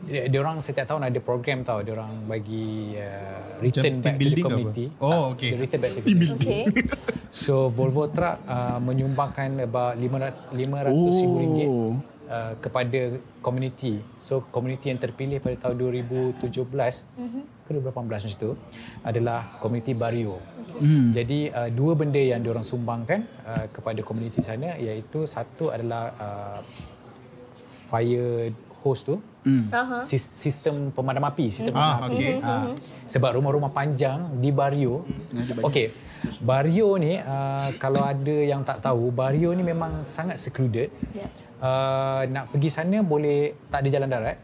dia, 0.02 0.22
dia 0.28 0.40
orang 0.42 0.58
setiap 0.60 0.90
tahun 0.90 1.14
ada 1.14 1.20
program 1.22 1.62
tau 1.62 1.80
dia 1.86 1.94
orang 1.94 2.26
bagi 2.26 2.98
uh, 2.98 3.62
return 3.62 4.02
team 4.02 4.04
back 4.04 4.16
to 4.18 4.18
the 4.18 4.22
building 4.22 4.44
ke 4.44 4.48
apa? 4.50 4.52
community 4.52 4.86
Oh, 4.98 5.26
dia 5.38 5.58
return 5.58 5.80
back 5.80 5.92
to 5.94 6.00
the 6.02 6.10
community 6.10 6.36
Okay. 6.36 6.64
So 7.32 7.72
Volvo 7.72 8.12
Truck 8.12 8.44
uh, 8.44 8.76
menyumbangkan 8.84 9.64
about 9.64 9.96
500 9.96 10.52
500 10.52 10.92
ribu 10.92 11.36
ringgit 11.40 11.70
Oh. 11.72 11.96
uh, 12.28 12.54
kepada 12.60 13.16
community. 13.40 14.04
So 14.20 14.44
community 14.52 14.92
yang 14.92 15.00
terpilih 15.00 15.40
pada 15.40 15.56
tahun 15.72 15.80
2017 15.80 16.44
mm-hmm. 16.44 17.44
ke 17.64 17.70
2018 17.72 17.88
macam 18.04 18.32
tu 18.36 18.52
adalah 19.00 19.48
community 19.64 19.96
Bario. 19.96 20.44
Mm. 20.78 21.10
Jadi 21.12 21.40
uh, 21.50 21.70
dua 21.70 21.94
benda 21.94 22.22
yang 22.22 22.40
diorang 22.40 22.64
sumbangkan 22.64 23.26
uh, 23.44 23.66
kepada 23.68 24.00
community 24.02 24.40
sana 24.40 24.78
iaitu 24.78 25.26
satu 25.26 25.70
adalah 25.70 26.14
uh, 26.16 26.60
fire 27.90 28.52
hose 28.82 29.04
tu. 29.04 29.16
Mm. 29.42 29.74
Sis- 30.00 30.34
sistem 30.38 30.94
pemadam 30.94 31.26
api, 31.26 31.50
sistem 31.50 31.74
Ah, 31.74 31.98
pemadam 31.98 32.14
api. 32.14 32.16
okey. 32.18 32.34
Ha, 32.40 32.54
sebab 33.10 33.42
rumah-rumah 33.42 33.74
panjang 33.74 34.38
di 34.38 34.54
Bario. 34.54 35.02
Okey. 35.66 35.90
Bario 36.38 37.02
ni 37.02 37.18
uh, 37.18 37.70
kalau 37.82 38.06
ada 38.06 38.38
yang 38.38 38.62
tak 38.62 38.86
tahu, 38.86 39.10
Bario 39.10 39.50
ni 39.58 39.66
memang 39.66 40.06
sangat 40.06 40.38
secluded. 40.38 40.94
Ya. 41.18 41.26
Uh, 41.62 42.22
nak 42.30 42.54
pergi 42.54 42.70
sana 42.70 43.02
boleh 43.02 43.54
tak 43.70 43.82
ada 43.82 43.90
jalan 43.90 44.10
darat. 44.10 44.38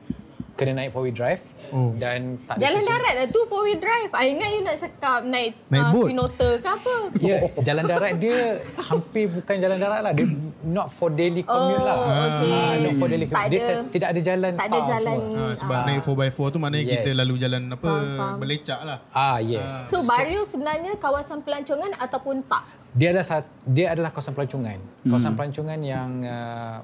Kena 0.58 0.74
naik 0.76 0.90
four 0.90 1.02
wheel 1.02 1.14
drive 1.14 1.38
oh. 1.70 1.94
dan 1.96 2.42
tak 2.44 2.58
Jalan 2.58 2.74
stesen- 2.76 2.90
darat 2.92 3.14
lah 3.14 3.26
tu 3.28 3.40
four 3.46 3.62
wheel 3.62 3.78
drive. 3.78 4.10
I 4.12 4.26
ingat 4.28 4.50
you 4.50 4.62
nak 4.62 4.76
cakap 4.76 5.20
naik, 5.24 5.54
Naik 5.68 5.80
uh, 5.80 5.92
boat. 5.94 6.06
Twin 6.06 6.18
Otter 6.20 6.52
ke 6.58 6.68
apa. 6.68 6.96
Ya, 7.20 7.38
jalan 7.62 7.84
darat 7.86 8.12
dia 8.18 8.38
hampir 8.80 9.30
bukan 9.30 9.56
jalan 9.56 9.78
darat 9.78 10.02
lah. 10.02 10.12
Dia 10.12 10.26
not 10.64 10.90
for 10.90 11.08
daily 11.10 11.42
commute 11.42 11.78
Oh, 11.78 11.86
lah. 11.86 11.98
okey. 12.00 12.52
Ah, 12.52 12.74
not 12.80 12.94
for 12.96 13.08
daily 13.08 13.26
Tak 13.26 13.38
commute. 13.38 13.48
Dia 13.48 13.60
ada- 13.60 13.70
tak- 13.70 13.92
tidak 13.92 14.08
ada 14.08 14.22
jalan 14.24 14.52
Tak 14.52 14.66
ada 14.66 14.80
jalan. 14.84 15.18
semua. 15.22 15.38
Ah, 15.40 15.54
sebab 15.54 15.78
naik 15.86 16.00
4x4 16.02 16.48
tu 16.50 16.58
maknanya 16.58 16.84
Yes. 16.84 16.94
kita 16.98 17.10
lalu 17.16 17.34
jalan 17.38 17.62
apa 17.70 17.86
Faham, 17.88 18.18
faham. 18.18 18.36
berlecak 18.38 18.80
lah. 18.82 18.98
Ah, 19.12 19.38
yes. 19.40 19.72
So, 19.88 20.02
Bario 20.04 20.42
sebenarnya 20.42 20.98
kawasan 20.98 21.40
pelancongan 21.40 21.94
ataupun 21.96 22.42
tak? 22.44 22.66
Dia 22.92 23.14
adalah 23.14 23.46
dia 23.64 23.86
adalah 23.92 24.10
kawasan 24.10 24.34
pelancongan. 24.34 24.80
Kawasan 25.04 25.34
pelancongan 25.34 25.80
yang 25.80 26.10
uh, 26.24 26.82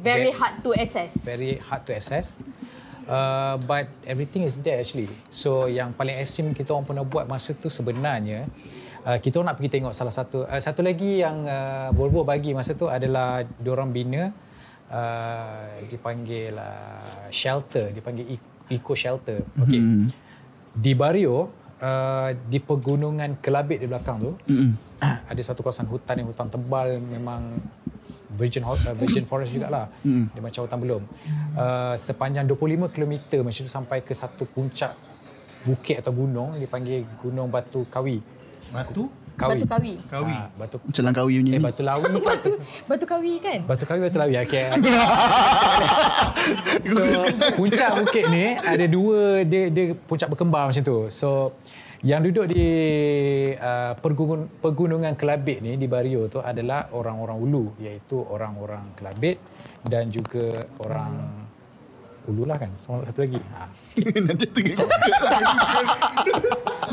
Very 0.00 0.30
Ve- 0.30 0.36
hard 0.36 0.54
to 0.60 0.70
access. 0.74 1.12
very 1.22 1.58
hard 1.60 1.82
to 1.84 1.92
access. 1.92 2.40
Uh, 3.06 3.54
but 3.62 3.86
everything 4.02 4.42
is 4.42 4.58
there 4.60 4.82
actually. 4.82 5.06
So 5.30 5.70
yang 5.70 5.94
paling 5.94 6.18
ekstrim 6.18 6.50
kita 6.50 6.74
orang 6.74 6.82
pernah 6.84 7.06
buat 7.06 7.30
masa 7.30 7.54
tu 7.54 7.70
sebenarnya 7.70 8.50
uh, 9.06 9.14
kita 9.22 9.38
orang 9.38 9.54
nak 9.54 9.56
pergi 9.62 9.78
tengok 9.78 9.94
salah 9.94 10.10
satu 10.10 10.42
uh, 10.42 10.58
satu 10.58 10.82
lagi 10.82 11.22
yang 11.22 11.46
uh, 11.46 11.94
Volvo 11.94 12.26
bagi 12.26 12.50
masa 12.50 12.74
tu 12.74 12.90
adalah 12.90 13.46
diorang 13.62 13.94
bina 13.94 14.34
uh, 14.90 15.70
dipanggil 15.86 16.50
uh, 16.58 17.30
shelter, 17.30 17.94
dipanggil 17.94 18.26
e- 18.26 18.74
eco 18.74 18.98
shelter. 18.98 19.38
Okey. 19.54 19.78
Hmm. 19.78 20.06
Di 20.74 20.92
Bario 20.98 21.46
uh, 21.78 22.30
di 22.34 22.58
pegunungan 22.58 23.38
Kelabit 23.38 23.80
di 23.80 23.86
belakang 23.86 24.16
tu 24.18 24.32
Mm-mm. 24.50 24.74
ada 25.00 25.42
satu 25.46 25.62
kawasan 25.62 25.86
hutan 25.86 26.20
yang 26.20 26.28
hutan 26.28 26.50
tebal 26.50 26.98
memang 26.98 27.54
virgin 28.36 28.62
uh, 28.62 28.76
virgin 28.94 29.24
forest 29.24 29.56
jugalah. 29.56 29.88
Mm. 30.04 30.28
Dia 30.30 30.40
macam 30.44 30.60
hutan 30.68 30.78
belum. 30.78 31.02
Uh, 31.56 31.94
sepanjang 31.96 32.44
25 32.44 32.92
km 32.92 33.42
macam 33.42 33.60
tu 33.64 33.72
sampai 33.72 33.98
ke 34.04 34.12
satu 34.12 34.44
puncak 34.44 34.92
bukit 35.66 35.98
atau 35.98 36.14
gunung 36.14 36.54
dipanggil 36.60 37.02
Gunung 37.18 37.50
Batu 37.50 37.82
Kawi. 37.90 38.22
Batu 38.70 39.10
Kawi. 39.36 39.60
Batu 39.60 39.68
kawi. 39.68 39.94
kawi. 40.08 40.32
Ah, 40.32 40.48
batu 40.56 40.76
Macam 40.80 41.02
Langkawi 41.04 41.44
punya 41.44 41.52
eh 41.52 41.60
batu 41.60 41.82
lawi 41.84 42.08
ke 42.16 42.20
batu 42.24 42.52
Batu 42.88 43.04
kawi 43.04 43.32
kan? 43.44 43.60
Batu 43.68 43.84
kawi 43.84 43.98
batu 44.08 44.16
lawi 44.16 44.34
okey. 44.40 44.64
so 46.96 47.04
puncak 47.52 48.00
bukit 48.00 48.24
ni 48.32 48.56
ada 48.56 48.86
dua 48.88 49.44
dia 49.44 49.68
dia 49.68 49.92
puncak 50.08 50.32
berkembar 50.32 50.72
macam 50.72 50.80
tu. 50.80 51.12
So 51.12 51.52
yang 52.04 52.20
duduk 52.20 52.52
di 52.52 52.66
uh, 53.56 53.96
pergunung, 53.96 54.50
pegunungan 54.60 55.16
Kelabit 55.16 55.64
ni 55.64 55.80
di 55.80 55.88
Bario 55.88 56.28
tu 56.28 56.44
adalah 56.44 56.92
orang-orang 56.92 57.36
Ulu 57.40 57.64
iaitu 57.80 58.20
orang-orang 58.20 58.92
Kelabit 58.92 59.40
dan 59.86 60.12
juga 60.12 60.66
orang 60.82 61.46
Ulu 62.26 62.42
lah 62.42 62.58
kan. 62.58 62.74
Satu 62.74 63.22
lagi. 63.22 63.38
Ha. 63.38 63.70
Nanti 64.26 64.44
tengah 64.50 64.74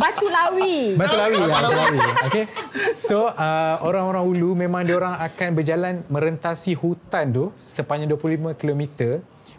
Batu 0.03 0.27
lawi. 0.29 0.93
Batu 0.93 1.15
lawi 1.17 1.35
ya, 1.37 1.47
batu 1.49 1.73
lawi. 1.73 1.99
Okey. 2.29 2.45
So 2.93 3.29
uh, 3.29 3.81
orang-orang 3.81 4.23
Ulu 4.29 4.53
memang 4.53 4.85
dia 4.85 4.95
orang 4.97 5.17
akan 5.17 5.49
berjalan 5.57 5.93
merentasi 6.05 6.77
hutan 6.77 7.33
tu 7.33 7.45
sepanjang 7.57 8.13
25 8.13 8.53
km 8.61 8.83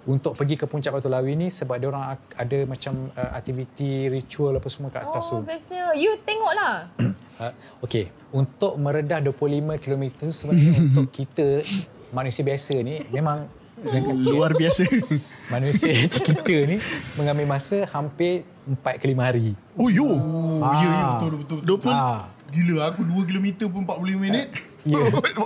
untuk 0.04 0.32
pergi 0.34 0.54
ke 0.54 0.64
puncak 0.64 0.92
Batu 0.92 1.08
Lawi 1.08 1.32
ni 1.34 1.48
sebab 1.48 1.76
dia 1.76 1.88
orang 1.88 2.04
ada 2.14 2.58
macam 2.64 2.92
uh, 3.10 3.30
aktiviti 3.32 4.06
ritual 4.06 4.52
apa 4.52 4.68
semua 4.68 4.88
kat 4.88 5.02
atas 5.02 5.24
Oh, 5.26 5.40
tu. 5.40 5.44
bestnya. 5.44 5.92
You 5.92 6.16
tengoklah. 6.20 6.88
Uh, 7.34 7.50
Okey, 7.82 8.14
untuk 8.30 8.78
meredah 8.78 9.18
25 9.18 9.34
km 9.76 10.04
tu 10.14 10.30
sebenarnya 10.30 10.70
untuk 10.86 11.10
kita 11.10 11.66
manusia 12.08 12.46
biasa 12.46 12.78
ni 12.78 13.02
memang 13.10 13.50
Luar 14.24 14.54
biasa. 14.54 14.86
manusia 15.52 15.90
kita 16.06 16.30
ni 16.64 16.78
mengambil 17.14 17.50
masa 17.50 17.82
hampir 17.90 18.46
4 18.64 19.02
ke 19.02 19.10
5 19.10 19.18
hari. 19.18 19.50
Oh, 19.74 19.90
yo. 19.90 20.06
Oh, 20.06 20.62
ya 20.70 20.86
ya 20.86 21.02
betul 21.18 21.30
betul. 21.42 21.58
betul. 21.58 21.90
20 21.90 21.90
Ah. 21.90 22.22
Gila 22.54 22.76
aku 22.86 23.02
2 23.02 23.26
km 23.26 23.46
pun 23.66 23.82
45 23.82 24.14
minit. 24.14 24.46
Ya. 24.84 25.00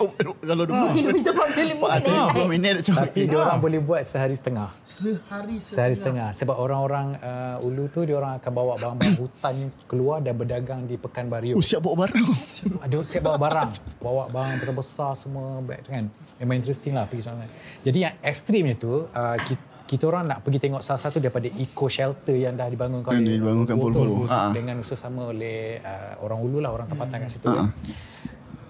Kalau 0.49 0.65
20 0.67 0.99
Kilometer 0.99 1.31
45 1.31 1.79
Pak 1.79 1.91
ada 1.95 2.11
minit. 2.11 2.35
20 2.35 2.53
minit 2.53 2.73
macam 2.83 2.95
Tapi 3.07 3.21
dia 3.31 3.39
orang 3.39 3.61
boleh 3.63 3.81
buat 3.83 4.03
sehari 4.03 4.35
setengah. 4.35 4.69
Sehari 4.83 5.57
Sehari 5.63 5.95
setengah 5.95 6.29
sebab 6.35 6.59
orang-orang 6.59 7.15
uh, 7.23 7.67
Ulu 7.67 7.87
tu 7.91 8.03
dia 8.03 8.19
orang 8.19 8.43
akan 8.43 8.51
bawa 8.51 8.75
barang-barang 8.79 9.19
hutan 9.23 9.55
keluar 9.87 10.19
dan 10.25 10.35
berdagang 10.35 10.91
di 10.91 10.99
Pekan 10.99 11.31
Bario. 11.31 11.55
Oh, 11.55 11.63
siap 11.63 11.87
bawa 11.87 12.07
barang. 12.09 12.27
Ada 12.85 12.97
siap 13.07 13.23
bawa 13.31 13.39
barang, 13.39 13.71
bawa 14.03 14.23
barang 14.27 14.57
besar-besar 14.59 15.13
semua 15.15 15.63
bag 15.63 15.87
kan. 15.87 16.11
Memang 16.43 16.59
interesting 16.59 16.95
lah 16.95 17.07
pergi 17.07 17.31
sana. 17.31 17.47
Jadi 17.83 17.99
yang 18.03 18.15
ekstrimnya 18.23 18.75
tu 18.75 19.07
uh, 19.07 19.37
kita, 19.39 19.63
kita 19.89 20.05
orang 20.05 20.29
nak 20.29 20.45
pergi 20.45 20.59
tengok 20.69 20.83
salah 20.85 21.01
satu 21.01 21.23
daripada 21.23 21.49
eco 21.49 21.89
shelter 21.89 22.37
yang 22.37 22.55
dah 22.59 22.69
dibangunkan 22.69 23.25
Yang 23.25 23.41
dibangunkan 23.41 23.75
Volvo. 23.81 24.29
Ha. 24.29 24.53
dengan 24.53 24.83
bersama 24.85 25.31
oleh 25.31 25.81
uh, 25.81 26.21
orang 26.27 26.39
Ulu 26.43 26.59
lah 26.61 26.71
orang 26.75 26.91
tempatan 26.91 27.25
kat 27.25 27.31
situ. 27.31 27.49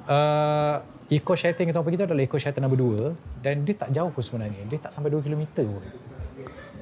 Uh, 0.08 0.80
eco 1.08 1.36
shelter 1.36 1.62
yang 1.62 1.70
kita 1.70 1.80
pergi 1.80 1.96
tu 2.00 2.06
adalah 2.08 2.24
eco 2.24 2.36
shelter 2.36 2.60
nombor 2.60 2.80
2 3.12 3.44
dan 3.44 3.60
dia 3.60 3.74
tak 3.76 3.92
jauh 3.92 4.08
pun 4.08 4.24
sebenarnya. 4.24 4.64
Dia 4.64 4.78
tak 4.80 4.90
sampai 4.90 5.12
2 5.12 5.20
km 5.20 5.44
pun. 5.60 5.84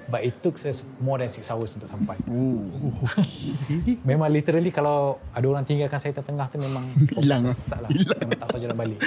But 0.06 0.22
it 0.22 0.38
took 0.38 0.54
us 0.54 0.86
more 1.02 1.18
than 1.18 1.26
6 1.26 1.42
hours 1.50 1.74
untuk 1.74 1.90
sampai. 1.90 2.14
memang 4.10 4.30
literally 4.30 4.70
kalau 4.70 5.18
ada 5.34 5.42
orang 5.42 5.66
tinggalkan 5.66 5.98
saya 5.98 6.14
tengah 6.14 6.46
tu 6.46 6.62
memang 6.62 6.86
Hilang. 7.18 7.42
sesat 7.50 7.82
lah. 7.82 7.90
Memang 8.22 8.38
tak 8.38 8.46
tahu 8.46 8.60
jalan 8.62 8.78
balik. 8.78 9.00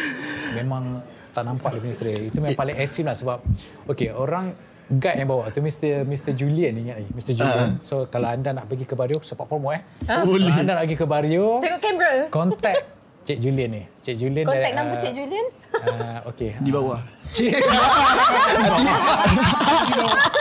Memang 0.55 0.83
tak 1.31 1.47
nampak 1.47 1.71
dia 1.77 1.79
punya 1.79 1.95
trail. 1.95 2.21
Itu 2.27 2.43
memang 2.43 2.59
paling 2.59 2.75
ekstrim 2.75 3.07
lah 3.07 3.15
sebab 3.15 3.39
okay 3.87 4.11
orang 4.11 4.51
guide 4.89 5.21
yang 5.21 5.29
bawa 5.29 5.53
tu 5.53 5.61
Mr. 5.61 6.01
Mr. 6.03 6.33
Julian 6.33 6.73
ingat 6.75 6.95
lagi 6.99 7.11
Mr. 7.15 7.31
Julian. 7.31 7.69
So 7.79 8.09
kalau 8.11 8.27
anda 8.27 8.51
nak 8.51 8.67
pergi 8.67 8.83
ke 8.83 8.99
Bario 8.99 9.23
support 9.23 9.47
promo 9.47 9.71
eh. 9.71 9.79
Boleh. 10.03 10.51
Kalau 10.51 10.59
anda 10.59 10.71
nak 10.75 10.83
pergi 10.83 10.97
ke 10.99 11.05
Bario 11.07 11.63
Tengok 11.63 11.79
kamera. 11.79 12.11
contact 12.27 12.83
Cik 13.21 13.37
Julian 13.39 13.69
ni. 13.69 13.83
Cik 13.99 14.15
Julian 14.17 14.41
Kontak 14.43 14.63
dah, 14.63 14.73
nombor 14.75 14.95
ah, 14.95 14.99
Cik 14.99 15.13
Julian. 15.13 15.45
ah, 15.75 16.19
Okey. 16.25 16.51
Di 16.57 16.71
bawah. 16.71 16.99
Cik. 17.29 17.53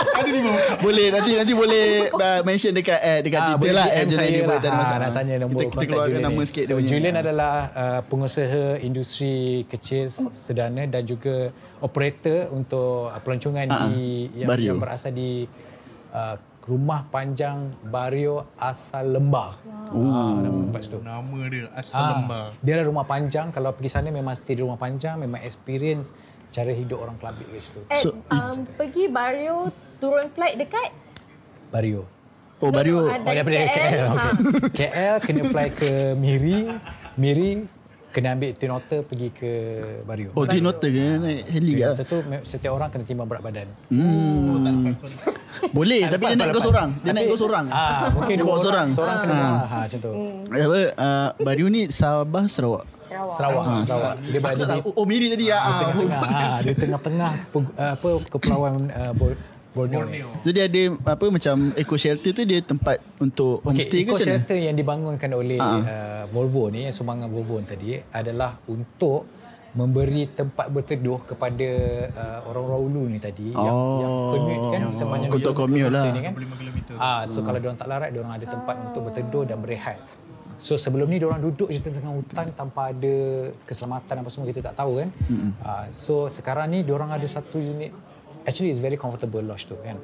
Ada 0.08 0.28
di 0.28 0.40
bawah. 0.40 0.62
Boleh 0.80 1.06
nanti 1.10 1.30
nanti 1.34 1.52
boleh 1.52 1.84
uh, 2.08 2.40
mention 2.42 2.72
dekat 2.72 2.98
eh, 2.98 3.20
dekat 3.20 3.38
Ah, 3.38 3.46
Twitter 3.50 3.60
boleh 3.60 3.74
lah 3.74 3.86
DM 3.86 3.92
eh, 3.92 3.94
saya 3.94 4.08
Junaidi 4.08 4.32
lah. 4.34 4.46
boleh 4.46 4.58
tak 4.58 4.64
ada 4.64 4.72
Ha, 4.72 4.80
masalah. 4.80 5.00
nak 5.00 5.12
tanya 5.12 5.34
nombor 5.38 5.58
kita, 5.58 5.68
kita 5.70 5.84
keluarkan 5.84 6.08
Julian 6.08 6.24
nama 6.24 6.34
ni. 6.34 6.46
sikit 6.46 6.62
So, 6.62 6.68
dia 6.68 6.76
punya. 6.76 6.88
Julian 6.88 7.16
adalah 7.18 7.52
uh, 7.70 8.00
pengusaha 8.04 8.62
industri 8.80 9.34
kecil 9.66 10.04
sederhana 10.32 10.84
dan 10.86 11.02
juga 11.04 11.36
operator 11.78 12.40
untuk 12.50 12.90
uh, 13.06 13.20
pelancongan 13.20 13.66
Ah, 13.68 13.84
di 13.86 14.32
yang, 14.34 14.48
yang 14.56 14.78
berasal 14.78 15.12
di 15.12 15.44
uh, 16.10 16.34
Rumah 16.68 17.08
Panjang 17.08 17.72
Bario 17.82 18.44
Asal 18.60 19.16
Lembah. 19.16 19.56
Ah, 19.88 20.36
nama 20.36 20.68
tempat 20.68 20.84
situ. 20.84 21.00
Nama 21.00 21.38
dia 21.48 21.72
Asal 21.72 21.96
Ah, 21.96 22.08
Lembah. 22.12 22.46
dia 22.60 22.72
adalah 22.76 22.92
rumah 22.92 23.06
panjang. 23.08 23.48
Kalau 23.48 23.72
pergi 23.72 23.88
sana 23.88 24.12
memang 24.12 24.36
stay 24.36 24.52
di 24.52 24.60
rumah 24.60 24.76
panjang, 24.76 25.16
memang 25.16 25.40
experience 25.40 26.12
cara 26.52 26.68
hidup 26.68 27.00
orang 27.00 27.16
Kelabit 27.16 27.48
kat 27.48 27.62
situ. 27.64 27.80
So, 27.96 28.20
um, 28.28 28.68
pergi 28.76 29.08
Bario 29.08 29.72
turun 29.96 30.28
flight 30.28 30.60
dekat 30.60 30.92
Bario. 31.68 32.04
Oh 32.58 32.68
Bario. 32.68 33.06
Oh 33.06 33.16
daripada 33.16 33.54
KL. 33.54 33.72
KL. 33.72 34.06
Ha. 34.12 34.28
Okay. 34.68 34.88
KL 34.92 35.16
kena 35.22 35.42
fly 35.46 35.68
ke 35.70 35.90
Miri. 36.14 36.68
Miri 37.16 37.64
kena 38.18 38.34
ambil 38.34 38.50
twin 38.58 38.72
otter 38.74 39.00
pergi 39.06 39.28
ke 39.30 39.52
Bario. 40.02 40.34
Oh 40.34 40.42
dia 40.42 40.58
nota 40.58 40.90
kena 40.90 41.22
naik 41.22 41.46
heli 41.54 41.72
Twin 41.78 41.86
ke? 41.86 41.88
otter 41.94 42.06
tu 42.10 42.18
setiap 42.42 42.74
orang 42.74 42.90
kena 42.90 43.04
timbang 43.06 43.30
berat 43.30 43.42
badan. 43.46 43.70
Oh, 43.94 44.58
tak 44.58 44.72
lepas 44.74 44.94
solat. 44.98 45.20
Boleh 45.76 46.02
tapi 46.10 46.22
dia 46.26 46.36
naik 46.36 46.50
kau 46.50 46.62
seorang. 46.66 46.88
Dia 47.06 47.12
naik 47.14 47.26
kau 47.30 47.38
seorang. 47.38 47.64
Ah, 47.70 48.10
mungkin 48.10 48.34
dia 48.34 48.42
dua 48.42 48.50
bawa 48.50 48.58
orang, 48.58 48.66
seorang. 48.66 48.88
Seorang 48.90 49.16
kena 49.22 49.34
Ah. 49.38 49.46
ha, 49.46 49.66
ha 49.70 49.78
macam 49.86 49.98
tu. 50.02 50.10
Eh, 50.50 50.62
Apa 50.66 50.80
uh, 50.98 51.28
Bario 51.38 51.66
ni 51.70 51.86
Sabah 51.86 52.44
Sarawak. 52.50 52.84
Sarawak. 53.08 53.26
Sarawak, 53.30 53.66
Sarawak. 53.86 54.14
Dia 54.26 54.40
berada 54.42 54.64
di 54.68 54.80
Oh 54.98 55.06
Miri 55.06 55.26
tadi 55.30 55.44
ya. 55.46 55.58
Ah. 55.62 55.78
tengah-tengah. 55.80 56.20
Ha, 56.26 56.42
di 56.58 56.72
tengah-tengah 56.74 57.32
uh, 57.54 57.92
apa 57.94 58.08
kepulauan 58.26 58.74
uh, 58.90 59.12
Borneo. 59.78 59.98
Borneo. 60.02 60.28
Jadi 60.42 60.58
ada 60.60 60.80
apa 61.08 61.24
macam 61.28 61.54
eco 61.72 61.94
shelter 61.94 62.30
tu 62.32 62.42
dia 62.42 62.58
tempat 62.60 62.98
untuk 63.16 63.62
homestay 63.62 64.02
ke 64.02 64.04
Eco 64.04 64.12
macam 64.12 64.26
mana? 64.26 64.34
shelter 64.34 64.58
yang 64.58 64.74
dibangunkan 64.74 65.30
oleh 65.32 65.58
uh, 65.58 66.26
Volvo 66.28 66.68
ni, 66.68 66.82
yang 66.82 66.92
sumbangan 66.92 67.28
Volvo 67.28 67.56
ni 67.56 67.66
tadi 67.66 67.88
adalah 68.10 68.58
untuk 68.66 69.30
memberi 69.70 70.26
tempat 70.26 70.66
berteduh 70.66 71.22
kepada 71.24 71.68
uh, 72.10 72.38
orang-orang 72.46 72.80
ulu 72.82 73.02
ni 73.06 73.18
tadi 73.18 73.52
yang, 73.52 73.68
Oh. 73.68 74.00
yang 74.00 74.12
commute 74.32 74.64
kan 74.66 74.80
sepanjang 74.90 75.30
Untuk 75.30 75.52
20 75.52 75.60
commute 75.60 75.88
lah. 75.88 76.04
ni 76.08 76.20
kan. 76.20 76.32
25 76.34 76.58
kilometer. 76.58 76.94
Ah, 76.98 77.22
so 77.24 77.38
kalau 77.40 77.58
diorang 77.58 77.76
tak 77.76 77.86
larat, 77.86 78.10
diorang 78.10 78.32
ada 78.32 78.46
tempat 78.48 78.74
untuk 78.82 79.06
berteduh 79.06 79.44
dan 79.44 79.60
berehat. 79.60 80.00
So 80.56 80.74
sebelum 80.74 81.06
ni 81.06 81.16
diorang 81.16 81.38
duduk 81.38 81.70
je 81.70 81.78
tengah 81.78 82.10
hutan 82.10 82.50
tanpa 82.50 82.90
ada 82.90 83.14
keselamatan 83.62 84.14
apa 84.18 84.28
semua 84.28 84.48
kita 84.48 84.58
tak 84.64 84.74
tahu 84.74 84.98
kan. 84.98 85.08
Ah, 85.60 85.86
so 85.92 86.26
sekarang 86.26 86.66
ni 86.68 86.82
diorang 86.82 87.12
ada 87.12 87.22
satu 87.24 87.56
unit 87.56 87.92
Actually 88.49 88.72
it's 88.72 88.80
very 88.80 88.96
comfortable 88.96 89.44
lodge 89.44 89.68
tu 89.68 89.76
kan. 89.84 90.01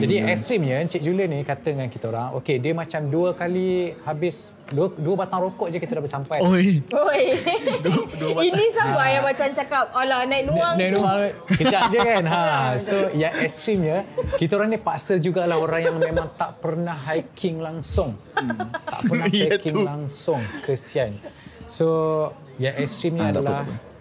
Jadi 0.00 0.24
ekstrimnya 0.24 0.80
Encik 0.80 1.04
Julia 1.04 1.28
ni 1.28 1.44
kata 1.44 1.76
dengan 1.76 1.92
kita 1.92 2.08
orang, 2.08 2.32
okay 2.32 2.56
dia 2.56 2.72
macam 2.72 3.04
dua 3.04 3.36
kali 3.36 3.92
habis 4.00 4.56
dua, 4.72 4.88
dua 4.96 5.14
batang 5.20 5.44
rokok 5.44 5.68
je 5.68 5.76
kita 5.76 6.00
dah 6.00 6.02
bersampai. 6.02 6.40
Oi. 6.40 6.80
Oi. 6.88 7.22
Ini 8.48 8.64
sama 8.72 9.04
yang 9.12 9.28
macam 9.28 9.44
cakap, 9.52 9.92
alah 9.92 10.24
naik 10.24 10.48
nuang. 10.48 10.74
Naik 10.80 10.90
rumah 10.96 11.14
kejap 11.52 11.92
je 11.92 12.00
kan. 12.00 12.24
Ha. 12.24 12.40
So 12.88 13.12
yang 13.12 13.36
ekstrimnya 13.36 14.08
kita 14.40 14.56
orang 14.56 14.72
ni 14.72 14.80
paksa 14.80 15.20
jugalah 15.20 15.60
orang 15.60 15.92
yang 15.92 15.96
memang 16.00 16.32
tak 16.32 16.64
pernah 16.64 16.96
hiking 16.96 17.60
langsung. 17.60 18.16
Tak 18.32 19.00
pernah 19.04 19.28
Ya 19.36 19.60
tu. 19.60 19.84
langsung. 19.84 20.40
Kesian. 20.64 21.12
So 21.68 21.86
yang 22.56 22.72
ekstrimnya 22.80 23.28
tak 23.28 23.36
apa, 23.36 23.40
adalah 23.44 23.60
tak 23.60 23.68
apa. 23.68 23.91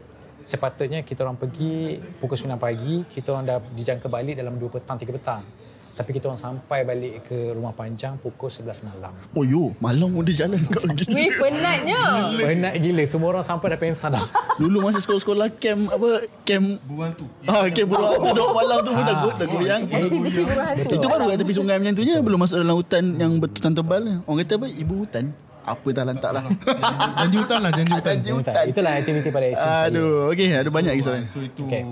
Sepatutnya 0.43 1.01
kita 1.01 1.21
orang 1.21 1.35
pergi 1.35 1.97
pukul 2.17 2.35
9 2.35 2.57
pagi, 2.57 3.05
kita 3.05 3.31
orang 3.31 3.45
dah 3.45 3.57
dijangka 3.71 4.05
balik 4.05 4.35
dalam 4.35 4.55
2 4.55 4.67
petang, 4.67 4.95
3 4.95 5.09
petang. 5.09 5.43
Tapi 5.91 6.15
kita 6.15 6.31
orang 6.31 6.39
sampai 6.39 6.81
balik 6.81 7.27
ke 7.27 7.51
rumah 7.51 7.75
panjang 7.75 8.15
pukul 8.17 8.47
11 8.47 8.81
malam. 8.81 9.11
Oh 9.35 9.43
yo, 9.43 9.75
malam 9.77 10.09
pun 10.09 10.23
dia 10.23 10.47
jalan 10.47 10.57
kau 10.65 10.81
gila. 10.81 11.13
Weh, 11.13 11.29
penatnya. 11.29 11.99
Penat 12.31 12.73
gila. 12.79 13.03
Semua 13.03 13.27
orang 13.29 13.45
sampai 13.45 13.75
dah 13.75 13.79
pensan 13.79 14.15
dah. 14.15 14.23
Dulu 14.61 14.81
masa 14.81 14.97
sekolah-sekolah 14.97 15.51
camp 15.59 15.91
apa 15.91 16.09
camp 16.41 16.79
Buang 16.87 17.11
tu. 17.13 17.27
Ah, 17.43 17.67
camp 17.69 17.87
burung 17.91 18.17
tu 18.17 18.29
dok 18.31 18.49
malam 18.49 18.77
tu 18.81 18.91
pun 18.95 19.03
dah 19.03 19.15
go- 19.19 19.35
dah 19.35 19.47
goyang. 19.47 19.81
Burung 19.85 20.23
hantu. 20.49 20.89
Itu 20.95 21.05
baru 21.05 21.23
kat 21.27 21.37
tepi 21.43 21.53
sungai 21.53 21.75
macam 21.77 21.93
tu 21.93 22.03
je 22.03 22.15
belum 22.17 22.39
masuk 22.39 22.57
dalam 22.57 22.75
hutan 22.79 23.03
yang 23.19 23.31
bertutan 23.37 23.71
tebal. 23.75 24.01
Orang 24.25 24.37
kata 24.41 24.53
apa? 24.57 24.67
Ibu 24.71 24.93
hutan. 25.05 25.25
Apa 25.61 25.87
tak 25.93 26.03
lantak 26.09 26.31
lah. 26.33 26.43
Janji 27.21 27.37
hutan 27.37 27.59
lah, 27.61 27.71
janji 27.71 27.93
hutan. 27.93 28.13
Janji 28.17 28.31
hutan. 28.33 28.63
Itulah 28.65 28.91
aktiviti 28.97 29.29
pada 29.29 29.45
ekstrim 29.45 29.71
saya. 29.71 29.87
Aduh, 29.93 30.33
okey, 30.33 30.49
ada 30.57 30.69
banyak 30.69 30.91
lagi 30.97 31.03
soalan. 31.05 31.23
So 31.29 31.39
itu 31.39 31.63
Okay, 31.69 31.83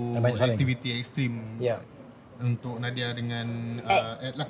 aktiviti 0.42 0.88
ekstrim 0.98 1.32
Ya. 1.62 1.78
untuk 2.40 2.82
Nadia 2.82 3.14
dengan 3.14 3.46
uh, 3.86 4.18
Ed 4.18 4.34
lah. 4.34 4.48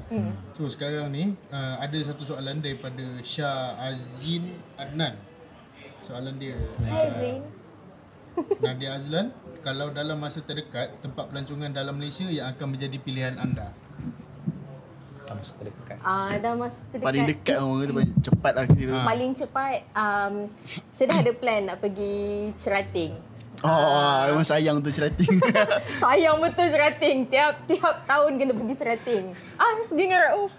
So 0.56 0.64
sekarang 0.66 1.12
ni 1.12 1.36
uh, 1.52 1.76
ada 1.78 1.98
satu 2.00 2.24
soalan 2.24 2.64
daripada 2.64 3.04
Shah 3.20 3.76
Azin 3.82 4.56
Adnan. 4.80 5.20
Soalan 6.00 6.40
dia 6.40 6.56
Hai, 6.80 7.12
Zain. 7.12 7.44
Nadia 8.64 8.96
Azlan, 8.96 9.34
kalau 9.60 9.92
dalam 9.92 10.16
masa 10.16 10.40
terdekat 10.40 10.96
tempat 11.04 11.28
pelancongan 11.28 11.68
dalam 11.68 11.98
Malaysia 11.98 12.24
yang 12.24 12.48
akan 12.56 12.72
menjadi 12.72 12.96
pilihan 12.96 13.36
anda. 13.36 13.68
Sama 15.30 15.42
terdekat. 15.46 15.96
Ah, 16.02 16.34
dah 16.42 16.58
masa 16.58 16.82
terdekat. 16.90 17.06
Paling 17.06 17.24
dekat 17.30 17.56
orang 17.62 17.78
kata 17.78 17.92
paling 17.94 18.14
cepat 18.18 18.52
lah 18.58 18.66
kira. 18.66 18.98
Paling 19.06 19.30
cepat, 19.38 19.74
um, 19.94 20.34
saya 20.90 21.06
dah 21.06 21.18
ada 21.22 21.32
plan 21.38 21.60
nak 21.70 21.78
pergi 21.78 22.50
Cerating. 22.58 23.30
Oh, 23.60 24.24
memang 24.32 24.46
sayang 24.46 24.80
tu 24.80 24.88
cerating. 24.88 25.36
Sayang 26.00 26.40
betul 26.40 26.72
Cerating. 26.72 27.28
Tiap 27.28 27.68
tiap 27.68 28.08
tahun 28.08 28.40
kena 28.40 28.56
pergi 28.56 28.74
Cerating. 28.74 29.24
Ah, 29.60 29.76
pergi 29.84 30.00
dengan 30.08 30.20
Rauf. 30.32 30.52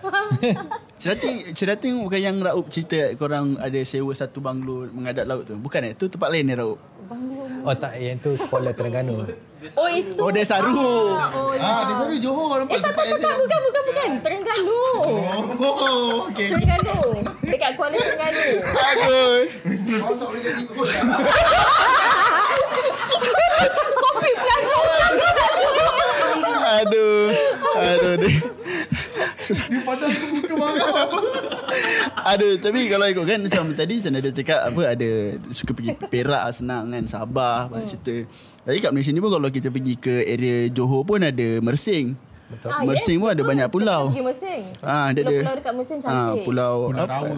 cerating, 1.02 1.50
cerating 1.58 1.98
bukan 2.06 2.22
yang 2.22 2.38
Raup 2.38 2.70
cerita 2.70 3.10
korang 3.18 3.58
ada 3.58 3.80
sewa 3.82 4.14
satu 4.14 4.38
banglo 4.38 4.86
menghadap 4.94 5.26
laut 5.26 5.50
tu. 5.50 5.58
Bukan 5.58 5.82
eh? 5.82 5.94
Tu 5.98 6.14
tempat 6.14 6.30
lain 6.30 6.46
ni 6.46 6.54
Raup. 6.54 6.78
Oh 7.62 7.76
tak, 7.76 8.00
yang 8.00 8.16
tu 8.18 8.32
Kuala 8.48 8.72
Terengganu. 8.72 9.28
oh, 9.76 9.88
itu. 9.92 10.16
Oh, 10.18 10.32
dia 10.32 10.42
Saru. 10.42 10.72
Oh, 10.72 11.52
ya. 11.52 11.62
Ah, 11.62 11.84
selalu 11.94 12.18
Johor 12.18 12.64
nampak 12.64 12.74
Eh, 12.74 12.80
tak, 12.80 12.88
tempat 12.90 13.04
tak, 13.04 13.12
yang 13.12 13.20
bukan, 13.20 13.36
bukan, 13.38 13.60
bukan, 13.62 13.82
bukan. 13.86 14.10
Terengganu. 14.24 14.80
Oh, 15.60 16.26
okay. 16.26 16.50
Terengganu. 16.50 16.98
Dekat 17.44 17.72
Kuala 17.76 17.94
Terengganu. 17.94 18.48
Aduh. 18.64 19.36
Masuk 20.02 20.28
boleh 20.32 20.42
jadi 20.42 20.64
kot. 20.72 20.88
Kopi 23.94 24.32
pelancongan. 24.34 25.14
Aduh. 26.82 27.24
Aduh. 27.76 28.16
Dia. 28.18 28.40
Dia 29.52 29.82
padahal 29.84 30.10
aku 30.10 30.26
buka 30.40 30.54
marah. 30.56 30.90
Aduh, 32.32 32.56
tapi 32.58 32.88
kalau 32.88 33.06
ikut 33.06 33.26
kan 33.28 33.40
macam 33.44 33.64
tadi 33.76 34.00
macam 34.00 34.14
ada 34.16 34.30
cakap 34.32 34.60
apa 34.72 34.82
ada 34.88 35.10
suka 35.52 35.72
pergi 35.76 35.92
Perak 36.00 36.46
senang 36.56 36.88
kan 36.88 37.04
Sabah 37.04 37.68
banyak 37.68 37.88
cerita. 37.92 38.16
Tapi 38.62 38.78
kat 38.80 38.92
Malaysia 38.94 39.12
ni 39.12 39.20
pun 39.20 39.32
kalau 39.34 39.50
kita 39.52 39.68
pergi 39.68 39.94
ke 39.98 40.24
area 40.24 40.70
Johor 40.72 41.04
pun 41.04 41.20
ada 41.20 41.48
Mersing. 41.60 42.16
Betul. 42.48 42.70
Ah, 42.72 42.84
Mersing 42.84 43.18
yes, 43.20 43.24
pun 43.24 43.30
ada 43.32 43.36
betul. 43.40 43.50
banyak 43.52 43.68
Kita 43.68 43.76
pulau. 43.76 44.04
Pergi 44.08 44.24
Mersing. 44.24 44.62
Ah, 44.80 45.08
dia 45.12 45.22
ada 45.24 45.28
Pulau-pulau 45.28 45.56
dekat 45.60 45.74
Mersing 45.76 45.98
Ah, 46.00 46.04
cantik. 46.08 46.44
pulau 46.48 46.76
Pulau 46.88 47.04
apa? 47.04 47.12
Rawa. 47.12 47.36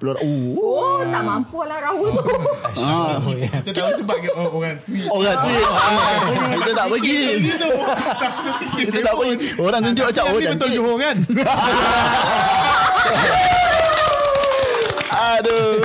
Pulau 0.00 0.16
Oh. 0.24 0.56
Oh, 0.56 1.00
tak 1.04 1.20
mampu 1.20 1.60
lah 1.68 1.78
rawa 1.84 2.06
tu. 2.08 2.24
Ah. 2.80 3.20
Oh, 3.20 3.36
ya. 3.36 3.52
Kita 3.60 3.84
tahu 3.84 3.92
sebab 4.00 4.16
ke 4.16 4.32
oh, 4.32 4.48
orang 4.56 4.80
tweet. 4.88 5.04
Orang 5.12 5.36
tu 5.36 5.48
ah, 5.68 6.24
Kita 6.56 6.70
tak 6.72 6.86
pergi 6.88 7.20
Kita 8.80 8.98
tak 9.04 9.12
pergi 9.12 9.34
Orang 9.60 9.80
tunjuk 9.84 10.08
macam 10.08 10.24
Oh 10.24 10.40
Ni 10.40 10.48
betul 10.48 10.52
cantik 10.56 10.70
Johor 10.72 10.96
kan? 10.96 11.16
Aduh 15.20 15.84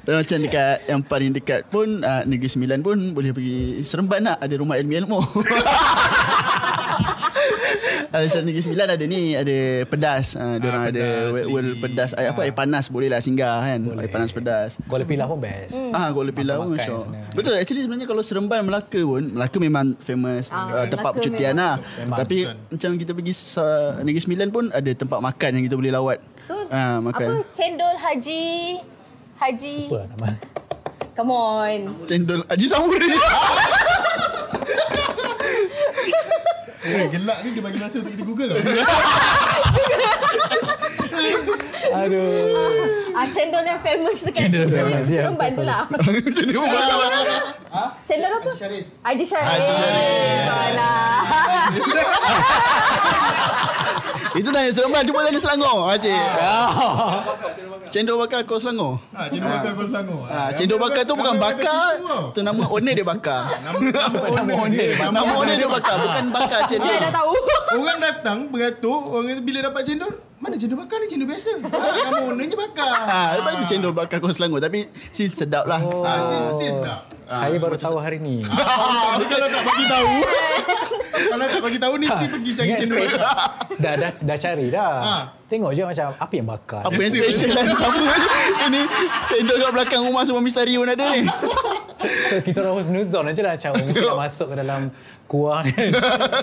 Dan 0.00 0.14
macam 0.16 0.36
dekat 0.40 0.76
Yang 0.86 1.00
paling 1.06 1.30
dekat 1.30 1.60
pun 1.68 2.00
uh, 2.00 2.22
Negeri 2.24 2.48
Sembilan 2.48 2.78
pun 2.80 2.96
Boleh 3.12 3.30
pergi 3.30 3.78
Seremban 3.80 4.24
nak 4.24 4.40
Ada 4.40 4.54
rumah 4.56 4.74
ilmu-ilmu 4.74 5.20
Ada 8.10 8.26
macam 8.26 8.42
Negeri 8.42 8.62
Sembilan 8.64 8.86
ada 8.90 9.04
ni 9.06 9.20
Ada 9.32 9.58
pedas 9.86 10.34
uh, 10.34 10.58
Diorang 10.58 10.82
Ah, 10.82 10.88
ada 10.88 10.98
pedas 10.98 11.30
well, 11.30 11.46
well, 11.48 11.68
lagi. 11.68 11.78
pedas 11.80 12.10
air, 12.12 12.28
apa, 12.28 12.40
air 12.42 12.50
panas 12.50 12.84
Boleh 12.88 13.06
lah 13.06 13.22
singgah 13.22 13.62
kan 13.62 13.80
Boleh. 13.80 14.02
Air 14.02 14.10
panas 14.10 14.30
pedas 14.32 14.70
Kuala 14.82 15.04
Pilah 15.04 15.26
pun 15.26 15.38
best. 15.38 15.78
Ah, 15.92 16.10
Kuala 16.10 16.32
Pilah 16.32 16.58
pun 16.58 16.74
sana. 16.74 17.22
Betul 17.30 17.54
actually 17.54 17.82
sebenarnya 17.82 18.08
kalau 18.08 18.22
Seremban 18.24 18.66
Melaka 18.66 18.98
pun 18.98 19.30
Melaka 19.30 19.56
memang 19.58 19.94
famous 20.00 20.50
Ah, 20.50 20.82
uh, 20.82 20.86
tempat 20.88 21.10
percutian 21.12 21.54
lah. 21.54 21.78
Memang. 22.00 22.18
Tapi 22.18 22.36
macam 22.66 22.90
kita 22.98 23.12
pergi 23.14 23.32
sa- 23.32 24.00
Negeri 24.00 24.20
Sembilan 24.20 24.48
pun 24.50 24.64
ada 24.68 24.90
tempat 24.90 25.18
makan 25.20 25.50
yang 25.54 25.64
kita 25.64 25.76
boleh 25.76 25.92
lawat. 25.92 26.18
Ah, 26.70 27.02
makan. 27.02 27.26
Apa? 27.26 27.50
Cendol 27.50 27.98
Haji... 27.98 28.78
Haji... 29.42 29.90
Apa 29.90 29.96
lah 29.98 30.06
nama? 30.14 30.30
Come 31.18 31.34
on. 31.34 31.78
Cendol 32.06 32.46
Haji 32.46 32.66
Samuri. 32.70 33.10
Eh, 36.80 37.06
gelak 37.12 37.44
ni 37.44 37.52
dia 37.54 37.62
bagi 37.62 37.78
masa 37.82 37.98
untuk 38.00 38.12
kita 38.14 38.24
google 38.24 38.48
tau. 38.54 38.56
Aduh. 41.92 43.10
Ah, 43.10 43.26
cendol 43.26 43.60
yang 43.60 43.80
famous 43.80 44.22
dekat 44.22 44.46
Cendol 44.46 44.62
yang 44.62 44.70
famous, 44.70 45.06
ya, 45.06 45.20
Seremban 45.20 45.50
tu 45.50 45.60
betul. 45.60 45.66
lah. 45.66 45.82
Jadi 46.36 46.52
orang 46.52 46.70
bakar. 46.70 46.98
Cendol 48.02 48.30
apa? 48.32 48.50
Haji 48.50 48.56
Syarif. 48.56 48.84
Haji 49.02 49.24
Syarif. 49.26 50.46
Alah. 50.46 51.18
Itu 54.32 54.48
tanya 54.48 54.70
Seremban 54.70 55.02
Cuba 55.02 55.26
tanya 55.26 55.40
Selangor 55.40 55.90
Acik 55.90 56.14
Cendol 57.90 58.14
bakar 58.16 58.46
kau 58.46 58.54
Selangor 58.56 59.02
Ha, 59.10 59.26
cendol 59.26 59.50
bakar 59.50 59.72
Kuala 59.74 59.88
Selangor. 59.90 60.20
Ah, 60.24 60.48
cendol 60.54 60.78
bakar 60.78 61.02
tu 61.02 61.14
bukan 61.18 61.34
bakar 61.36 61.90
Tu 62.30 62.40
nama 62.40 62.62
owner 62.64 62.94
dia 62.94 63.02
bakar 63.02 63.42
Nama 64.30 64.52
owner. 64.54 64.86
Nama 65.10 65.32
owner 65.34 65.56
dia 65.56 65.66
bakar 65.68 65.96
Bukan 65.98 66.24
bakar 66.30 66.60
Dia 66.62 66.70
cendol 66.70 66.94
dah 66.94 67.10
tahu. 67.12 67.32
Orang 67.70 67.98
datang 67.98 68.38
beratur, 68.46 68.98
orang 69.08 69.42
bila 69.42 69.62
dapat 69.64 69.82
cendol, 69.82 70.10
mana 70.40 70.56
cendol 70.56 70.78
bakar 70.78 70.96
ni 70.98 71.06
cendol 71.06 71.28
biasa. 71.28 71.52
Ah, 71.62 71.92
nama 72.00 72.18
ownernya 72.24 72.56
bakar. 72.56 72.88
Ah, 73.12 73.28
lepas 73.36 73.52
tu 73.54 73.64
cendol 73.68 73.92
bakar 73.92 74.18
kau 74.18 74.30
Selangor 74.30 74.56
Tapi 74.58 74.82
still 75.10 75.28
sedap 75.28 75.64
lah 75.64 75.76
Ah, 76.00 76.18
taste 76.30 76.52
taste 76.56 76.80
tak? 76.80 76.98
Saya 77.26 77.56
baru 77.56 77.76
tahu 77.76 77.96
hari 77.96 78.18
ni. 78.18 78.40
Ah, 78.50 79.20
kalau 79.20 79.46
tak 79.46 79.62
bagi 79.62 79.84
tahu. 79.86 80.12
kalau 81.30 81.44
tak 81.46 81.60
bagi 81.60 81.78
tahu 81.78 81.94
ni 81.94 82.06
mesti 82.06 82.26
pergi 82.26 82.50
cari 82.54 82.68
cendol 82.74 82.98
bakar. 83.04 83.34
dah, 83.76 83.94
dah, 83.94 84.10
dah 84.16 84.36
cari 84.38 84.66
dah. 84.68 84.92
Ha. 84.98 85.14
Tengok 85.46 85.70
je 85.70 85.82
macam 85.82 86.06
apa 86.14 86.32
yang 86.32 86.46
bakar. 86.46 86.82
Apa 86.82 86.94
yang 86.96 87.10
special 87.10 87.50
lah 87.50 87.64
Sama 87.74 88.06
Ini 88.64 88.80
cendol 89.26 89.56
kat 89.58 89.70
belakang 89.74 90.00
rumah 90.00 90.22
Semua 90.22 90.38
misteri 90.38 90.78
pun 90.78 90.86
ada 90.86 91.04
ni 91.10 91.26
So, 92.00 92.40
kita 92.46 92.64
orang 92.64 92.80
husnuzon 92.80 93.28
aje 93.28 93.44
lah 93.44 93.60
macam 93.60 93.76
mungkin 93.76 94.02
nak 94.08 94.18
masuk 94.24 94.48
ke 94.52 94.56
dalam 94.56 94.88
kuah. 95.28 95.60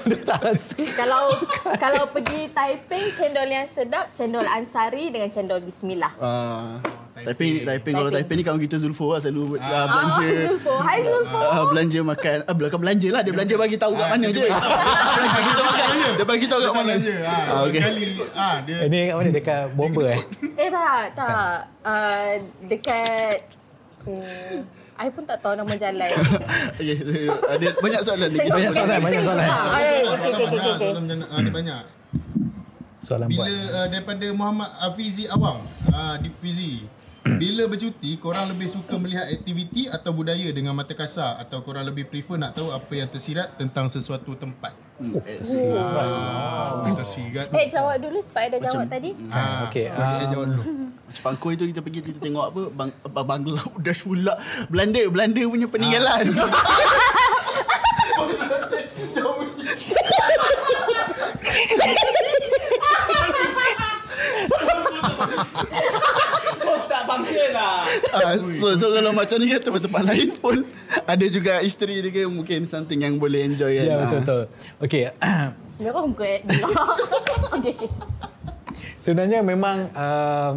Dia 0.06 0.18
tak 0.22 0.40
rasa. 0.46 0.78
kalau 0.94 1.34
kalau 1.82 2.04
pergi 2.14 2.54
Taiping 2.54 3.06
cendol 3.10 3.50
yang 3.50 3.66
sedap 3.66 4.14
cendol 4.14 4.46
Ansari 4.46 5.10
dengan 5.10 5.34
cendol 5.34 5.60
Bismillah. 5.66 6.14
Ah, 6.22 6.78
Taiping, 7.18 7.66
Taiping 7.66 7.94
kalau 7.98 8.10
Taiping 8.14 8.38
ni 8.38 8.44
kawan 8.46 8.62
kita 8.62 8.78
Zulfo 8.78 9.18
lah 9.18 9.20
selalu 9.20 9.58
ah, 9.58 9.66
Ah, 9.66 9.86
belanja 9.90 10.28
Zulfo. 10.54 10.74
Hai 10.78 11.00
Zulfo. 11.02 11.40
Ah, 11.42 11.66
belanja 11.66 12.00
makan 12.06 12.38
ah, 12.46 12.56
belakang 12.56 12.82
belanja 12.86 13.08
lah 13.10 13.22
dia 13.26 13.34
belanja 13.34 13.56
bagi 13.58 13.78
tahu 13.82 13.94
kat 13.98 14.08
mana 14.14 14.28
je 14.30 14.46
belanja 14.46 15.42
kita 15.42 15.62
makan 15.66 15.88
dia 15.98 16.26
bagi 16.30 16.46
tahu 16.46 16.60
kat 16.62 16.74
mana 16.78 16.94
je. 17.02 17.16
Ha, 17.18 17.34
ah, 17.34 17.60
okay. 17.66 17.82
sekali. 17.82 18.06
Ha, 18.38 18.48
dia 18.62 18.78
Ini 18.86 18.98
kat 19.10 19.16
mana? 19.18 19.30
Dekat 19.34 19.62
bomba 19.74 20.04
eh? 20.14 20.22
Eh 20.54 20.70
tak, 20.70 21.04
tak. 21.18 21.58
Uh, 21.82 22.32
dekat 22.70 23.38
hmm, 24.06 24.77
I 24.98 25.14
pun 25.14 25.24
tak 25.30 25.46
tahu 25.46 25.54
nama 25.54 25.70
jalan. 25.78 26.10
okay, 26.82 26.98
ada 27.30 27.68
banyak 27.78 28.02
soalan 28.02 28.28
ni 28.34 28.38
kita 28.42 28.54
Banyak 28.58 28.74
soalan, 28.74 28.98
banyak 28.98 29.22
soalan. 29.22 29.46
Ah, 29.46 29.78
okey 29.78 30.00
okey 30.10 30.32
okey 30.34 30.46
okey. 30.58 30.74
Soalan 30.82 31.02
macam 31.06 31.18
ah, 31.30 31.54
banyak. 31.54 31.84
Soalan 32.98 33.28
Bila 33.30 33.46
buat. 33.46 33.78
uh, 33.78 33.88
daripada 33.94 34.26
Muhammad 34.34 34.70
Afizi 34.82 35.30
Awang, 35.30 35.70
uh, 35.94 36.16
di 36.18 36.30
Fizi. 36.34 36.82
Bila 37.28 37.68
bercuti, 37.70 38.16
korang 38.18 38.50
lebih 38.50 38.72
suka 38.72 38.96
melihat 38.98 39.28
aktiviti 39.30 39.86
atau 39.86 40.16
budaya 40.16 40.48
dengan 40.50 40.74
mata 40.74 40.96
kasar 40.98 41.38
atau 41.44 41.60
korang 41.62 41.86
lebih 41.86 42.08
prefer 42.10 42.40
nak 42.40 42.56
tahu 42.56 42.72
apa 42.72 42.94
yang 42.96 43.06
tersirat 43.12 43.54
tentang 43.60 43.92
sesuatu 43.92 44.34
tempat? 44.34 44.87
Ah, 44.98 46.90
tersirat. 46.98 47.54
Eh 47.54 47.70
jawab 47.70 48.02
dulu 48.02 48.18
sebab 48.18 48.50
ada 48.50 48.58
jawab 48.66 48.90
tadi. 48.90 49.14
Ah, 49.30 49.70
Okey, 49.70 49.94
okay, 49.94 50.26
um, 50.26 50.32
jawab 50.34 50.48
dulu. 50.58 50.62
Macam 51.06 51.22
pangkul 51.22 51.52
itu 51.54 51.64
kita 51.70 51.82
pergi 51.86 52.00
kita 52.02 52.20
tengok 52.20 52.46
apa 52.50 52.62
bang 52.74 52.90
apa 53.06 53.22
Bangladesh 53.22 54.02
pula 54.10 54.34
Belanda 54.74 55.02
Belanda 55.14 55.42
punya 55.46 55.68
peninggalan. 55.70 56.26
Ah, 56.34 56.50
so, 68.52 68.68
so 68.76 68.86
kalau 68.92 69.12
macam 69.12 69.38
ni 69.38 69.48
kan 69.48 69.62
tempat-tempat 69.62 70.04
lain 70.04 70.30
pun 70.38 70.58
ada 71.04 71.26
juga 71.26 71.60
isteri 71.62 72.02
dia 72.02 72.12
ke 72.12 72.24
mungkin 72.26 72.66
something 72.66 73.00
yang 73.00 73.18
boleh 73.18 73.46
enjoy 73.46 73.72
kan. 73.74 73.86
Ya, 73.86 73.94
Ah. 73.94 74.02
betul 74.06 74.20
betul. 74.22 74.42
Okey. 74.84 75.02
Dia 75.78 75.90
orang 75.90 76.14
great. 76.14 76.42
Okey 77.56 77.72
okey. 77.74 77.90
Sebenarnya 78.98 79.46
memang 79.46 79.90
um, 79.94 80.56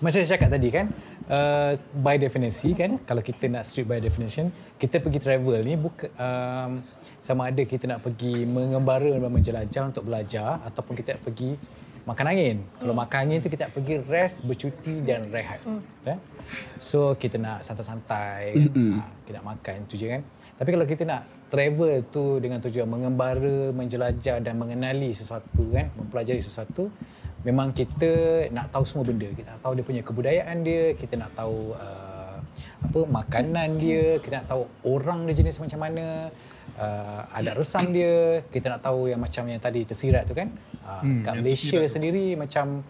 macam 0.00 0.18
saya 0.18 0.34
cakap 0.34 0.50
tadi 0.50 0.68
kan, 0.72 0.88
uh, 1.28 1.76
by 1.94 2.16
definisi 2.16 2.72
kan, 2.72 2.98
kalau 3.04 3.20
kita 3.20 3.46
nak 3.46 3.62
strict 3.62 3.86
by 3.86 4.00
definition, 4.00 4.48
kita 4.76 4.98
pergi 4.98 5.20
travel 5.20 5.62
ni 5.62 5.76
bukan 5.76 6.08
um, 6.16 6.82
sama 7.22 7.54
ada 7.54 7.62
kita 7.62 7.86
nak 7.86 8.02
pergi 8.02 8.42
mengembara 8.42 9.06
dan 9.06 9.22
menjelajah 9.22 9.94
untuk 9.94 10.10
belajar 10.10 10.58
ataupun 10.66 10.98
kita 10.98 11.14
nak 11.14 11.22
pergi 11.22 11.54
makan 12.02 12.26
angin. 12.34 12.56
Kalau 12.82 12.94
makan 12.94 13.18
angin 13.26 13.38
tu 13.42 13.48
kita 13.48 13.70
nak 13.70 13.72
pergi 13.78 13.94
rest, 14.06 14.42
bercuti 14.44 15.02
dan 15.06 15.30
rehat. 15.30 15.62
Kan? 16.02 16.18
So 16.76 17.14
kita 17.14 17.38
nak 17.38 17.62
santai-santai, 17.62 18.58
ha, 18.98 19.02
kita 19.22 19.38
nak 19.38 19.46
makan 19.56 19.76
tu 19.86 19.94
je 19.94 20.06
kan. 20.10 20.22
Tapi 20.58 20.68
kalau 20.74 20.86
kita 20.86 21.02
nak 21.06 21.22
travel 21.48 22.06
tu 22.10 22.38
dengan 22.38 22.58
tujuan 22.62 22.86
mengembara, 22.86 23.70
menjelajah 23.74 24.42
dan 24.42 24.54
mengenali 24.58 25.10
sesuatu 25.14 25.70
kan, 25.70 25.90
mempelajari 25.94 26.42
sesuatu, 26.42 26.90
memang 27.42 27.74
kita 27.74 28.46
nak 28.50 28.70
tahu 28.70 28.84
semua 28.86 29.04
benda. 29.06 29.26
Kita 29.30 29.58
nak 29.58 29.60
tahu 29.62 29.72
dia 29.78 29.84
punya 29.86 30.02
kebudayaan 30.02 30.56
dia, 30.62 30.94
kita 30.94 31.14
nak 31.18 31.30
tahu 31.34 31.74
uh, 31.74 32.11
apa 32.82 33.00
makanan 33.06 33.78
dia, 33.78 34.18
kita 34.18 34.42
nak 34.42 34.48
tahu 34.50 34.62
orang 34.84 35.24
dia 35.30 35.34
jenis 35.38 35.56
macam 35.62 35.80
mana, 35.80 36.28
uh, 36.76 37.36
adat 37.38 37.54
resam 37.54 37.88
dia, 37.94 38.42
kita 38.50 38.74
nak 38.74 38.82
tahu 38.82 39.06
yang 39.06 39.22
macam 39.22 39.46
yang 39.46 39.62
tadi 39.62 39.86
tersirat 39.86 40.26
tu 40.26 40.34
kan. 40.34 40.50
Uh, 40.82 41.00
Hmm, 41.02 41.22
kat 41.22 41.34
Malaysia 41.38 41.78
tersirat 41.78 41.86
tu. 41.88 41.94
sendiri 41.94 42.26
macam 42.34 42.82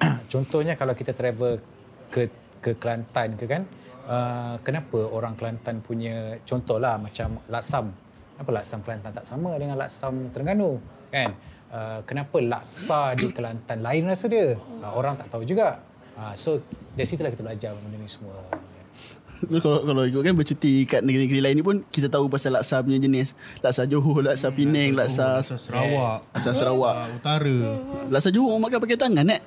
contohnya 0.32 0.74
kalau 0.74 0.96
kita 0.96 1.12
travel 1.12 1.60
ke 2.08 2.28
ke 2.64 2.74
Kelantan 2.80 3.36
ke 3.36 3.44
kan? 3.44 3.62
Uh, 4.06 4.56
kenapa 4.62 5.02
orang 5.02 5.34
Kelantan 5.34 5.82
punya 5.82 6.38
contohlah 6.46 6.94
macam 6.96 7.42
laksam 7.50 7.90
kenapa 8.34 8.50
laksam 8.62 8.78
Kelantan 8.86 9.12
tak 9.12 9.26
sama 9.26 9.58
dengan 9.58 9.76
laksam 9.76 10.30
Terengganu 10.32 10.78
kan? 11.12 11.34
Uh, 11.66 12.00
kenapa 12.06 12.38
laksa 12.38 13.12
di 13.18 13.28
Kelantan 13.36 13.82
lain 13.82 14.06
rasa 14.06 14.26
dia? 14.30 14.54
Uh, 14.56 14.92
orang 14.94 15.18
tak 15.18 15.28
tahu 15.28 15.42
juga. 15.42 15.82
Uh, 16.16 16.32
so 16.32 16.62
dari 16.96 17.04
situlah 17.04 17.28
kita 17.28 17.44
belajar 17.44 17.76
benda 17.76 17.98
ni 18.00 18.08
semua 18.08 18.38
kalau 19.62 19.78
kalau 19.82 20.02
ikut 20.02 20.22
kan 20.22 20.32
bercuti 20.32 20.84
kat 20.84 21.00
negeri-negeri 21.00 21.40
lain 21.40 21.54
ni 21.54 21.62
pun 21.62 21.84
kita 21.86 22.06
tahu 22.06 22.26
pasal 22.26 22.52
laksa 22.52 22.80
punya 22.80 22.96
jenis. 22.96 23.36
Laksa 23.58 23.84
Johor, 23.84 24.24
laksa 24.24 24.48
Penang, 24.48 24.92
laksa 24.92 25.38
Asal 25.38 25.56
Sarawak, 25.56 26.24
laksa 26.30 26.50
Sarawak. 26.52 26.94
ah, 26.94 27.06
Utara. 27.10 27.58
Laksa 28.08 28.28
Johor 28.28 28.50
orang 28.50 28.62
makan 28.64 28.78
pakai 28.80 28.96
tangan 28.96 29.26
eh. 29.28 29.42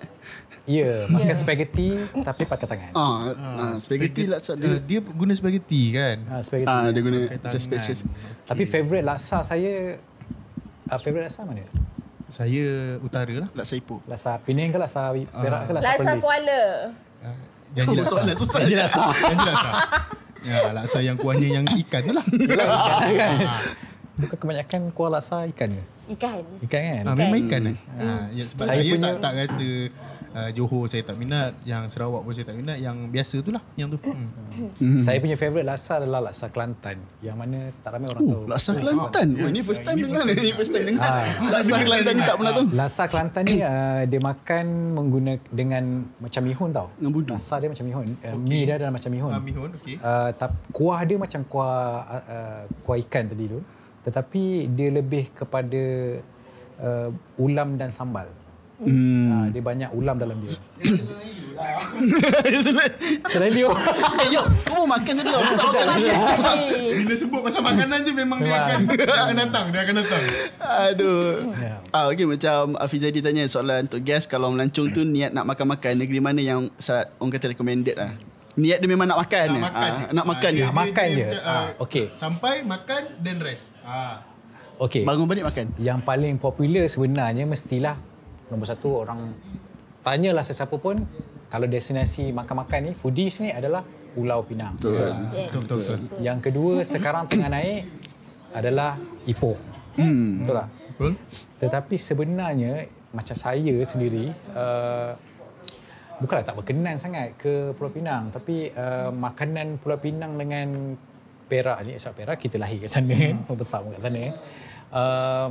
ya 0.69 0.85
yeah, 0.85 0.99
makan 1.09 1.33
spaghetti 1.33 1.97
tapi 2.21 2.45
pakai 2.45 2.67
tangan 2.67 2.89
Ah, 2.93 3.33
ah 3.33 3.73
spaghetti 3.73 4.29
laksa 4.29 4.53
Uh, 4.53 4.77
dia. 4.77 4.77
dia 4.79 4.99
guna 5.01 5.33
spaghetti 5.33 5.81
kan? 5.91 6.21
uh, 6.29 6.41
spaghetti 6.41 6.69
Ah, 6.69 6.93
dia 6.93 7.01
guna 7.01 7.17
macam 7.25 7.57
special. 7.57 7.97
tapi 8.45 8.63
favourite 8.63 9.01
laksa 9.01 9.41
saya 9.41 9.97
uh, 10.85 10.99
favourite 10.99 11.25
laksa 11.25 11.41
mana 11.43 11.65
Saya 12.27 12.61
utara 13.01 13.33
lah. 13.35 13.49
Laksa 13.51 13.73
Ipoh. 13.73 14.05
laksa 14.05 14.37
Penang 14.39 14.69
ke 14.69 14.77
laksa 14.77 15.09
Perak 15.09 15.61
ke 15.65 15.71
laksa 15.73 15.87
Laksa 15.87 16.03
Perlis 16.05 16.21
Kuala. 16.21 16.61
Uh, 17.19 17.37
janji 17.75 17.95
laksa. 17.99 18.15
Soalan 18.21 18.35
susah. 18.37 18.59
Janji 18.63 18.75
laksa 18.77 19.01
janji 19.13 19.45
laksa. 19.45 19.69
Ya, 20.39 20.71
laksa 20.71 20.97
yang 21.03 21.17
kuahnya 21.19 21.47
yang 21.59 21.65
ikan 21.67 22.01
tu 22.07 22.13
lah. 22.15 22.25
Bukan 24.19 24.37
kebanyakan 24.39 24.91
kuah 24.95 25.09
laksa 25.11 25.45
ikan 25.51 25.75
ke? 25.75 25.83
Ikan. 26.09 26.41
Ikan 26.65 26.81
kan? 26.81 27.03
Ah, 27.05 27.13
memang 27.13 27.39
ikan 27.45 27.61
eh. 27.69 27.77
Ah, 28.01 28.25
ya, 28.33 28.43
sebab 28.49 28.65
Saya 28.65 28.81
saya, 28.81 28.91
punya- 28.97 29.05
tak 29.05 29.15
tak 29.21 29.33
rasa 29.37 29.67
uh, 30.33 30.49
Johor 30.57 30.83
saya 30.89 31.03
tak 31.05 31.15
minat, 31.21 31.53
yang 31.63 31.85
Sarawak 31.85 32.25
pun 32.25 32.33
saya 32.33 32.49
tak 32.49 32.57
minat, 32.57 32.77
yang 32.81 32.97
biasa 33.13 33.45
tu 33.45 33.53
lah, 33.53 33.61
yang 33.77 33.93
tu. 33.93 34.01
Hmm. 34.01 34.29
Hmm. 34.81 34.97
Saya 34.97 35.21
punya 35.21 35.37
favourite 35.37 35.69
laksa 35.69 36.01
adalah 36.01 36.19
laksa 36.25 36.49
Kelantan 36.49 36.97
yang 37.21 37.37
mana 37.37 37.69
tak 37.85 37.93
ramai 37.93 38.09
orang 38.09 38.25
tahu. 38.25 38.41
Oh, 38.41 38.45
laksa 38.49 38.73
Kelantan. 38.73 39.27
Oh, 39.37 39.47
ini 39.53 39.61
first 39.61 39.85
time 39.85 39.97
dengar 40.01 40.23
ni. 40.25 40.33
Ini 40.33 40.51
first 40.57 40.71
time 40.73 40.85
dengar. 40.89 41.05
Ah. 41.05 41.25
Laksa 41.53 41.75
Kelantan 41.77 42.13
ni 42.17 42.23
tak 42.25 42.35
pernah 42.41 42.53
tahu. 42.57 42.65
Laksa 42.73 43.03
Kelantan 43.05 43.43
ni 43.45 43.55
uh, 43.61 44.01
dia 44.09 44.19
makan 44.19 44.65
mengguna 44.97 45.31
dengan 45.53 45.83
macam 46.17 46.41
mihun 46.41 46.69
tau. 46.73 46.87
Dengan 46.97 47.11
budu. 47.13 47.29
Laksa 47.37 47.61
dia 47.61 47.69
macam 47.69 47.85
mihun. 47.85 48.07
Uh, 48.25 48.35
Mi 48.41 48.65
dia 48.65 48.81
adalah 48.81 48.93
macam 48.97 49.09
mihun. 49.13 49.31
Ah, 49.31 49.41
mihun, 49.41 49.69
okey. 49.77 49.95
Uh, 50.01 50.29
tap, 50.33 50.57
kuah 50.73 50.99
dia 51.05 51.17
macam 51.21 51.45
kuah 51.45 51.77
uh, 52.01 52.23
uh, 52.25 52.61
kuah 52.81 52.97
ikan 53.05 53.29
tadi 53.29 53.45
tu. 53.45 53.61
Tetapi 54.09 54.73
dia 54.73 54.89
lebih 54.89 55.29
kepada 55.37 55.81
uh, 56.81 57.13
ulam 57.37 57.77
dan 57.77 57.93
sambal. 57.93 58.25
Hmm. 58.79 59.27
Uh, 59.29 59.45
dia 59.53 59.61
banyak 59.61 59.93
ulam 59.93 60.17
dalam 60.17 60.39
dia. 60.41 60.57
Terlalu. 63.27 63.67
Yo, 64.31 64.41
kau 64.63 64.81
mau 64.81 64.95
makan 64.95 65.13
lah. 65.19 65.51
Tadi. 65.51 66.07
Bila 67.03 67.15
sebut 67.19 67.39
pasal 67.43 67.61
makanan 67.61 68.07
je 68.07 68.11
memang 68.15 68.39
dia 68.39 68.55
akan, 68.55 68.77
dia 68.87 69.03
akan 69.11 69.35
datang, 69.43 69.65
dia 69.75 69.81
akan 69.83 69.95
datang. 69.99 70.23
Aduh. 70.89 71.51
Ya. 71.59 71.75
Ah, 71.91 72.07
okay, 72.07 72.23
macam 72.23 72.79
Afizadi 72.79 73.19
tanya 73.19 73.43
soalan 73.51 73.91
untuk 73.91 74.01
guest 74.01 74.31
kalau 74.31 74.55
melancong 74.55 74.89
tu 74.95 75.03
niat 75.03 75.35
nak 75.35 75.43
makan-makan 75.43 75.99
negeri 75.99 76.23
mana 76.23 76.39
yang 76.39 76.71
saat 76.79 77.11
orang 77.19 77.35
kata 77.35 77.51
recommended 77.51 77.99
lah. 77.99 78.15
Niat 78.59 78.77
dia 78.83 78.89
memang 78.91 79.07
nak 79.07 79.19
makan. 79.23 79.47
Nak 79.47 79.55
je. 79.55 79.61
makan. 79.63 79.91
Ah, 79.91 80.11
nak 80.11 80.25
makan 80.27 80.51
je. 80.51 80.65
Nak 80.67 80.75
makan 80.75 81.07
je. 81.07 81.23
macam, 81.23 81.41
Ah, 81.47 81.65
okey. 81.87 82.05
Sampai 82.11 82.53
makan 82.67 83.01
then 83.23 83.39
rest. 83.39 83.71
Ah. 83.81 84.19
Okey. 84.79 85.03
Bangun 85.07 85.27
balik 85.27 85.47
makan. 85.47 85.71
Yang 85.79 85.99
paling 86.03 86.35
popular 86.35 86.85
sebenarnya 86.87 87.47
mestilah 87.47 87.95
nombor 88.51 88.67
satu 88.67 89.03
orang 89.07 89.31
tanyalah 90.03 90.43
sesiapa 90.43 90.75
pun 90.75 91.03
kalau 91.47 91.65
destinasi 91.65 92.29
makan-makan 92.31 92.89
ni 92.89 92.91
foodies 92.93 93.41
ni 93.41 93.49
adalah 93.51 93.81
Pulau 94.13 94.41
Pinang. 94.43 94.75
Betul. 94.75 95.13
Yes. 95.31 95.53
Betul, 95.53 95.61
betul, 95.63 95.77
betul. 95.79 96.17
Yang 96.19 96.39
kedua 96.49 96.73
sekarang 96.81 97.23
tengah 97.29 97.49
naik 97.51 97.85
adalah 98.51 98.97
Ipoh. 99.25 99.57
Hmm. 99.95 100.43
Betul 100.43 100.55
tak? 100.57 100.69
Betul? 100.97 101.13
Tetapi 101.59 101.95
sebenarnya 101.95 102.73
macam 103.09 103.35
saya 103.35 103.73
sendiri 103.85 104.29
uh, 104.53 105.17
bukanlah 106.19 106.43
tak 106.43 106.55
berkenan 106.59 106.95
sangat 106.95 107.35
ke 107.39 107.71
Pulau 107.73 107.91
Pinang 107.91 108.29
tapi 108.29 108.69
uh, 108.75 109.09
makanan 109.09 109.79
Pulau 109.79 109.97
Pinang 109.97 110.35
dengan 110.35 110.95
Perak 111.49 111.81
ni 111.81 111.97
sebab 111.97 112.13
Perak 112.13 112.37
kita 112.37 112.61
lahir 112.61 112.77
kat 112.83 112.91
sana 112.91 113.15
kan 113.25 113.37
membesar 113.47 113.79
pun 113.81 113.91
kat 113.95 114.03
sana 114.03 114.19
kan. 114.21 114.35
Uh, 114.89 115.49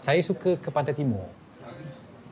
saya 0.00 0.20
suka 0.22 0.56
ke 0.56 0.68
Pantai 0.70 0.96
Timur. 0.96 1.26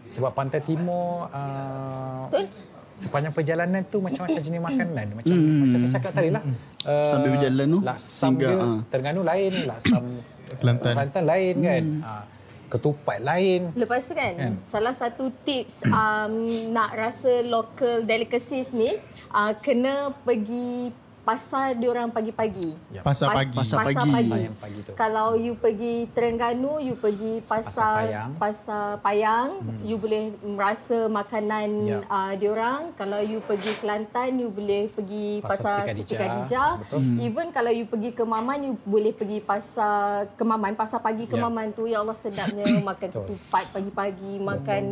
Sebab 0.09 0.33
Pantai 0.33 0.65
Timur 0.65 1.29
uh, 1.29 2.25
Betul. 2.33 2.49
sepanjang 2.97 3.33
perjalanan 3.37 3.85
tu 3.85 4.01
macam-macam 4.01 4.41
jenis 4.41 4.63
makanan 4.65 5.07
macam 5.13 5.37
macam 5.37 5.77
saya 5.77 5.93
cakap 6.01 6.13
tadi 6.17 6.33
lah 6.33 6.41
uh, 6.89 7.05
Sambil 7.05 7.37
berjalan 7.37 7.67
tu, 7.69 7.81
laksam 7.85 8.33
singgah, 8.33 8.51
dia 8.57 8.65
ah. 8.65 8.79
Terengganu 8.89 9.21
lain 9.21 9.53
laksam 9.69 10.05
Kelantan. 10.49 10.93
Kelantan 10.97 11.25
lain 11.29 11.55
kan 11.61 11.85
Ah, 12.01 12.25
ketupat 12.69 13.19
lain 13.19 13.73
Lepas 13.73 14.07
tu 14.07 14.15
kan, 14.15 14.33
Kan? 14.37 14.53
salah 14.63 14.93
satu 14.93 15.33
tips 15.43 15.83
um, 15.89 16.35
nak 16.71 16.93
rasa 16.95 17.41
local 17.43 18.05
delicacies 18.05 18.71
ni, 18.71 18.93
uh, 19.33 19.53
kena 19.59 20.13
pergi 20.23 20.93
pasar 21.29 21.77
diorang 21.77 22.09
pagi-pagi. 22.09 22.73
Ya. 22.89 23.05
Pasar 23.05 23.37
pagi. 23.37 23.53
Pasar 23.53 23.85
pagi. 23.85 24.01
Pasar 24.01 24.39
yang 24.41 24.57
pagi 24.57 24.81
tu. 24.81 24.97
Kalau 24.97 25.37
you 25.37 25.53
pergi 25.61 26.09
Terengganu, 26.17 26.81
you 26.81 26.97
pergi 26.97 27.45
pasar 27.45 28.09
Payang. 28.09 28.31
pasar 28.41 28.87
Payang, 29.05 29.61
hmm. 29.61 29.81
you 29.85 30.01
boleh 30.01 30.33
merasa 30.41 31.05
makanan 31.05 31.69
Ya. 31.85 32.01
uh, 32.09 32.33
diorang. 32.33 32.97
Kalau 32.97 33.21
you 33.21 33.45
pergi 33.45 33.77
Kelantan, 33.77 34.41
you 34.41 34.49
boleh 34.49 34.89
pergi 34.89 35.45
Pasar 35.45 35.85
pasar 35.85 35.93
Siti 35.93 36.17
Khadijah. 36.17 36.17
Khadijah. 36.17 36.71
Betul. 36.81 37.01
Even 37.21 37.47
kalau 37.53 37.73
you 37.77 37.85
pergi 37.85 38.11
ke 38.17 38.25
Maman, 38.25 38.59
you 38.65 38.73
boleh 38.89 39.13
pergi 39.13 39.45
pasar 39.45 40.33
Kemaman, 40.33 40.73
pasar 40.81 41.05
pagi 41.05 41.29
Ya. 41.29 41.37
Kemaman 41.37 41.77
tu. 41.77 41.85
Ya 41.85 42.01
Allah 42.01 42.17
sedapnya 42.17 42.65
makan 42.89 43.09
ketupat 43.13 43.69
pagi-pagi, 43.69 44.41
makan 44.41 44.83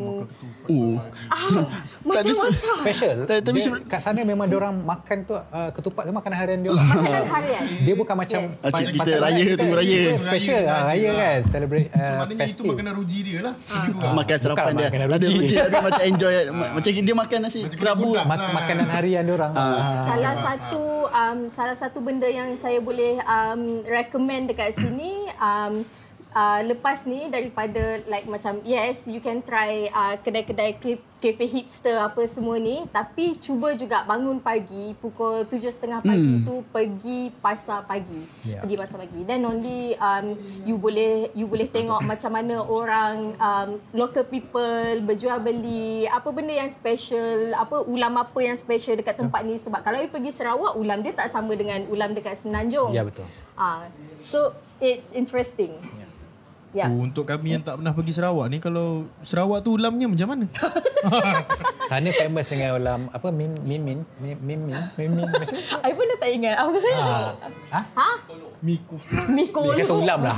Oh. 0.66 0.98
ah, 1.30 1.62
macam-macam. 2.06 2.74
Special. 2.76 3.24
Tapi- 3.24 3.86
kat 3.86 4.02
sana 4.02 4.20
memang 4.20 4.50
orang 4.50 4.74
makan 4.82 5.22
tu 5.22 5.32
uh, 5.32 5.70
ketupat 5.70 6.10
tu 6.10 6.12
makanan 6.26 6.42
harian 6.42 6.58
dia. 6.58 6.70
orang. 6.72 6.86
Makanan 6.90 7.26
harian. 7.30 7.62
dia 7.78 7.94
bukan 7.94 8.16
macam 8.18 8.40
Yes. 8.42 8.58
Macam 8.58 8.82
pa- 8.82 8.92
kita 8.92 9.12
raya 9.16 9.42
kita- 9.46 9.56
tu, 9.56 9.66
raya. 9.70 10.00
kita 10.02 10.18
Special 10.18 10.26
Raya 10.26 10.58
lah, 10.58 10.66
sahaja 10.66 10.90
raya 10.90 11.06
lah. 11.06 11.14
kan. 11.22 11.38
Celebrate 11.46 11.86
So 11.86 12.02
uh, 12.02 12.26
itu 12.26 12.34
festive. 12.36 12.66
makanan 12.68 12.92
ruji 12.92 13.18
dia 13.22 13.38
lah. 13.40 13.54
Kurang. 13.56 14.14
Makan 14.16 14.36
sarapan 14.36 14.58
Bukan 14.58 14.74
dia. 14.74 14.86
makanan 14.90 15.06
Ada 15.06 15.14
ruji. 15.16 15.36
ruji. 15.38 15.54
Ada 15.56 15.76
macam 15.80 16.02
enjoy. 16.04 16.34
Macam 16.76 16.90
dia 16.90 17.14
makan 17.16 17.38
nasi 17.40 17.60
Macam 17.62 17.78
kerabu. 17.78 18.10
Mak- 18.18 18.52
makanan 18.52 18.86
harian 18.90 19.22
dia 19.22 19.34
orang. 19.36 19.52
Ah. 19.54 20.02
Salah 20.04 20.34
satu 20.36 20.82
um, 21.06 21.38
salah 21.46 21.76
satu 21.76 21.98
benda 22.00 22.26
yang 22.26 22.58
saya 22.58 22.78
boleh 22.80 23.22
um, 23.22 23.60
recommend 23.86 24.50
dekat 24.50 24.74
sini 24.74 25.30
um, 25.38 25.86
uh, 26.36 26.60
lepas 26.62 27.02
ni 27.02 27.26
daripada 27.26 27.80
like 28.04 28.28
macam 28.28 28.60
yes 28.62 29.08
you 29.08 29.18
can 29.18 29.40
try 29.40 29.88
uh, 29.90 30.14
kedai-kedai 30.16 30.76
ke- 30.76 31.00
cafe 31.16 31.48
hipster 31.48 31.96
apa 31.96 32.20
semua 32.26 32.54
ni 32.56 32.84
tapi 32.86 33.34
cuba 33.36 33.72
juga 33.72 34.04
bangun 34.04 34.36
pagi 34.38 34.92
pukul 34.94 35.48
7.30 35.48 36.04
pagi 36.04 36.12
Hmm. 36.28 36.44
tu 36.44 36.54
pergi 36.66 37.20
pasar 37.34 37.82
pagi 37.82 38.20
Yeah. 38.44 38.60
pergi 38.60 38.76
pasar 38.76 39.00
pagi 39.00 39.24
then 39.24 39.40
only 39.42 39.96
um, 39.98 40.36
you 40.62 40.76
boleh 40.76 41.32
you 41.32 41.46
boleh 41.46 41.66
tengok 41.66 42.04
macam 42.04 42.30
mana 42.30 42.60
orang 42.60 43.16
um, 43.34 43.68
local 43.92 44.22
people 44.22 44.68
berjual 45.02 45.40
beli 45.40 46.04
apa 46.06 46.28
benda 46.28 46.52
yang 46.54 46.68
special 46.68 47.56
apa 47.56 47.80
ulam 47.82 48.12
apa 48.14 48.38
yang 48.38 48.54
special 48.54 48.94
dekat 48.94 49.16
tempat 49.16 49.40
ni 49.40 49.56
sebab 49.56 49.80
kalau 49.80 49.98
you 49.98 50.12
pergi 50.12 50.30
Sarawak 50.30 50.76
ulam 50.76 51.00
dia 51.00 51.16
tak 51.16 51.26
sama 51.26 51.52
dengan 51.52 51.80
ulam 51.88 52.12
dekat 52.12 52.36
Semenanjung 52.36 52.92
Ya, 52.92 53.02
betul. 53.02 53.24
ah 53.54 53.88
so 54.20 54.52
it's 54.78 55.10
interesting 55.10 55.72
yeah. 55.96 56.05
Oh, 56.84 57.00
untuk 57.00 57.24
kami 57.24 57.56
yang 57.56 57.64
tak 57.64 57.80
pernah 57.80 57.96
pergi 57.96 58.12
Sarawak 58.12 58.46
ni 58.52 58.60
kalau 58.60 59.08
Sarawak 59.24 59.64
tu 59.64 59.80
ulamnya 59.80 60.04
macam 60.04 60.28
mana? 60.28 60.44
Sana 61.88 62.12
famous 62.12 62.52
dengan 62.52 62.76
ulam 62.76 63.00
apa 63.08 63.28
mim 63.32 63.56
mimin 63.62 64.04
mim 64.20 64.36
mimin 64.36 64.76
mimin 64.98 65.24
macam 65.24 65.56
I 65.86 65.92
pun 65.96 66.04
dah 66.04 66.18
tak 66.18 66.30
ingat 66.34 66.54
apa 66.58 66.76
Ah. 66.96 67.32
Ha? 67.72 67.80
ha 67.96 68.08
Miku. 68.60 68.96
Miko 69.30 69.72
Dia 69.72 69.84
kata 69.84 69.94
ulam 69.94 70.20
lah. 70.20 70.36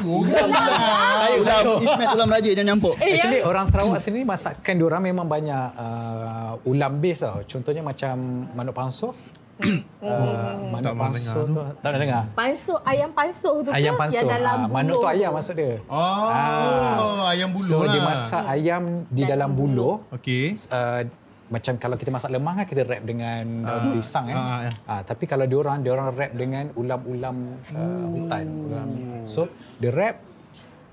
Saya 1.18 1.34
ulam 1.38 1.62
Ismet 1.80 2.08
ulam 2.12 2.28
raja 2.28 2.48
jangan 2.52 2.68
nyampuk. 2.68 2.94
Eh, 2.98 3.14
Actually 3.14 3.40
ya? 3.40 3.46
orang 3.46 3.64
Sarawak 3.66 3.98
sendiri 3.98 4.22
masakan 4.22 4.74
diorang 4.76 5.02
memang 5.02 5.26
banyak 5.26 5.64
uh, 5.74 6.52
ulam 6.62 6.98
base 6.98 7.24
tau. 7.24 7.42
Contohnya 7.46 7.80
macam 7.80 8.14
manuk 8.52 8.74
pansuh. 8.74 9.14
Uh, 9.58 10.54
manuk 10.70 10.82
Tak 10.82 10.92
pernah 10.92 11.10
pansuh 11.10 11.42
dengar 11.42 11.46
tu. 11.46 11.62
Tak 11.82 11.88
pernah 11.90 12.00
dengar? 12.00 12.22
Pansuh 12.32 12.78
ayam 12.82 13.10
pansuh 13.10 13.54
tu 13.60 13.70
Ayam 13.70 13.94
ke? 13.94 14.00
pansuh. 14.00 14.18
yang 14.18 14.30
dalam 14.30 14.58
Ah, 14.58 14.68
manuk 14.70 14.96
tu 14.96 15.08
ayam 15.08 15.30
maksud 15.32 15.54
dia. 15.54 15.74
Oh, 15.88 17.26
ayam 17.26 17.48
buluh 17.50 17.66
so 17.66 17.76
lah. 17.82 17.90
dia 17.90 18.02
masak 18.02 18.44
ayam 18.46 18.82
di 19.08 19.22
dalam 19.24 19.50
buluh. 19.52 19.94
Okey. 20.10 20.54
Uh, 20.68 21.02
macam 21.48 21.74
kalau 21.74 21.96
kita 21.96 22.12
masak 22.12 22.28
lemang 22.28 22.54
kan 22.54 22.66
kita 22.66 22.84
wrap 22.84 23.02
dengan 23.02 23.64
daun 23.64 23.96
pisang 23.96 24.28
kan. 24.28 24.36
ah, 24.36 24.58
ya. 24.62 24.70
Ah, 24.84 25.00
tapi 25.00 25.24
kalau 25.24 25.48
diorang 25.48 25.80
diorang 25.80 26.12
wrap 26.12 26.32
dengan 26.32 26.68
ulam-ulam 26.74 27.36
uh, 27.72 28.06
hutan. 28.12 28.44
Ulam. 28.68 28.88
So 29.24 29.48
dia 29.76 29.88
wrap 29.88 30.16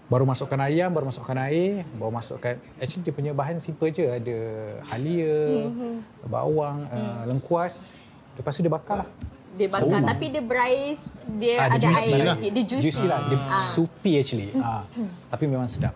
baru 0.06 0.22
masukkan 0.24 0.62
ayam, 0.62 0.94
baru 0.94 1.10
masukkan 1.10 1.34
air, 1.44 1.82
baru 1.98 2.14
masukkan 2.14 2.56
actually 2.78 3.02
dia 3.02 3.10
punya 3.10 3.34
bahan 3.34 3.58
simple 3.58 3.90
je 3.90 4.06
ada 4.06 4.38
halia, 4.88 5.66
bawang, 6.24 6.86
uh, 6.88 7.26
lengkuas. 7.26 8.00
Lepas 8.36 8.52
tu 8.56 8.62
dia 8.62 8.72
bakar 8.72 8.96
lah. 9.04 9.10
Dia 9.56 9.68
bakar 9.72 10.00
tapi 10.04 10.26
dia 10.30 10.44
braise, 10.44 11.08
dia 11.40 11.56
Ah, 11.64 11.68
ada 11.72 11.80
dia 11.80 11.88
juicy 11.88 12.12
air 12.12 12.26
lah. 12.28 12.36
sikit. 12.36 12.52
Dia 12.52 12.64
juicy. 12.68 12.84
Juicy 12.92 13.06
lah. 13.08 13.20
Dia 13.24 13.38
soupy 13.58 14.12
actually. 14.20 14.50
Ah, 14.60 14.84
tapi 15.32 15.44
memang 15.48 15.66
sedap. 15.66 15.96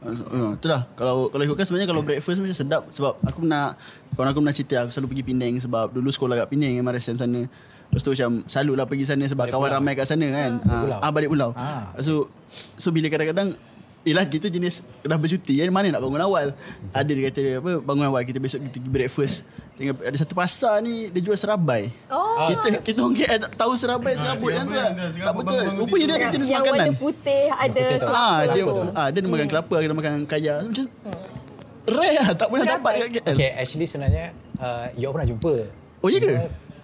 Uh, 0.00 0.56
itulah 0.56 0.88
kalau 0.96 1.28
kalau 1.28 1.44
ikutkan 1.44 1.68
sebenarnya 1.68 1.84
kalau 1.92 2.00
breakfast 2.00 2.40
macam 2.40 2.56
sedap 2.56 2.88
sebab 2.88 3.20
aku 3.20 3.44
nak 3.44 3.76
kawan 4.16 4.32
aku 4.32 4.40
nak 4.40 4.56
cerita 4.56 4.88
aku 4.88 4.96
selalu 4.96 5.12
pergi 5.12 5.24
Penang 5.28 5.54
sebab 5.60 5.92
dulu 5.92 6.08
sekolah 6.08 6.40
kat 6.40 6.48
Penang 6.48 6.72
memang 6.72 6.96
sana. 7.20 7.44
Lepas 7.92 8.00
tu 8.00 8.10
macam 8.16 8.30
selalu 8.48 8.72
lah 8.80 8.86
pergi 8.88 9.04
sana 9.04 9.24
sebab 9.28 9.44
Balik 9.44 9.52
kawan 9.52 9.68
pulau. 9.68 9.76
ramai 9.76 9.92
kat 9.92 10.06
sana 10.08 10.26
kan. 10.32 10.52
Ah, 10.64 11.04
ah 11.04 11.10
balik 11.12 11.28
pulau. 11.28 11.52
Ah. 11.52 11.92
So 12.00 12.32
so 12.80 12.88
bila 12.96 13.12
kadang-kadang 13.12 13.60
Yelah 14.00 14.24
kita 14.24 14.48
jenis 14.48 14.80
dah 15.04 15.14
bercuti 15.14 15.60
kan 15.60 15.68
mana 15.68 15.92
nak 15.92 16.00
bangun 16.00 16.24
awal. 16.24 16.56
Ada 16.90 17.10
dia 17.10 17.28
kata 17.28 17.40
apa 17.60 17.70
bangun 17.78 18.08
awal 18.08 18.24
kita 18.24 18.40
besok 18.40 18.64
kita 18.64 18.80
pergi 18.80 18.88
breakfast. 18.90 19.44
Tengok 19.76 20.00
ada 20.00 20.16
satu 20.16 20.32
pasar 20.32 20.80
ni 20.80 21.12
dia 21.12 21.20
jual 21.20 21.36
serabai. 21.36 21.92
Oh, 22.08 22.48
Kita 22.48 22.80
kita 22.80 22.98
orang 23.00 23.14
KL 23.14 23.38
tak 23.44 23.52
tahu 23.54 23.72
serabai 23.76 24.12
serabut 24.16 24.50
yang 24.50 24.64
tu 24.64 24.72
lah. 24.72 24.88
serabut, 24.88 24.96
Tak 24.96 25.10
serabut 25.12 25.42
betul. 25.44 25.64
Rupanya 25.76 26.04
dia 26.06 26.16
ada 26.16 26.26
jenis 26.30 26.48
yang 26.48 26.62
makanan. 26.64 26.80
warna 26.80 26.96
putih 26.96 27.42
ada 27.50 27.82
kelapa 28.00 28.16
Ah, 28.16 28.38
dia 28.48 28.62
ah, 28.96 29.06
dia 29.08 29.20
makan 29.20 29.46
kelapa, 29.46 29.74
dia 29.76 29.92
makan 29.92 30.12
kaya. 30.24 30.54
Macam 30.64 30.86
rare 31.84 32.12
lah, 32.14 32.28
tak 32.32 32.46
pernah 32.48 32.64
Serabai. 32.64 32.76
dapat 32.78 32.92
dekat 32.96 33.12
KL. 33.20 33.36
Okay, 33.36 33.50
actually 33.52 33.84
sebenarnya 33.84 34.24
uh, 34.58 34.84
you 34.94 35.12
pernah 35.12 35.28
jumpa. 35.28 35.54
Oh, 36.00 36.08
ya 36.08 36.18
ke? 36.18 36.32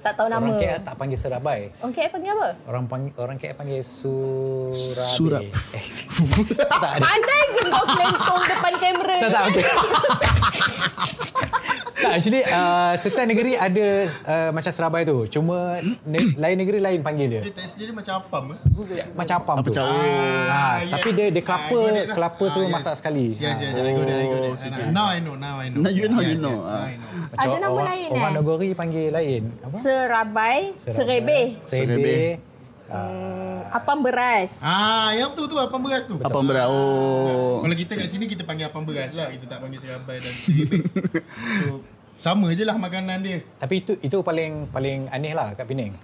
Tak 0.06 0.14
tahu 0.14 0.30
nama. 0.30 0.46
Orang 0.46 0.62
KL 0.62 0.78
tak 0.86 0.94
panggil 0.94 1.18
serabai. 1.18 1.60
Okey, 1.82 2.06
panggil 2.14 2.30
apa? 2.38 2.48
Orang 2.70 2.84
panggil 2.86 3.10
orang 3.18 3.36
KL 3.42 3.58
panggil 3.58 3.82
surabe. 3.82 4.70
Surab. 5.18 5.42
Eh, 5.74 5.84
tak 6.70 6.90
ada. 6.94 7.02
Pandai 7.02 7.42
je 7.50 7.60
kau 7.66 7.84
kelentong 7.90 8.42
depan 8.46 8.74
kamera. 8.78 9.16
Tak 9.18 9.30
tak 9.34 9.44
okey. 9.50 9.66
tak 11.96 12.12
actually 12.12 12.44
uh, 12.44 12.92
setiap 12.94 13.24
negeri 13.24 13.56
ada 13.56 13.86
uh, 14.22 14.50
macam 14.52 14.68
serabai 14.68 15.02
tu. 15.02 15.24
Cuma 15.28 15.80
ne- 16.04 16.34
lain 16.34 16.56
negeri 16.56 16.78
lain 16.78 17.00
panggil 17.00 17.26
dia. 17.26 17.42
Dia 17.42 17.54
test 17.54 17.74
dia 17.74 17.88
macam 17.88 18.14
apam 18.18 18.42
ke? 18.52 18.56
Macam 19.12 19.34
apa 19.38 19.52
tu? 19.62 19.72
Apa 19.72 19.80
Ah, 19.80 20.44
Ah, 20.46 20.76
tapi 20.88 21.08
yeah. 21.10 21.28
dia 21.28 21.34
dia 21.34 21.42
kelapa 21.42 21.72
Ah, 21.74 21.88
lah. 21.88 22.04
kelapa 22.10 22.44
tu 22.46 22.60
Ah, 22.60 22.64
yes. 22.64 22.72
masak 22.72 22.94
sekali. 22.94 23.26
Yes, 23.36 23.56
yes, 23.58 23.72
I 23.72 23.90
got 23.90 24.04
it, 24.04 24.14
I 24.14 24.26
got 24.26 24.44
it. 24.44 24.56
Now 24.90 25.06
I 25.08 25.18
know, 25.18 25.34
now 25.34 25.56
I 25.56 25.66
know. 25.68 25.80
Now 25.80 25.90
you 25.90 26.06
know, 26.06 26.20
Yes, 26.20 26.28
you 26.28 26.36
yes, 26.36 26.44
know. 26.44 26.56
now 26.58 26.68
Ah. 26.68 26.84
I 26.84 26.94
know. 26.94 27.10
Macam 27.26 27.46
Ada 27.46 27.56
nama 27.58 27.72
orang, 27.72 27.86
lain, 27.86 28.08
Orang 28.08 28.22
eh? 28.24 28.36
Nagori 28.36 28.70
panggil 28.72 29.06
lain. 29.10 29.42
Apa? 29.58 29.74
Serabai, 29.74 30.60
serebe, 30.74 31.40
Serebe. 32.86 33.74
apam 33.74 33.98
beras. 33.98 34.62
Ah, 34.62 35.10
yang 35.12 35.34
tu 35.34 35.50
tu 35.50 35.58
apam 35.58 35.82
beras 35.82 36.06
tu. 36.06 36.16
Apa 36.22 36.38
berat? 36.40 36.70
Oh. 36.70 37.60
Kalau 37.66 37.76
kita 37.76 37.98
kat 37.98 38.08
sini 38.08 38.30
kita 38.30 38.46
panggil 38.46 38.70
apam 38.70 38.86
beras 38.86 39.10
lah. 39.10 39.28
Kita 39.30 39.44
tak 39.50 39.58
panggil 39.66 39.78
serabai 39.82 40.22
dan 40.22 40.32
seribik. 40.32 40.82
so, 41.66 41.82
sama 42.16 42.48
je 42.54 42.64
lah 42.64 42.78
makanan 42.78 43.20
dia. 43.20 43.38
Tapi 43.58 43.84
itu 43.84 43.92
itu 44.00 44.16
paling 44.22 44.70
paling 44.70 45.10
aneh 45.10 45.34
lah 45.34 45.52
kat 45.52 45.66
Penang. 45.66 45.94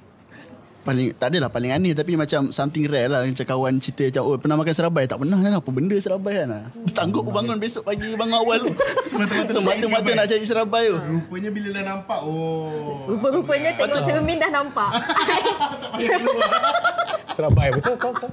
Paling 0.82 1.14
tak 1.14 1.30
adalah 1.30 1.46
paling 1.46 1.70
aneh 1.70 1.94
tapi 1.94 2.18
macam 2.18 2.50
something 2.50 2.90
rare 2.90 3.06
lah 3.06 3.22
macam 3.22 3.46
kawan 3.46 3.78
cerita 3.78 4.10
macam 4.10 4.22
oh 4.26 4.34
pernah 4.34 4.58
makan 4.58 4.74
serabai 4.74 5.06
tak 5.06 5.22
pernah 5.22 5.38
kan 5.38 5.52
apa 5.62 5.70
benda 5.70 5.94
serabai 5.94 6.42
kan. 6.42 6.74
Sanggup 6.90 7.30
bangun 7.30 7.62
besok 7.62 7.86
pagi 7.86 8.18
bangun 8.18 8.42
awal 8.42 8.58
tu. 8.66 8.74
Semata-mata 9.10 9.46
nak 9.46 9.54
Semata-mata 9.54 10.02
cari 10.02 10.18
nak 10.18 10.26
cari 10.26 10.44
serabai 10.44 10.84
tu. 10.90 10.98
Rupanya 10.98 11.50
bila 11.54 11.68
dah 11.70 11.84
nampak, 11.86 12.18
oh. 12.26 13.06
Rupa-rupanya 13.06 13.70
tengok 13.78 14.02
cermin 14.02 14.36
dah 14.42 14.50
nampak. 14.50 14.90
Serabai 17.32 17.72
betul 17.72 17.96
betul. 17.96 18.12
betul. 18.12 18.30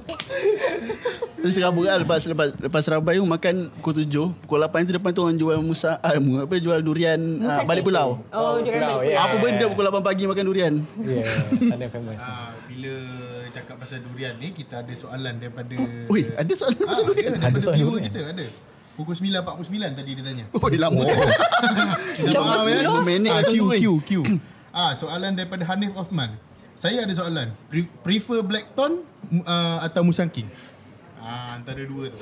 Terus 1.40 1.56
Serabut 1.56 1.88
kan 1.88 2.04
lepas 2.04 2.20
lepas 2.28 2.52
lepas 2.52 2.82
Serabai 2.84 3.16
tu 3.16 3.24
makan 3.24 3.72
pukul 3.80 4.04
7, 4.04 4.44
pukul 4.44 4.60
8 4.60 4.84
tu 4.84 4.92
depan 4.92 5.10
tu 5.16 5.20
orang 5.24 5.40
jual 5.40 5.56
musa 5.64 5.96
ah, 6.04 6.20
mu- 6.20 6.44
apa 6.44 6.60
jual 6.60 6.76
durian 6.84 7.16
ah, 7.48 7.64
balik 7.64 7.88
pulau. 7.88 8.20
Oh, 8.28 8.60
pulau, 8.60 9.00
balik 9.00 9.08
ya. 9.08 9.24
Apa 9.24 9.40
benda 9.40 9.64
pukul 9.72 9.88
8 9.88 10.04
pagi 10.04 10.28
makan 10.28 10.44
durian? 10.44 10.74
Ya, 11.00 11.24
yeah, 11.24 11.32
sana 11.64 11.88
famous. 11.88 12.28
Ah, 12.40 12.56
bila 12.64 12.94
cakap 13.50 13.76
pasal 13.76 14.00
durian 14.00 14.32
ni 14.34 14.48
kita 14.50 14.80
ada 14.80 14.94
soalan 14.94 15.36
daripada 15.36 15.76
Oi, 16.08 16.22
ada 16.32 16.52
soalan 16.54 16.80
pasal 16.82 17.04
durian? 17.04 17.30
Ada, 17.34 17.46
Ada 17.46 17.58
soalan 17.60 17.76
viewer 17.76 17.92
durian? 17.92 18.08
kita 18.08 18.20
ada. 18.26 18.46
Pukul 18.90 19.14
9.49 19.14 19.68
tadi 19.94 20.10
dia 20.12 20.24
tanya. 20.26 20.44
Oh, 20.50 20.68
dia 20.68 20.76
lama. 20.78 21.00
Kita 22.16 22.36
faham 22.36 22.66
ya. 22.66 22.80
Minit 23.00 23.30
Ah, 23.30 23.42
Q. 23.42 23.56
Q, 23.74 23.84
Q. 24.02 24.10
Ah, 24.70 24.92
soalan 24.92 25.32
daripada 25.32 25.64
Hanif 25.66 25.92
Osman. 25.94 26.36
Saya 26.74 27.04
ada 27.04 27.12
soalan. 27.12 27.48
Pre- 27.66 27.88
prefer 28.00 28.40
Blackton 28.40 29.00
uh, 29.42 29.78
atau 29.80 30.00
Musang 30.00 30.28
King? 30.28 30.48
Ah, 31.16 31.56
antara 31.56 31.80
dua 31.82 32.08
tu. 32.08 32.18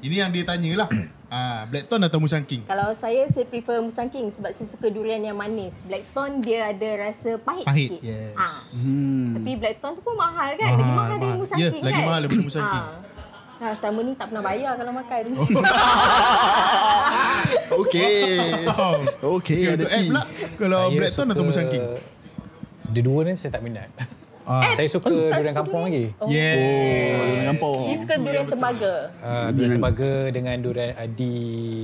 Ini 0.00 0.20
yang 0.20 0.30
dia 0.30 0.44
tanyalah. 0.44 0.88
Ah, 1.32 1.64
Blackton 1.64 1.96
atau 1.98 2.20
Musang 2.20 2.44
King? 2.44 2.60
Kalau 2.62 2.92
saya, 2.92 3.24
saya 3.24 3.48
prefer 3.48 3.80
Musang 3.80 4.04
King 4.06 4.28
sebab 4.28 4.52
saya 4.52 4.68
suka 4.68 4.86
durian 4.86 5.16
yang 5.18 5.32
manis. 5.32 5.80
Blackton 5.82 6.44
dia 6.44 6.68
ada 6.68 7.08
rasa 7.08 7.40
pahit, 7.40 7.64
Pahit, 7.64 7.88
sikit. 7.88 8.04
yes. 8.04 8.36
Ha. 8.36 8.46
Hmm. 8.78 9.32
Tapi 9.34 9.50
Blackton 9.56 9.96
tu 9.96 10.02
pun 10.02 10.12
mahal 10.12 10.52
kan? 10.54 10.76
lagi 10.76 10.92
mahal 10.92 11.16
dari 11.16 11.32
Musang 11.34 11.56
Ya, 11.56 11.72
King 11.72 11.80
lagi 11.80 11.96
kan? 11.96 12.04
mahal 12.04 12.20
daripada 12.20 12.44
Musang 12.44 12.68
King. 12.68 12.84
Ha. 12.84 13.00
Ha, 13.62 13.72
sama 13.72 14.02
ni 14.02 14.12
tak 14.12 14.28
pernah 14.28 14.42
bayar 14.42 14.74
kalau 14.74 14.92
makan. 14.92 15.22
Okey. 17.80 18.36
Okey, 19.22 19.22
Okay, 19.22 19.60
ada 19.64 19.74
untuk 19.78 19.88
Ed 19.88 19.96
tea. 19.96 20.08
pula, 20.10 20.22
kalau 20.58 20.80
Saya 20.82 20.96
Blackton 20.98 21.26
atau 21.30 21.44
Musang 21.46 21.68
King? 21.70 21.86
Dua-dua 22.84 23.20
ni 23.24 23.32
saya 23.34 23.56
tak 23.56 23.62
minat. 23.64 23.88
Ah. 24.42 24.66
Saya 24.68 24.88
suka 24.88 25.06
durian 25.06 25.54
kampung 25.54 25.86
lagi. 25.86 26.10
Yeah. 26.26 26.58
Durian 26.58 27.46
kampung. 27.54 27.78
Dia 27.86 27.96
suka 27.96 28.14
durian 28.16 28.44
tembaga. 28.44 28.92
Uh, 29.16 29.46
durian 29.50 29.72
tembaga 29.72 30.10
dengan 30.28 30.54
durian 30.58 30.90
adi 30.94 31.36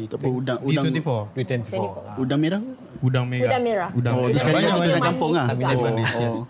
Apa 0.06 0.26
udang 0.26 0.58
udang 0.60 0.84
D24. 0.86 1.10
durian 1.32 1.60
24. 1.62 1.78
Ah. 1.78 2.16
udang 2.18 2.38
merah? 2.38 2.60
Udang 2.98 3.24
merah. 3.24 3.46
Udang 3.46 3.62
merah. 3.62 3.88
Udang 3.92 4.12
Oh, 4.12 4.20
merah. 4.20 4.34
tu 4.34 4.38
sekali 4.38 4.54
Banyak, 4.56 4.66
tu 4.66 4.74
banyak. 4.74 4.88
durian 4.88 5.04
kampung 5.04 5.32
ah. 5.32 5.46
Dia 5.48 5.66
Oh, 5.68 5.82
manis, 5.84 6.12
ya. 6.12 6.28
oh. 6.28 6.44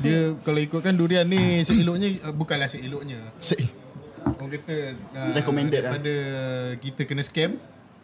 Dia 0.00 0.18
kalau 0.40 0.60
ikutkan 0.60 0.94
durian 0.94 1.26
ni 1.26 1.42
seeloknya 1.60 2.08
uh, 2.22 2.32
bukanlah 2.32 2.66
seeloknya. 2.66 3.18
Se- 3.38 3.60
Orang 4.20 4.50
kata 4.50 4.76
uh, 5.12 5.32
Recommended 5.32 5.80
lah. 5.80 5.92
daripada 5.92 6.14
kita 6.76 7.02
kena 7.04 7.20
scam 7.20 7.56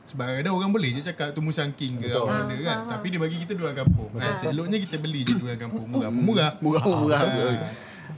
sebab 0.07 0.41
kadang 0.41 0.55
orang 0.55 0.71
boleh 0.71 0.91
je 0.95 1.03
cakap 1.03 1.35
tu 1.35 1.43
Musang 1.43 1.75
King 1.75 1.99
ke 1.99 2.15
apa 2.15 2.47
benda 2.47 2.57
kan. 2.63 2.79
Tapi 2.97 3.07
dia 3.11 3.21
bagi 3.21 3.37
kita 3.43 3.53
durian 3.59 3.75
kampung. 3.75 4.09
Kan? 4.15 4.39
Seeloknya 4.39 4.79
kita 4.79 4.97
beli 5.03 5.27
je 5.27 5.35
durian 5.35 5.59
kampung. 5.59 5.87
Murah 5.91 6.11
pun 6.11 6.23
murah. 6.23 6.53
Murah 6.63 7.23
murah. 7.27 7.71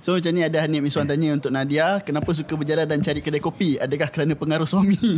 So 0.04 0.14
macam 0.14 0.30
ni 0.36 0.44
ada 0.44 0.60
Hanif 0.62 0.84
Miswan 0.84 1.08
tanya 1.08 1.32
untuk 1.32 1.48
Nadia 1.48 1.98
Kenapa 2.04 2.28
suka 2.36 2.52
berjalan 2.54 2.84
dan 2.84 3.00
cari 3.00 3.24
kedai 3.24 3.40
kopi 3.40 3.80
Adakah 3.80 4.12
kerana 4.12 4.36
pengaruh 4.36 4.68
suami 4.68 4.94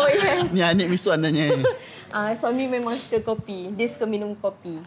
Oh 0.00 0.08
yes. 0.08 0.50
Ni 0.56 0.64
Hanif 0.64 0.88
Miswan 0.88 1.20
tanya 1.20 1.52
Uh, 2.16 2.32
suami 2.40 2.64
memang 2.70 2.96
suka 2.96 3.20
kopi. 3.20 3.68
Dia 3.76 3.86
suka 3.90 4.08
minum 4.08 4.32
kopi. 4.38 4.78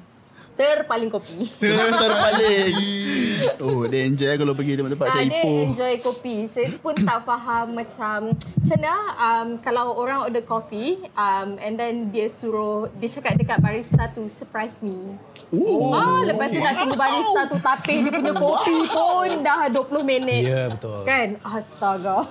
Terpaling 0.59 1.07
kopi. 1.07 1.47
Ter 1.55 1.71
Terbalik 1.71 2.75
Oh 3.63 3.87
dia 3.87 4.03
enjoy 4.03 4.35
kalau 4.35 4.51
pergi 4.51 4.75
tempat-tempat 4.75 5.07
Ah, 5.07 5.11
macam 5.15 5.23
dia 5.23 5.39
Ipoh 5.39 5.59
enjoy 5.71 5.93
kopi. 6.03 6.35
Saya 6.51 6.67
pun 6.83 6.95
tak 6.99 7.23
faham 7.23 7.65
macam 7.71 8.35
macam 8.35 8.75
mana 8.75 8.95
um, 9.15 9.47
kalau 9.63 9.95
orang 9.95 10.27
order 10.27 10.43
kopi 10.43 10.99
um, 11.15 11.55
and 11.63 11.79
then 11.79 12.11
dia 12.11 12.27
suruh 12.27 12.91
dia 12.99 13.07
cakap 13.07 13.39
dekat 13.39 13.63
barista 13.63 14.11
tu 14.11 14.27
surprise 14.27 14.83
me. 14.83 15.15
Oh, 15.55 15.95
ah, 15.95 16.27
lepas 16.27 16.51
tu 16.51 16.59
nak 16.59 16.75
tunggu 16.75 16.97
barista 16.99 17.41
tu 17.47 17.57
tapis 17.63 17.97
dia 18.03 18.11
punya 18.11 18.33
kopi 18.35 18.75
pun 18.83 19.29
dah 19.39 19.71
20 19.71 20.03
minit. 20.03 20.43
Ya, 20.43 20.67
betul. 20.67 21.07
Kan? 21.07 21.39
Astaga. 21.39 22.27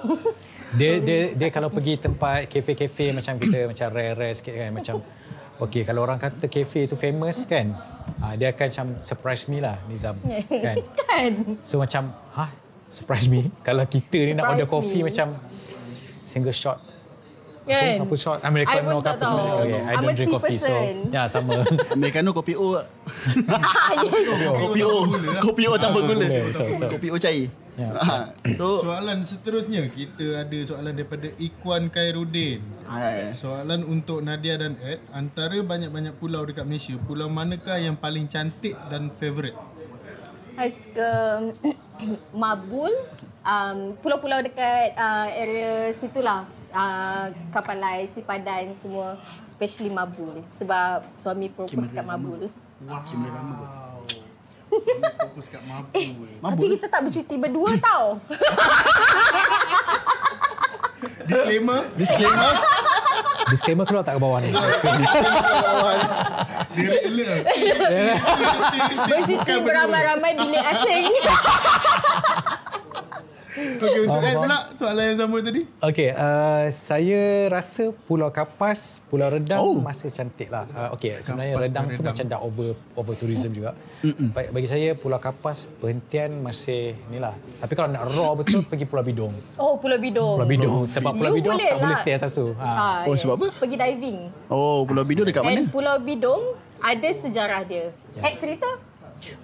Dia 0.76 1.00
dia 1.00 1.32
dia 1.32 1.48
kalau 1.48 1.72
pergi 1.72 1.96
tempat 1.96 2.44
kafe-kafe 2.44 3.16
macam 3.16 3.40
kita 3.40 3.72
macam 3.72 3.86
rare-rare 3.88 4.36
sikit 4.36 4.52
kan 4.52 4.70
macam 4.76 4.94
Okey, 5.58 5.82
kalau 5.82 6.06
orang 6.06 6.22
kata 6.22 6.46
kafe 6.46 6.86
tu 6.86 6.94
famous 6.94 7.42
kan, 7.42 7.74
ah, 8.22 8.38
dia 8.38 8.54
akan 8.54 8.66
macam 8.70 8.86
surprise 9.02 9.50
me 9.50 9.58
lah 9.58 9.74
Nizam 9.90 10.14
kan. 10.66 10.76
kan? 10.94 11.32
So 11.66 11.82
macam, 11.82 12.14
ha? 12.38 12.46
Surprise 12.88 13.26
me? 13.26 13.50
Kalau 13.66 13.84
kita 13.84 14.16
ni 14.16 14.32
nak 14.32 14.48
Surprise 14.48 14.64
order 14.64 14.68
coffee 14.70 15.02
me. 15.02 15.12
macam 15.12 15.34
single 16.24 16.54
shot. 16.56 16.78
Kan? 17.68 18.00
Apa 18.00 18.14
shot? 18.16 18.40
I 18.40 18.48
Americano 18.48 18.96
ke 18.96 19.08
apa 19.12 19.24
sebenarnya? 19.28 19.54
Okay, 19.60 19.80
I 19.84 19.94
don't 20.00 20.14
drink 20.16 20.32
coffee. 20.32 20.56
So, 20.56 20.72
person. 20.72 21.12
ya 21.12 21.22
sama. 21.28 21.52
Americano 22.00 22.32
kopi 22.32 22.56
O 22.56 22.80
ah, 22.80 22.86
yes. 24.08 24.24
Kopi 24.56 24.80
O 24.88 25.04
Kopi 25.44 25.62
O 25.68 25.76
tanpa 25.76 26.00
gula. 26.00 26.26
Kopi 26.88 27.08
O 27.12 27.20
cair 27.20 27.52
Ya. 27.78 27.94
Ha, 27.94 28.34
So 28.58 28.82
Soalan 28.82 29.22
seterusnya 29.22 29.86
kita 29.86 30.42
ada 30.42 30.58
soalan 30.66 30.98
daripada 30.98 31.30
Ikwan 31.38 31.86
Khairuddin. 31.94 32.58
ha, 32.90 33.30
Soalan 33.38 33.86
untuk 33.86 34.18
Nadia 34.18 34.58
dan 34.58 34.74
Ed, 34.82 34.98
antara 35.14 35.54
banyak-banyak 35.62 36.18
pulau 36.18 36.42
dekat 36.42 36.66
Malaysia, 36.66 36.98
pulau 37.06 37.30
manakah 37.30 37.78
yang 37.78 37.94
paling 37.94 38.26
cantik 38.26 38.74
dan 38.90 39.14
favourite? 39.14 39.54
I 40.58 40.66
suka 40.74 41.38
Mabul 42.42 42.90
um, 43.46 43.94
Pulau-pulau 44.02 44.42
dekat 44.42 44.90
uh, 44.98 45.30
area 45.30 45.94
situlah 45.94 46.50
uh, 46.74 47.30
Kapalai, 47.54 48.10
Sipadan 48.10 48.74
semua 48.74 49.22
Especially 49.46 49.86
Mabul 49.86 50.42
Sebab 50.50 51.14
suami 51.14 51.46
propose 51.46 51.94
kat 51.94 52.02
Mabul 52.02 52.50
Wow. 52.78 53.02
Ini 53.10 53.26
fokus 54.68 55.46
kat 55.50 55.62
mabul. 55.66 56.28
Tapi 56.38 56.64
kita 56.78 56.86
tak 56.88 57.00
bercuti 57.08 57.34
berdua 57.38 57.70
tau. 57.80 58.20
Disclaimer, 61.28 61.80
Disclaimer. 61.94 62.52
Disclaimer 63.48 63.84
keluar 63.88 64.04
tak 64.04 64.16
ke 64.16 64.20
bawah 64.20 64.44
ni? 64.44 64.50
dia 66.76 66.88
rela. 67.00 67.32
Bercuti 69.08 69.54
beramai-ramai 69.64 70.32
bilik 70.36 70.64
asing 70.74 71.04
Okey, 73.78 74.00
untuk 74.06 74.22
Ed 74.22 74.36
pula 74.36 74.58
soalan 74.72 75.04
yang 75.10 75.18
sama 75.18 75.36
tadi. 75.40 75.62
Okey, 75.80 76.10
uh, 76.12 76.64
saya 76.68 77.22
rasa 77.46 77.90
Pulau 78.06 78.30
Kapas, 78.30 79.02
Pulau 79.06 79.28
Redang 79.28 79.60
oh. 79.60 79.78
masih 79.78 80.10
cantik 80.10 80.48
lah. 80.48 80.66
Uh, 80.70 80.94
Okey, 80.94 81.18
sebenarnya 81.18 81.52
Kapas 81.54 81.64
Redang 81.66 81.84
dan 81.84 81.90
tu 81.90 82.00
Redang. 82.00 82.14
macam 82.14 82.24
dah 82.30 82.40
over 82.40 82.68
over 82.94 83.14
tourism 83.14 83.50
juga. 83.52 83.74
Bagi, 84.04 84.48
bagi 84.50 84.68
saya 84.68 84.88
Pulau 84.94 85.18
Kapas 85.18 85.66
perhentian 85.78 86.38
masih 86.38 86.94
ni 87.08 87.18
lah. 87.18 87.34
Tapi 87.58 87.72
kalau 87.74 87.90
nak 87.90 88.06
raw 88.08 88.32
betul 88.34 88.62
pergi 88.64 88.86
Pulau 88.86 89.02
Bidong. 89.02 89.34
Oh 89.58 89.76
Pulau 89.76 89.98
Bidong 89.98 90.36
Pulau 90.38 90.48
Bidong 90.48 90.82
sebab 90.86 91.12
Pulau 91.14 91.32
You 91.34 91.38
Bidong 91.42 91.56
boleh 91.58 91.70
tak 91.70 91.78
boleh 91.78 91.96
lah. 91.96 92.02
stay 92.02 92.14
atas 92.14 92.32
tu. 92.34 92.54
Ha. 92.56 92.68
Ah, 92.68 92.98
Oh, 93.04 93.14
sebab 93.14 93.34
apa? 93.38 93.46
Pergi 93.58 93.76
diving 93.76 94.18
Oh 94.48 94.84
Pulau 94.84 95.02
Bido 95.02 95.22
dekat 95.22 95.42
mana? 95.42 95.58
And 95.58 95.68
Pulau 95.68 95.96
Bidong 95.98 96.54
ada 96.78 97.08
sejarah 97.10 97.62
dia 97.62 97.90
Eh 98.18 98.34
cerita 98.38 98.66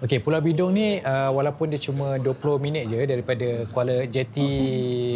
Okey, 0.02 0.18
Pulau 0.22 0.40
Bidong 0.40 0.72
ni 0.74 1.02
uh, 1.02 1.30
walaupun 1.34 1.70
dia 1.70 1.80
cuma 1.82 2.16
20 2.16 2.62
minit 2.62 2.84
je 2.86 3.00
daripada 3.02 3.66
Kuala 3.70 4.06
Jeti 4.06 4.50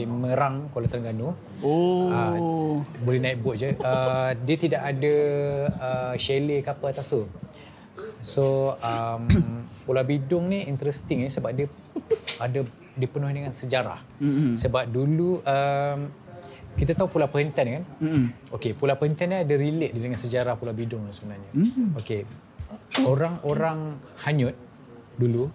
Merang, 0.04 0.70
Kuala 0.74 0.90
Terengganu. 0.90 1.34
Oh 1.62 2.08
Uh, 2.08 2.82
boleh 3.02 3.20
naik 3.20 3.42
boat 3.42 3.58
je. 3.58 3.74
Uh, 3.78 4.30
dia 4.46 4.56
tidak 4.58 4.82
ada 4.82 5.14
uh, 5.78 6.14
chalet 6.18 6.62
ke 6.62 6.70
apa 6.70 6.84
atas 6.90 7.10
tu. 7.10 7.26
So 8.22 8.74
um, 8.82 9.26
Pulau 9.86 10.04
Bidong 10.04 10.50
ni 10.50 10.66
interesting 10.66 11.24
eh 11.24 11.30
sebab 11.32 11.50
dia 11.54 11.66
ada 12.38 12.62
dipenuhi 12.94 13.32
dengan 13.42 13.54
sejarah. 13.54 13.98
Mm-hmm. 14.20 14.52
Sebab 14.58 14.84
dulu 14.90 15.40
um, 15.42 15.98
kita 16.78 16.94
tahu 16.94 17.10
Pulau 17.10 17.26
Perhentian 17.26 17.82
kan? 17.82 17.84
Mm-mm. 17.98 18.54
Okey, 18.54 18.74
Pulau 18.78 18.94
Perhentian 18.94 19.34
ni 19.34 19.38
ada 19.42 19.54
relate 19.58 19.94
dengan 19.94 20.18
sejarah 20.18 20.54
Pulau 20.54 20.74
Bidong 20.74 21.10
sebenarnya. 21.10 21.50
Mm. 21.50 21.98
Okey. 21.98 22.22
Orang-orang 23.06 24.00
hanyut 24.24 24.54
dulu 25.18 25.50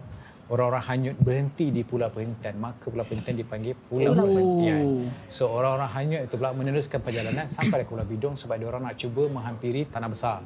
orang-orang 0.52 0.86
hanyut 0.86 1.16
berhenti 1.18 1.72
di 1.72 1.82
Pulau 1.82 2.12
Perhentian 2.12 2.60
maka 2.62 2.92
Pulau 2.92 3.08
Perhentian 3.08 3.34
dipanggil 3.40 3.74
Pulau 3.90 4.12
Oh. 4.14 4.28
Perhentian. 4.28 5.10
So 5.26 5.50
orang-orang 5.50 5.90
hanyut 5.98 6.22
itu 6.30 6.36
pula 6.38 6.52
meneruskan 6.54 7.00
perjalanan 7.02 7.50
sampai 7.50 7.88
ke 7.88 7.90
Pulau 7.90 8.06
Bidong 8.06 8.36
sebab 8.38 8.62
dia 8.62 8.68
orang 8.70 8.86
nak 8.86 8.96
cuba 9.00 9.26
menghampiri 9.32 9.90
tanah 9.90 10.10
besar. 10.12 10.46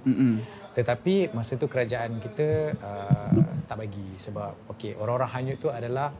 Tetapi 0.78 1.34
masa 1.34 1.58
itu 1.58 1.66
kerajaan 1.66 2.22
kita 2.22 2.78
uh, 2.78 3.34
tak 3.66 3.78
bagi 3.82 4.14
sebab 4.16 4.70
okey 4.78 4.94
orang-orang 4.96 5.32
hanyut 5.34 5.56
itu 5.58 5.70
adalah 5.74 6.14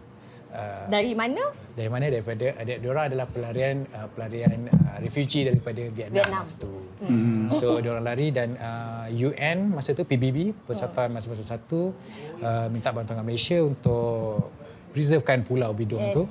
uh, 0.52 0.86
Dari 0.88 1.14
mana? 1.14 1.44
dari 1.78 1.94
mana 1.94 2.10
daripada 2.10 2.58
dia, 2.66 2.82
dia 2.82 2.90
orang 2.90 3.06
adalah 3.06 3.30
pelarian 3.30 3.86
uh, 3.94 4.10
pelarian 4.10 4.66
uh, 4.66 4.98
refugee 4.98 5.46
daripada 5.46 5.78
Vietnam, 5.94 6.26
Vietnam. 6.26 6.42
masa 6.42 6.56
tu. 6.58 6.74
Hmm. 7.06 7.46
So 7.54 7.78
dia 7.78 7.94
orang 7.94 8.06
lari 8.06 8.34
dan 8.34 8.58
uh, 8.58 9.06
UN 9.14 9.78
masa 9.78 9.94
tu 9.94 10.02
PBB 10.02 10.58
Persatuan 10.66 11.14
Mahasiswa 11.14 11.38
Bersatu 11.38 11.94
uh, 12.42 12.66
minta 12.74 12.90
bantuan 12.90 13.22
Malaysia 13.22 13.62
untuk 13.62 14.50
preservekan 14.90 15.46
Pulau 15.46 15.70
Bidong 15.78 16.02
Yes. 16.02 16.16
tu 16.18 16.24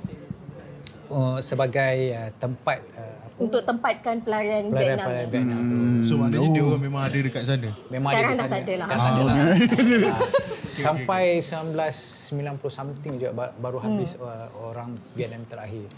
uh, 1.15 1.39
sebagai 1.39 1.95
uh, 2.11 2.29
tempat 2.35 2.83
uh, 2.99 3.16
Untuk 3.37 3.61
tempatkan 3.61 4.17
pelarian, 4.19 4.67
pelarian 4.67 4.97
Vietnam. 4.97 5.07
pelarian. 5.07 5.29
Vietnam 5.29 5.59
tu. 5.61 5.77
So 6.01 6.13
maknanya 6.17 6.49
dia 6.49 6.63
orang 6.63 6.81
memang 6.81 7.01
ada 7.03 7.17
dekat 7.19 7.43
sana. 7.43 7.69
Memang 7.87 8.11
Sekarang 8.11 8.17
ada 8.17 8.25
di 8.25 8.33
dah 8.33 8.37
sana. 8.39 8.49
tak 8.49 8.59
ada 8.59 8.71
lah. 8.71 8.81
Sekarang 8.81 9.03
tak 9.05 9.13
ada 9.13 9.19
Oh, 9.19 10.01
lah. 10.01 10.17
Ah. 10.77 10.83
Sampai 10.83 11.23
1990 11.41 12.37
something 12.69 13.13
juga 13.15 13.33
ba- 13.33 13.49
baru 13.51 13.77
habis 13.79 14.13
uh, 14.15 14.45
orang 14.63 14.93
Vietnam 15.11 15.41
terakhir. 15.43 15.89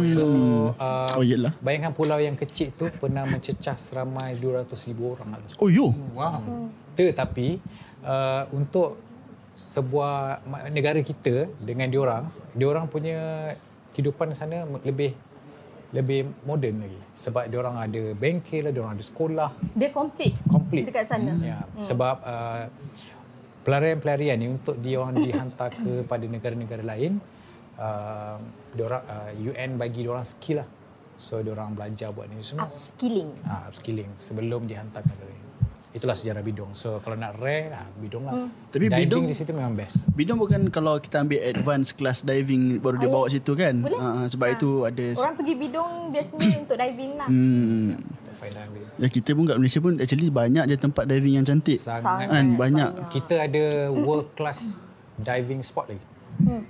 So 0.00 0.24
uh, 0.72 1.06
Oh, 1.14 1.22
yelah. 1.22 1.54
bayangkan 1.60 1.90
pulau 1.90 2.18
yang 2.18 2.34
kecil 2.34 2.70
tu 2.72 2.90
pernah 2.92 3.22
mencecah 3.24 3.74
seramai 3.74 4.34
200,000 4.34 4.66
orang 4.98 5.28
atas 5.34 5.54
Oh 5.56 5.66
yo. 5.68 5.94
Wow. 6.12 6.66
tetapi 6.94 7.62
uh, 8.02 8.50
untuk 8.50 8.98
sebuah 9.52 10.42
negara 10.68 10.98
kita 10.98 11.46
dengan 11.56 11.86
diorang, 11.86 12.26
diorang 12.52 12.86
punya 12.86 13.54
kehidupan 13.90 14.34
sana 14.34 14.66
lebih 14.82 15.14
lebih 15.94 16.26
moden 16.42 16.82
lagi 16.82 17.00
sebab 17.14 17.46
diorang 17.46 17.78
ada 17.78 18.02
bengkel, 18.18 18.74
diorang 18.74 18.98
ada 18.98 19.04
sekolah, 19.06 19.50
Dia 19.78 19.94
complete. 19.94 20.34
complete. 20.50 20.90
Dekat 20.90 21.06
sana. 21.06 21.38
Ya, 21.38 21.62
sebab 21.78 22.18
uh, 22.26 22.66
pelarian-pelarian 23.62 24.36
ni 24.42 24.50
untuk 24.50 24.74
dia 24.82 24.98
orang 24.98 25.22
dihantar 25.22 25.70
kepada 25.70 26.26
negara-negara 26.34 26.82
lain, 26.82 27.22
uh, 27.78 28.42
diorang 28.74 29.02
uh, 29.06 29.30
UN 29.38 29.78
bagi 29.78 30.02
diorang 30.02 30.26
skill 30.26 30.66
lah. 30.66 30.68
So 31.14 31.38
diorang 31.46 31.78
belajar 31.78 32.10
buat 32.10 32.26
ni 32.26 32.42
semua. 32.42 32.66
Upskilling. 32.66 33.30
Ah, 33.46 33.70
upskilling 33.70 34.10
sebelum 34.18 34.66
dihantarkan 34.66 35.14
ke 35.14 35.24
lain. 35.24 35.33
Itulah 35.94 36.10
sejarah 36.12 36.42
bidong. 36.42 36.74
So 36.74 36.98
kalau 36.98 37.14
nak 37.14 37.38
rare, 37.38 37.70
ah, 37.70 37.86
bidong 37.94 38.26
lah. 38.26 38.50
Tapi 38.66 38.90
Diving 38.90 38.98
bidong- 39.00 39.26
di 39.26 39.32
situ 39.32 39.54
memang 39.54 39.72
best. 39.72 40.10
Bidong 40.10 40.36
bukan 40.36 40.66
kalau 40.68 40.98
kita 40.98 41.22
ambil 41.22 41.38
advance 41.40 41.94
class 41.94 42.20
diving 42.20 42.82
baru 42.82 42.98
dia 42.98 43.06
bawa 43.06 43.24
yes. 43.24 43.38
situ 43.38 43.54
kan? 43.54 43.78
Boleh. 43.78 43.94
Ah, 43.96 44.26
sebab 44.26 44.44
Ah. 44.44 44.52
itu 44.52 44.70
ada 44.82 45.06
Orang 45.14 45.36
pergi 45.38 45.54
bidong 45.54 45.90
biasanya 46.10 46.46
untuk 46.60 46.76
diving 46.76 47.12
lah. 47.14 47.28
hmm. 47.30 47.86
Ya 48.94 49.08
kita 49.08 49.32
pun 49.32 49.46
kat 49.46 49.56
Malaysia 49.56 49.80
pun 49.80 49.96
actually 49.96 50.28
banyak 50.28 50.64
je 50.66 50.76
tempat 50.76 51.06
diving 51.06 51.38
yang 51.38 51.46
cantik. 51.46 51.78
Sangat. 51.78 52.26
Kan 52.26 52.54
banyak. 52.54 52.90
Kita 53.08 53.40
ada 53.40 53.64
world 53.88 54.34
class 54.34 54.82
diving 55.16 55.62
spot 55.62 55.88
lagi. 55.88 56.02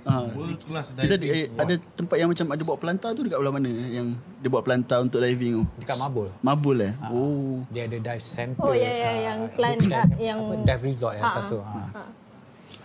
Ah, 0.03 0.25
World 0.29 0.59
class 0.61 0.87
kita 0.91 1.01
ada, 1.01 1.15
diving 1.15 1.31
eh, 1.31 1.45
spot. 1.45 1.61
ada 1.61 1.73
tempat 1.93 2.15
yang 2.15 2.29
macam 2.29 2.45
ada 2.47 2.61
buat 2.61 2.77
pelantar 2.77 3.09
tu 3.11 3.21
dekat 3.21 3.37
belah 3.37 3.53
mana 3.53 3.69
yang 3.69 4.07
dia 4.37 4.49
buat 4.49 4.63
pelantar 4.63 4.97
untuk 4.99 5.19
diving 5.19 5.51
tu? 5.57 5.63
Dekat 5.77 5.97
Mabul. 5.99 6.27
Mabul 6.39 6.77
eh? 6.81 6.93
Oh. 7.07 7.61
Dia 7.69 7.85
ada 7.85 7.97
dive 7.97 8.23
center. 8.23 8.61
Oh, 8.61 8.73
ya, 8.73 8.85
ya, 8.85 9.05
ah, 9.05 9.15
yang 9.23 9.39
plan- 9.51 9.81
ah, 9.89 10.07
yang- 10.15 10.39
apa, 10.41 10.53
dive 10.63 10.83
resort 10.83 11.13
yang 11.13 11.25
atas 11.27 11.45
tu. 11.47 11.59
Ha. 11.59 12.03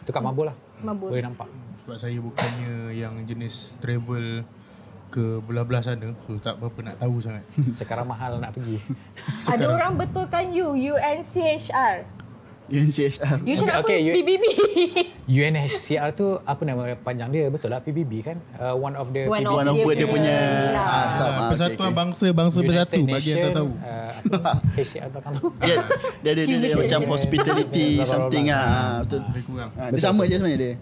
Itu 0.01 0.11
kat 0.11 0.23
Mabul 0.23 0.49
lah. 0.49 0.57
Mabul. 0.81 1.09
Boleh 1.11 1.25
nampak. 1.25 1.49
Sebab 1.81 1.97
saya 1.97 2.19
bukannya 2.19 2.73
yang 2.93 3.15
jenis 3.25 3.75
travel 3.79 4.45
ke 5.11 5.43
belah-belah 5.43 5.83
sana 5.83 6.15
So 6.23 6.39
tak 6.39 6.63
berapa 6.63 6.79
nak 6.87 7.03
tahu 7.03 7.19
sangat 7.19 7.43
Sekarang 7.83 8.07
mahal 8.07 8.39
nak 8.39 8.55
pergi. 8.55 8.79
Ada 9.45 9.67
orang 9.67 9.99
betulkan 9.99 10.55
you, 10.55 10.71
UNCHR. 10.73 12.07
UNCHR. 12.71 13.37
You 13.43 13.55
Okay, 13.55 13.75
okay, 13.77 13.99
apa? 13.99 14.07
you- 14.07 14.15
PBB. 14.17 14.45
UNHCR 15.27 16.11
tu 16.19 16.39
apa 16.39 16.63
nama 16.63 16.95
panjang 16.97 17.29
dia? 17.29 17.47
Betul 17.47 17.71
lah 17.71 17.79
PBB 17.79 18.13
kan? 18.23 18.37
Uh, 18.55 18.75
one 18.75 18.95
of 18.95 19.11
the 19.11 19.27
One 19.27 19.43
PBB. 19.43 19.53
One 19.53 19.67
of 19.67 19.75
Dia 19.75 19.83
dia 19.83 20.07
punya 20.07 20.07
punya- 20.09 21.05
asam. 21.05 21.27
Ah, 21.27 21.35
ah, 21.37 21.49
Persatuan 21.51 21.75
okay, 21.75 21.85
okay. 21.85 21.99
Bangsa-Bangsa 21.99 22.59
Bersatu 22.63 23.01
Bagi 23.05 23.29
yang 23.29 23.43
tak 23.43 23.53
tahu 23.53 23.71
Uh, 23.81 24.11
apa? 24.37 24.53
HCR 24.75 25.09
belakang 25.09 25.35
tu. 25.35 25.47
Dia, 25.61 25.77
dia 26.21 26.31
ada 26.31 26.43
dia, 26.43 26.59
dia 26.61 26.75
macam 26.77 27.01
hospitality 27.09 27.89
something 28.05 28.47
ah. 28.49 28.59
ah, 28.59 28.97
Betul. 29.03 29.21
Kurang 29.45 29.71
Ah, 29.75 29.89
dia 29.91 30.01
sama 30.01 30.23
je 30.25 30.35
sebenarnya 30.37 30.61
dia. 30.61 30.75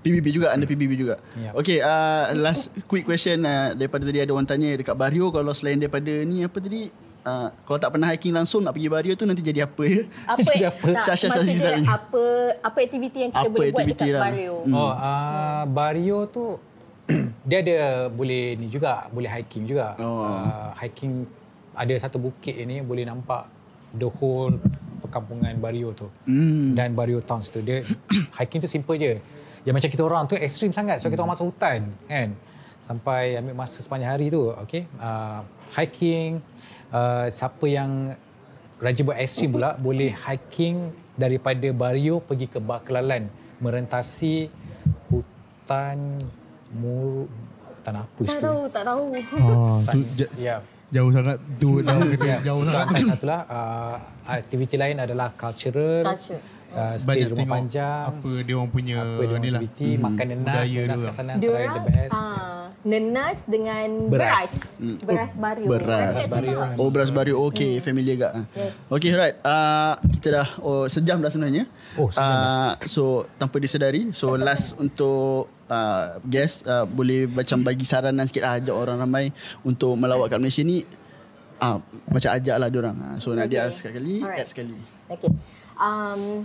PBB 0.00 0.26
juga 0.30 0.52
under 0.52 0.68
PBB 0.68 1.00
juga. 1.00 1.16
Yep. 1.32 1.52
Okay, 1.56 1.78
uh, 1.80 2.36
last 2.36 2.68
quick 2.84 3.04
question 3.04 3.40
uh, 3.40 3.72
daripada 3.72 4.04
tadi 4.04 4.20
ada 4.20 4.36
orang 4.36 4.44
tanya 4.44 4.76
dekat 4.76 4.92
Bario 4.92 5.32
kalau 5.32 5.48
selain 5.50 5.80
daripada 5.80 6.12
ni 6.22 6.44
apa 6.44 6.60
tadi 6.60 6.92
Uh, 7.24 7.48
kalau 7.64 7.80
tak 7.80 7.88
pernah 7.88 8.12
hiking 8.12 8.36
langsung 8.36 8.60
nak 8.60 8.76
pergi 8.76 8.92
Bario 8.92 9.16
tu 9.16 9.24
nanti 9.24 9.40
jadi 9.40 9.64
apa 9.64 9.80
ya? 9.88 10.04
Apa, 10.28 10.44
jadi 10.44 10.68
tak, 10.68 10.76
Syah, 10.76 10.92
Syah, 10.92 11.16
Syah, 11.16 11.28
maksudnya 11.32 11.56
Syah, 11.56 11.72
Syah. 11.80 11.96
apa 11.96 12.22
apa 12.60 12.78
aktiviti 12.84 13.18
yang 13.24 13.32
kita 13.32 13.48
Apa 13.48 13.56
boleh 13.56 13.70
buat 13.72 13.86
dekat 13.88 14.08
lah. 14.12 14.22
Bario? 14.28 14.54
Oh, 14.68 14.92
uh, 14.92 15.62
Bario 15.64 16.18
tu 16.28 16.44
dia 17.48 17.58
ada 17.64 17.78
boleh 18.12 18.60
ni 18.60 18.68
juga, 18.68 19.08
boleh 19.08 19.32
hiking 19.32 19.64
juga. 19.64 19.96
Oh. 19.96 20.20
Uh, 20.20 20.68
hiking 20.76 21.24
ada 21.72 21.94
satu 21.96 22.20
bukit 22.20 22.60
ni 22.60 22.84
boleh 22.84 23.08
nampak 23.08 23.48
the 23.96 24.04
whole 24.20 24.52
perkampungan 25.00 25.56
Bario 25.56 25.96
tu. 25.96 26.12
Hmm. 26.28 26.76
Dan 26.76 26.92
Bario 26.92 27.24
Towns 27.24 27.48
tu 27.48 27.64
dia 27.64 27.80
hiking 28.36 28.60
tu 28.60 28.68
simple 28.68 29.00
je. 29.00 29.16
Yang 29.64 29.74
macam 29.80 29.90
kita 29.96 30.02
orang 30.04 30.22
tu 30.28 30.36
ekstrim 30.36 30.76
sangat 30.76 31.00
so 31.00 31.08
kita 31.08 31.24
orang 31.24 31.32
masuk 31.32 31.56
hutan 31.56 31.88
kan. 32.04 32.36
Sampai 32.84 33.40
ambil 33.40 33.64
masa 33.64 33.80
sepanjang 33.80 34.12
hari 34.12 34.28
tu, 34.28 34.52
okay. 34.60 34.84
Uh, 35.00 35.40
hiking 35.72 36.44
uh, 36.94 37.26
siapa 37.28 37.66
yang 37.66 38.14
rajin 38.78 39.02
buat 39.02 39.18
ekstrim 39.18 39.50
pula 39.50 39.74
boleh 39.86 40.14
hiking 40.14 40.88
daripada 41.14 41.66
Bario 41.72 42.18
pergi 42.18 42.46
ke 42.46 42.58
Baklalan 42.58 43.26
merentasi 43.58 44.46
hutan 45.08 45.98
mur 46.72 47.26
hutan 47.60 47.94
apa 47.96 48.20
Tak 48.20 48.36
tu? 48.36 48.42
tahu, 48.42 48.60
tak 48.68 48.82
tahu. 48.84 49.04
Oh, 49.38 49.76
tu 49.92 49.98
j- 50.14 50.32
Ya. 50.38 50.56
jauh 50.90 51.10
sangat 51.10 51.36
tu 51.56 51.70
dah 51.84 51.98
kata 51.98 52.26
jauh 52.40 52.62
sangat 52.62 52.78
tu. 52.78 52.88
antara 52.88 53.04
satulah 53.06 53.40
uh, 53.46 53.96
aktiviti 54.26 54.74
lain 54.74 54.96
adalah 54.96 55.28
cultural, 55.32 56.02
Culture. 56.08 56.40
Uh, 56.74 56.94
stay 56.94 57.06
Banyak 57.06 57.28
rumah 57.30 57.38
tengok 57.40 57.56
panjang, 57.56 58.02
apa 58.10 58.30
dia 58.42 58.54
orang 58.54 58.70
punya 58.70 58.98
apa 58.98 59.22
dia 59.22 59.36
ni 59.38 59.48
lah. 59.48 59.60
aktiviti, 59.62 59.88
makan 59.96 60.26
nenas, 60.26 60.44
Budaya 60.44 60.80
nenas 60.82 60.94
kat 60.94 61.04
orang. 61.04 61.14
sana 61.14 61.32
Dia 61.34 61.48
antara 61.48 61.70
the 61.70 61.82
best. 61.86 62.14
ah, 62.14 62.64
nenas 62.84 63.38
dengan 63.46 63.88
Beras. 64.06 64.52
beras. 64.76 65.02
Beras 65.06 65.32
Bario. 65.36 65.66
Beras. 65.66 66.12
Beras 66.12 66.26
Bario. 66.28 66.56
Oh 66.76 66.88
beras 66.90 67.10
Bario 67.10 67.34
okay 67.40 67.72
familiar 67.80 68.14
gak. 68.20 68.32
Yes. 68.52 68.74
Okay 68.86 69.10
right. 69.14 69.36
Uh, 69.40 69.94
kita 70.12 70.28
dah 70.34 70.48
oh, 70.60 70.84
sejam 70.86 71.16
dah 71.18 71.30
sebenarnya. 71.30 71.64
Oh, 71.96 72.12
sejam 72.12 72.28
uh, 72.28 72.72
So 72.84 73.24
tanpa 73.36 73.56
disedari. 73.56 74.12
So 74.12 74.36
last 74.36 74.76
untuk 74.76 75.48
uh, 75.66 76.20
guest 76.22 76.66
uh, 76.66 76.84
boleh 76.84 77.24
macam 77.24 77.62
bagi 77.62 77.82
saranan 77.82 78.28
sikit 78.28 78.44
lah, 78.44 78.60
ajak 78.60 78.74
orang 78.74 79.00
ramai 79.00 79.32
untuk 79.62 79.96
melawat 79.96 80.28
kat 80.28 80.36
Malaysia 80.36 80.60
ni. 80.60 80.84
Ah, 81.56 81.78
uh, 81.78 81.78
macam 82.10 82.30
ajak 82.34 82.56
lah 82.58 82.68
diorang. 82.68 82.96
Uh, 82.98 83.16
so 83.16 83.32
Nadia 83.32 83.64
Okay. 83.64 83.72
sekali, 83.72 84.20
Alright. 84.20 84.42
add 84.44 84.50
sekali. 84.50 84.76
Okay. 85.08 85.30
Um, 85.74 86.44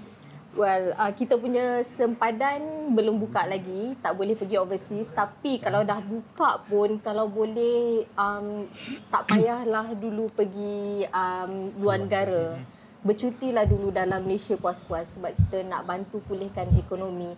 well, 0.56 0.94
uh, 0.98 1.12
kita 1.14 1.38
punya 1.38 1.82
sempadan 1.86 2.92
belum 2.96 3.22
buka 3.22 3.46
lagi. 3.46 3.94
Tak 4.00 4.16
boleh 4.18 4.34
pergi 4.34 4.56
overseas. 4.58 5.14
Tapi 5.14 5.62
kalau 5.62 5.86
dah 5.86 6.02
buka 6.02 6.64
pun, 6.66 6.98
kalau 7.02 7.30
boleh 7.30 8.08
um, 8.18 8.66
tak 9.10 9.30
payahlah 9.30 9.94
dulu 9.94 10.32
pergi 10.34 11.06
um, 11.12 11.74
luar 11.78 12.02
negara. 12.02 12.58
Bercutilah 13.00 13.64
dulu 13.64 13.96
dalam 13.96 14.28
Malaysia 14.28 14.60
puas-puas 14.60 15.16
sebab 15.16 15.32
kita 15.32 15.64
nak 15.64 15.88
bantu 15.88 16.20
pulihkan 16.26 16.68
ekonomi. 16.76 17.32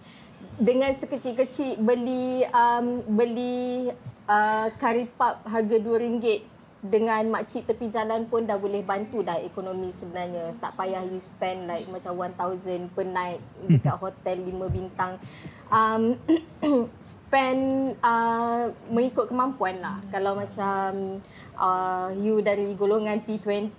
Dengan 0.57 0.89
sekecil-kecil 0.89 1.77
beli 1.77 2.41
um, 2.49 3.05
beli 3.05 3.93
uh, 4.25 4.67
curry 4.81 5.05
harga 5.45 5.77
RM2 5.77 6.25
dengan 6.81 7.21
makcik 7.29 7.69
tepi 7.69 7.93
jalan 7.93 8.25
pun 8.25 8.41
dah 8.49 8.57
boleh 8.57 8.81
bantu 8.81 9.21
dah 9.21 9.37
ekonomi 9.37 9.93
sebenarnya. 9.93 10.57
Tak 10.57 10.73
payah 10.73 11.05
you 11.05 11.21
spend 11.21 11.69
like 11.69 11.85
macam 11.85 12.17
1000 12.17 12.89
per 12.97 13.05
night 13.05 13.37
dekat 13.69 13.95
hotel 14.03 14.37
5 14.41 14.65
bintang. 14.73 15.21
Um, 15.69 16.17
spend 16.97 17.93
uh, 18.01 18.73
mengikut 18.89 19.29
kemampuan 19.29 19.77
lah. 19.77 20.01
Kalau 20.09 20.33
macam 20.33 21.21
uh, 21.53 22.09
you 22.17 22.41
dari 22.41 22.73
golongan 22.73 23.21
T20 23.29 23.77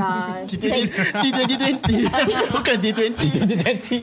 uh, 0.00 0.42
T20 0.48 0.88
T20 1.12 1.92
Bukan 2.56 2.76
T20 2.80 4.00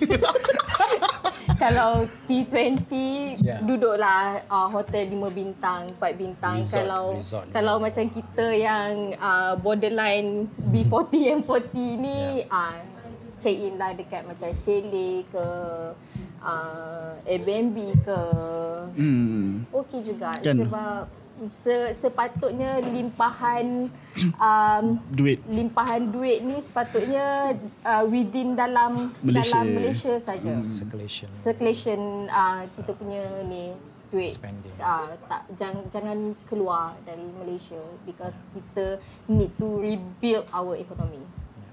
kalau 1.61 1.91
T20 2.25 2.91
Ya. 3.37 3.59
duduklah 3.59 4.41
uh, 4.45 4.67
hotel 4.67 5.05
5 5.07 5.21
bintang, 5.31 5.85
4 5.93 6.15
bintang. 6.15 6.55
Resort, 6.57 6.73
kalau 6.77 7.05
resort. 7.13 7.45
kalau 7.51 7.75
macam 7.77 8.05
kita 8.07 8.47
yang 8.49 8.89
uh, 9.15 9.53
borderline 9.55 10.47
B40 10.65 11.11
M40 11.39 11.75
ni 11.95 12.19
uh, 12.45 12.75
check 13.35 13.53
in 13.53 13.75
lah 13.75 13.91
dekat 13.91 14.23
macam 14.23 14.49
chalet 14.49 15.27
ke 15.27 15.45
uh, 16.39 17.11
Airbnb 17.23 17.77
ke 18.01 18.19
Hmm. 18.95 19.67
okey 19.69 19.99
juga 20.05 20.31
Kan? 20.39 20.55
sebab 20.55 21.03
se, 21.51 21.91
sepatutnya 21.91 22.79
limpahan 22.79 23.91
um, 24.39 24.85
Duit 25.11 25.43
limpahan 25.47 26.07
duit 26.07 26.41
ni 26.41 26.57
sepatutnya 26.63 27.55
uh, 27.83 28.03
within 28.07 28.55
dalam 28.55 29.11
Malaysia. 29.19 29.59
dalam 29.59 29.65
Malaysia 29.75 30.13
saja. 30.19 30.53
Circulation. 30.63 31.29
Circulation 31.39 31.99
uh, 32.31 32.63
kita 32.79 32.91
punya 32.95 33.23
ni 33.47 33.75
duit 34.13 34.31
Spending. 34.31 34.71
uh, 34.79 35.11
tak 35.27 35.43
jangan 35.57 35.83
jangan 35.91 36.17
keluar 36.47 36.95
dari 37.03 37.25
Malaysia 37.41 37.81
because 38.07 38.45
kita 38.55 39.01
need 39.27 39.51
to 39.59 39.81
rebuild 39.81 40.47
our 40.55 40.77
economy. 40.79 41.19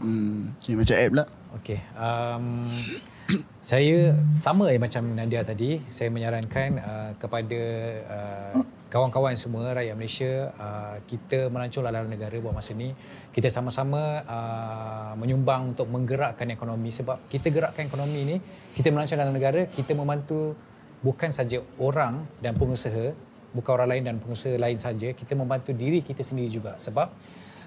hmm. 0.02 0.50
Okay 0.58 0.74
macam 0.74 0.96
app 0.98 1.12
pula 1.14 1.26
Okay. 1.60 1.84
Um, 1.94 2.64
saya 3.60 4.16
sama 4.32 4.72
eh 4.72 4.80
macam 4.80 5.04
Nadia 5.12 5.44
tadi, 5.44 5.84
saya 5.92 6.08
menyarankan 6.08 6.70
uh, 6.80 7.10
kepada 7.20 7.60
uh, 8.08 8.54
kawan-kawan 8.92 9.32
semua 9.40 9.72
rakyat 9.72 9.96
Malaysia 9.96 10.52
uh, 10.60 11.00
kita 11.08 11.48
melancong 11.48 11.88
dalam 11.88 12.12
negara 12.12 12.36
buat 12.36 12.52
masa 12.52 12.76
ni. 12.76 12.92
Kita 13.32 13.48
sama-sama 13.48 14.20
uh, 14.28 15.16
menyumbang 15.16 15.72
untuk 15.72 15.88
menggerakkan 15.88 16.44
ekonomi. 16.52 16.92
Sebab 16.92 17.24
kita 17.32 17.48
gerakkan 17.48 17.88
ekonomi 17.88 18.20
ni 18.28 18.36
kita 18.76 18.92
melancong 18.92 19.16
dalam 19.16 19.32
negara 19.32 19.64
kita 19.64 19.96
membantu 19.96 20.52
bukan 21.00 21.32
saja 21.32 21.64
orang 21.80 22.28
dan 22.44 22.52
pengusaha 22.52 23.16
bukan 23.56 23.70
orang 23.80 23.88
lain 23.96 24.04
dan 24.12 24.16
pengusaha 24.20 24.60
lain 24.60 24.76
saja 24.76 25.16
kita 25.16 25.32
membantu 25.32 25.72
diri 25.72 26.04
kita 26.04 26.20
sendiri 26.20 26.52
juga. 26.52 26.76
Sebab 26.76 27.08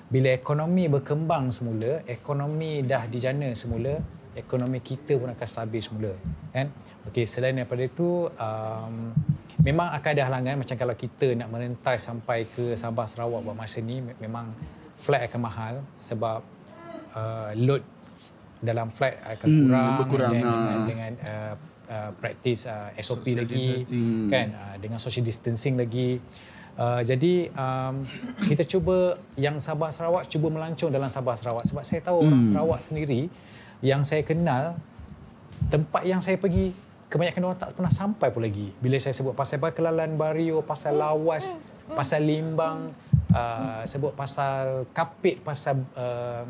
bila 0.05 0.29
ekonomi 0.29 0.85
berkembang 0.85 1.49
semula 1.49 2.05
ekonomi 2.05 2.85
dah 2.85 3.09
dijana 3.09 3.49
semula 3.57 3.97
ekonomi 4.37 4.77
kita 4.77 5.17
pun 5.17 5.33
akan 5.33 5.47
stabil 5.49 5.81
semula 5.81 6.13
kan? 6.53 6.69
Okey 7.09 7.25
selain 7.25 7.57
daripada 7.57 7.81
itu 7.81 8.29
um, 8.37 9.09
memang 9.65 9.89
akan 9.97 10.09
ada 10.13 10.23
halangan 10.29 10.55
macam 10.61 10.75
kalau 10.77 10.93
kita 10.93 11.33
nak 11.33 11.49
merentas 11.49 12.05
sampai 12.05 12.45
ke 12.45 12.77
Sabah 12.77 13.09
Sarawak 13.09 13.41
buat 13.41 13.57
masa 13.57 13.81
ni 13.81 13.97
me- 13.97 14.13
memang 14.21 14.53
flight 14.93 15.25
akan 15.25 15.41
mahal 15.41 15.73
sebab 15.97 16.45
uh, 17.17 17.49
load 17.57 17.81
dalam 18.61 18.93
flight 18.93 19.17
akan 19.25 19.47
Hmm, 19.49 20.05
kurang, 20.05 20.31
dengan, 20.37 20.45
ah. 20.45 20.53
dengan, 20.53 20.79
dengan 20.85 21.11
uh, 21.25 21.53
uh, 21.89 22.11
praktis 22.13 22.69
uh, 22.69 22.93
SOP 23.01 23.25
lagi 23.33 23.83
kan? 24.29 24.47
Uh, 24.53 24.75
dengan 24.77 25.01
social 25.01 25.25
distancing 25.25 25.75
lagi. 25.75 26.21
Uh, 26.75 26.99
jadi 27.01 27.49
um, 27.55 28.03
kita 28.51 28.67
cuba 28.67 29.17
yang 29.39 29.57
Sabah 29.63 29.89
Sarawak 29.89 30.29
cuba 30.29 30.53
melancong 30.53 30.93
dalam 30.93 31.09
Sabah 31.09 31.33
Sarawak. 31.39 31.65
Sebab 31.65 31.83
saya 31.87 32.05
tahu 32.05 32.21
orang 32.21 32.45
Sarawak 32.45 32.79
sendiri 32.85 33.33
yang 33.81 34.05
saya 34.05 34.21
kenal 34.21 34.77
tempat 35.71 36.03
yang 36.05 36.21
saya 36.21 36.37
pergi 36.37 36.75
kebanyakan 37.15 37.41
orang 37.45 37.57
tak 37.57 37.71
pernah 37.71 37.87
sampai 37.89 38.27
pun 38.27 38.43
lagi 38.43 38.75
bila 38.75 38.99
saya 38.99 39.15
sebut 39.15 39.31
pasal 39.31 39.57
Bakelalan 39.57 40.19
Bario 40.19 40.59
pasal 40.59 40.99
Lawas 40.99 41.55
pasal 41.87 42.27
Limbang 42.27 42.91
uh, 43.31 43.81
sebut 43.87 44.11
pasal 44.11 44.83
Kapit 44.91 45.39
pasal 45.39 45.79
uh, 45.95 46.43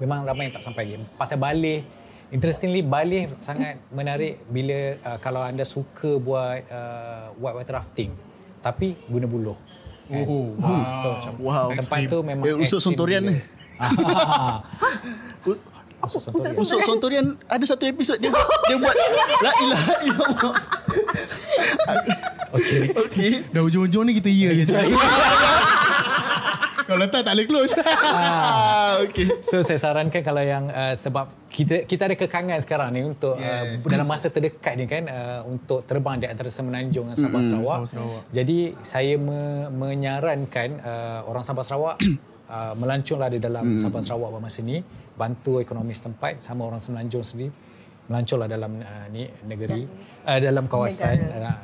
memang 0.00 0.24
ramai 0.24 0.48
yang 0.48 0.56
tak 0.56 0.64
sampai 0.64 0.88
lagi 0.88 1.04
pasal 1.14 1.36
Baleh 1.36 1.84
interestingly 2.32 2.80
Baleh 2.80 3.28
sangat 3.36 3.76
menarik 3.92 4.40
bila 4.48 4.96
uh, 5.04 5.18
kalau 5.20 5.44
anda 5.44 5.68
suka 5.68 6.16
buat 6.16 6.64
uh, 6.72 7.36
whitewater 7.36 7.76
rafting 7.76 8.16
tapi 8.64 8.96
guna 9.04 9.28
buluh 9.28 9.60
kan? 10.08 10.26
Oh, 10.26 10.58
Ah, 10.58 10.90
so 10.90 11.06
macam 11.14 11.32
Wow. 11.38 11.68
tempat 11.70 12.10
tu 12.10 12.18
memang 12.26 12.42
Eh, 12.42 12.66
Sontorian 12.66 13.22
gila. 13.22 13.30
ni. 13.30 13.38
Usuk 16.00 16.20
Sontorian. 16.22 16.54
Usuk 16.56 16.80
Sontorian 16.82 17.26
ada 17.44 17.64
satu 17.64 17.84
episod 17.84 18.16
dia 18.16 18.30
dia 18.32 18.76
buat 18.78 18.96
la 19.44 19.52
ilaha 19.60 19.94
illallah. 20.02 20.54
Okay. 22.50 22.82
Okey. 22.98 23.32
Dah 23.54 23.62
ujung-ujung 23.62 24.02
ni 24.04 24.18
kita 24.18 24.28
ya 24.28 24.50
je. 24.56 24.64
Kalau 26.90 27.06
tak 27.06 27.22
tak 27.22 27.38
boleh 27.38 27.46
close. 27.46 27.70
Ah, 28.02 28.98
okey. 29.06 29.38
So 29.46 29.62
saya 29.62 29.78
sarankan 29.78 30.26
kalau 30.26 30.42
yang 30.42 30.66
uh, 30.74 30.90
sebab 30.98 31.30
kita 31.46 31.86
kita 31.86 32.10
ada 32.10 32.18
kekangan 32.18 32.58
sekarang 32.58 32.90
ni 32.90 33.06
untuk 33.06 33.38
Yes. 33.38 33.86
uh, 33.86 33.90
dalam 33.94 34.10
masa 34.10 34.26
terdekat 34.26 34.74
ni 34.74 34.90
kan 34.90 35.06
uh, 35.06 35.46
untuk 35.46 35.86
terbang 35.86 36.18
di 36.18 36.26
antara 36.26 36.50
Semenanjung 36.50 37.06
dan 37.06 37.14
Sabah 37.14 37.46
Sarawak. 37.46 37.86
Sabah 37.86 37.90
Sarawak. 37.94 38.22
Jadi 38.34 38.74
saya 38.82 39.14
me, 39.14 39.70
menyarankan 39.70 40.68
uh, 40.82 41.20
orang 41.30 41.46
Sabah 41.46 41.62
Sarawak 41.62 41.94
uh, 42.50 42.74
melanconglah 42.74 43.30
di 43.30 43.38
dalam 43.38 43.78
Sabah 43.78 44.02
Sarawak 44.02 44.34
pada 44.34 44.42
masa 44.42 44.58
ni 44.66 44.82
bantu 45.20 45.60
ekonomi 45.60 45.92
setempat 45.92 46.40
sama 46.40 46.64
orang 46.64 46.80
Semenanjung 46.80 47.20
sendiri 47.20 47.52
melanconglah 48.08 48.48
dalam 48.48 48.80
uh, 48.80 49.06
ni 49.12 49.28
negeri 49.44 49.84
uh, 50.24 50.38
dalam 50.40 50.64
kawasan 50.66 51.18
uh, 51.30 51.60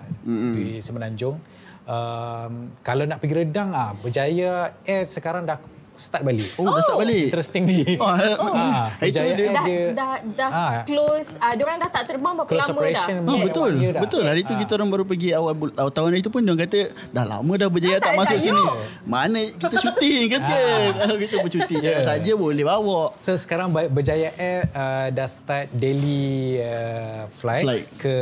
di 0.53 0.79
Semenanjung. 0.79 1.41
Um, 1.87 2.77
kalau 2.85 3.07
nak 3.09 3.23
pergi 3.23 3.47
Redang 3.47 3.73
ah 3.73 3.97
Berjaya. 3.97 4.77
Air 4.85 5.09
sekarang 5.09 5.49
dah 5.49 5.59
start 5.97 6.23
balik. 6.23 6.49
Oh, 6.55 6.65
dah 6.67 6.79
start 6.79 6.99
balik. 6.99 7.27
Interesting 7.29 7.63
ni. 7.65 7.79
Oh, 7.97 8.07
Ah, 8.57 8.93
itu 8.99 9.13
Berjaya 9.13 9.33
dia- 9.33 9.37
Air 9.39 9.51
dah 9.51 9.65
dia 9.65 9.85
dah 9.91 10.13
dah 10.31 10.49
Ah. 10.49 10.73
close 10.83 11.37
ah 11.37 11.51
uh, 11.51 11.59
orang 11.59 11.79
dah 11.79 11.91
tak 11.91 12.05
terbang 12.07 12.33
berapa 12.35 12.47
Close 12.47 12.63
lama 12.63 12.77
operation. 12.77 13.15
dah 13.19 13.27
Oh, 13.27 13.37
Yes. 13.37 13.45
betul. 13.47 13.71
Dah. 13.77 14.03
Betul. 14.03 14.23
Hari 14.25 14.41
tu 14.43 14.55
kita 14.55 14.73
orang 14.75 14.91
baru 14.91 15.05
pergi 15.05 15.29
awal 15.33 15.53
bul- 15.53 15.75
awal 15.75 15.91
tahun 15.91 16.17
itu 16.17 16.29
pun 16.29 16.41
dia 16.41 16.49
orang 16.49 16.63
kata 16.63 16.81
dah 17.11 17.25
lama 17.27 17.53
dah 17.55 17.69
berjaya 17.69 17.97
tak, 17.97 18.05
Tak, 18.07 18.15
masuk 18.17 18.37
tak, 18.37 18.45
sini. 18.45 18.63
ya. 18.63 18.73
Mana 19.05 19.41
kita 19.51 19.77
syuting 19.77 20.25
kata. 20.35 20.59
Kalau 20.97 21.17
kita 21.19 21.37
bercuti 21.39 21.77
yeah. 21.79 22.03
saja 22.03 22.33
boleh 22.35 22.63
bawa. 22.63 23.03
So 23.17 23.33
sekarang 23.35 23.69
Berjaya 23.73 24.31
Air 24.35 24.69
uh, 24.71 25.09
dah 25.09 25.27
start 25.27 25.69
daily 25.71 26.27
uh, 26.59 27.25
flight, 27.29 27.65
Flight. 27.65 27.87
ke 27.97 28.15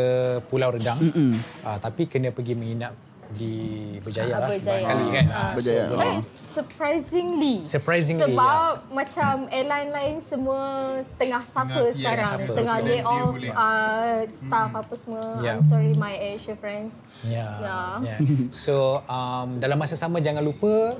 Pulau 0.46 0.70
Redang. 0.70 0.98
Uh, 1.00 1.34
tapi 1.78 2.04
kena 2.04 2.30
pergi 2.30 2.54
menginap 2.54 2.94
di 3.34 3.54
Berjaya 3.98 4.30
Ah, 4.30 4.38
lah 4.38 4.48
Berjaya. 4.48 4.64
barangkali 4.80 5.04
kan. 5.10 5.26
Uh, 5.26 5.52
Berjaya. 5.52 5.84
So, 5.84 5.94
But 5.94 6.14
surprisingly 6.48 7.56
Surprisingly, 7.62 8.22
sebab 8.24 8.70
macam 8.88 9.34
airline 9.48 9.90
lain 9.90 10.16
semua 10.18 10.62
tengah 11.14 11.42
suffer 11.42 11.90
Tengah- 11.90 11.90
yes, 11.90 11.98
sekarang 11.98 12.30
suffer. 12.30 12.54
tengah 12.54 12.76
lay 12.80 13.00
off 13.02 13.34
uh, 13.50 14.18
staff 14.28 14.70
apa 14.72 14.94
semua 14.94 15.24
Yeah. 15.36 15.54
I'm 15.54 15.62
sorry 15.62 15.92
my 15.92 16.14
Asia 16.14 16.54
friends 16.54 17.02
Ya. 17.20 17.48
Ya. 17.58 17.78
Yeah. 18.00 18.18
So 18.48 18.74
um, 19.04 19.58
dalam 19.58 19.76
masa 19.76 19.94
sama 19.94 20.18
jangan 20.18 20.40
lupa 20.40 20.94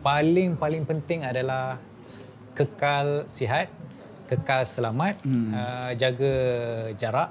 paling 0.00 0.54
paling 0.54 0.82
penting 0.82 1.22
adalah 1.22 1.78
kekal 2.52 3.24
sihat, 3.26 3.72
kekal 4.26 4.60
selamat, 4.62 5.16
hmm. 5.22 5.50
uh, 5.50 5.90
jaga 5.94 6.34
jarak 6.92 7.30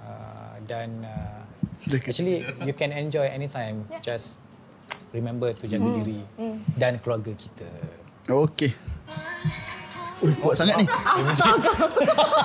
uh, 0.00 0.56
dan 0.64 0.90
uh, 1.02 1.35
actually 1.94 2.42
you 2.66 2.74
can 2.74 2.90
enjoy 2.90 3.26
anytime. 3.30 3.86
Yeah. 3.86 4.02
Just 4.02 4.42
remember 5.14 5.54
to 5.54 5.64
jaga 5.70 5.86
diri 6.02 6.20
dan 6.74 6.98
keluarga 6.98 7.32
kita. 7.32 7.68
Okey. 8.26 8.74
Ui, 10.24 10.32
kuat 10.40 10.56
sangat 10.56 10.80
ni. 10.80 10.88
astaga 10.88 11.68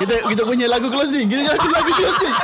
kita 0.03 0.27
kita 0.27 0.43
punya 0.43 0.67
lagu 0.67 0.91
closing. 0.91 1.31
Kita 1.31 1.55
lagu 1.55 1.67
lagu 1.71 1.91
closing. 1.95 2.35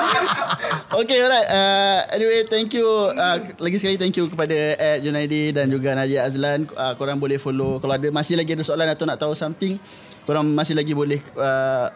Okay, 1.03 1.19
alright. 1.19 1.47
Uh, 1.51 1.99
anyway, 2.15 2.47
thank 2.47 2.71
you. 2.71 2.87
Uh, 3.11 3.43
lagi 3.59 3.75
sekali 3.75 3.99
thank 3.99 4.15
you 4.15 4.31
kepada 4.31 4.55
Ed 4.79 5.03
Junaidi 5.03 5.51
dan 5.51 5.67
juga 5.67 5.91
Nadia 5.99 6.23
Azlan. 6.23 6.63
Uh, 6.71 6.95
korang 6.95 7.19
boleh 7.19 7.35
follow. 7.35 7.75
Kalau 7.83 7.99
ada 7.99 8.07
masih 8.07 8.39
lagi 8.39 8.55
ada 8.55 8.63
soalan 8.63 8.87
atau 8.87 9.03
nak 9.03 9.19
tahu 9.19 9.35
something, 9.35 9.75
korang 10.23 10.47
masih 10.47 10.79
lagi 10.79 10.95
boleh 10.95 11.19
uh, 11.35 11.91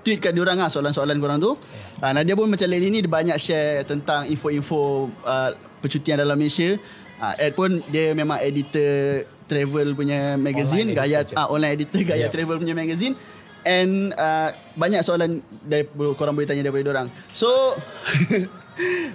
tweet 0.00 0.18
kat 0.20 0.32
diorang 0.32 0.58
lah 0.60 0.72
soalan-soalan 0.72 1.16
korang 1.20 1.38
tu. 1.38 1.56
Uh, 2.00 2.12
Nadia 2.12 2.34
pun 2.36 2.48
macam 2.48 2.66
Leni 2.68 2.88
ni 2.88 2.98
dia 3.04 3.10
banyak 3.10 3.36
share 3.36 3.84
tentang 3.84 4.26
info-info 4.28 5.12
uh, 5.24 5.50
percutian 5.84 6.20
dalam 6.20 6.36
Malaysia. 6.36 6.76
Uh, 7.20 7.34
Ed 7.36 7.52
pun 7.52 7.80
dia 7.92 8.16
memang 8.16 8.40
editor 8.40 9.28
travel 9.44 9.92
punya 9.98 10.38
magazine, 10.40 10.94
Online 10.94 11.00
gaya 11.04 11.16
editor 11.26 11.36
ah, 11.36 11.46
online 11.50 11.72
editor 11.74 12.00
gaya 12.06 12.18
Yeah. 12.22 12.30
travel 12.30 12.56
punya 12.62 12.72
magazine 12.72 13.18
and 13.66 14.14
uh, 14.16 14.54
banyak 14.78 15.04
soalan 15.04 15.44
dari 15.66 15.84
korang 16.16 16.32
boleh 16.32 16.48
tanya 16.48 16.64
daripada 16.64 16.96
orang. 16.96 17.08
So 17.34 17.50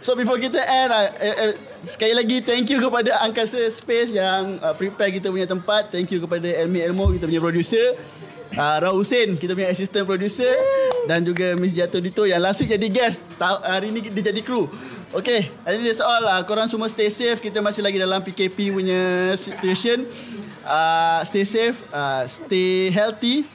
So 0.06 0.14
before 0.14 0.38
kita 0.38 0.62
end 0.62 0.94
uh, 0.94 1.10
uh, 1.10 1.36
uh, 1.50 1.54
sekali 1.82 2.14
lagi 2.14 2.38
thank 2.46 2.70
you 2.70 2.78
kepada 2.78 3.18
Angkasa 3.26 3.66
Space 3.74 4.14
yang 4.14 4.62
uh, 4.62 4.78
prepare 4.78 5.10
kita 5.10 5.34
punya 5.34 5.50
tempat. 5.50 5.90
Thank 5.90 6.14
you 6.14 6.22
kepada 6.22 6.46
Elmi 6.46 6.86
Elmo 6.86 7.10
kita 7.10 7.26
punya 7.26 7.42
producer. 7.42 7.98
Uh, 8.54 8.78
Rao 8.78 8.94
Hussein 8.94 9.34
kita 9.40 9.58
punya 9.58 9.74
assistant 9.74 10.06
producer 10.06 10.54
dan 11.10 11.26
juga 11.26 11.58
Miss 11.58 11.74
Jato 11.74 11.98
Dito 11.98 12.26
yang 12.30 12.42
last 12.42 12.62
week 12.62 12.70
jadi 12.70 12.88
guest. 12.92 13.22
Hari 13.42 13.90
ni 13.90 14.06
dia 14.06 14.30
jadi 14.30 14.42
kru. 14.46 14.70
Okay, 15.16 15.48
I 15.64 15.70
think 15.74 15.88
that's 15.88 16.04
all. 16.04 16.24
Uh, 16.28 16.44
korang 16.44 16.68
semua 16.68 16.92
stay 16.92 17.08
safe. 17.08 17.40
Kita 17.40 17.64
masih 17.64 17.82
lagi 17.82 17.96
dalam 17.96 18.20
PKP 18.20 18.76
punya 18.76 19.32
situation. 19.40 20.04
Uh, 20.66 21.22
stay 21.24 21.46
safe, 21.46 21.78
uh, 21.94 22.26
stay 22.26 22.90
healthy 22.90 23.46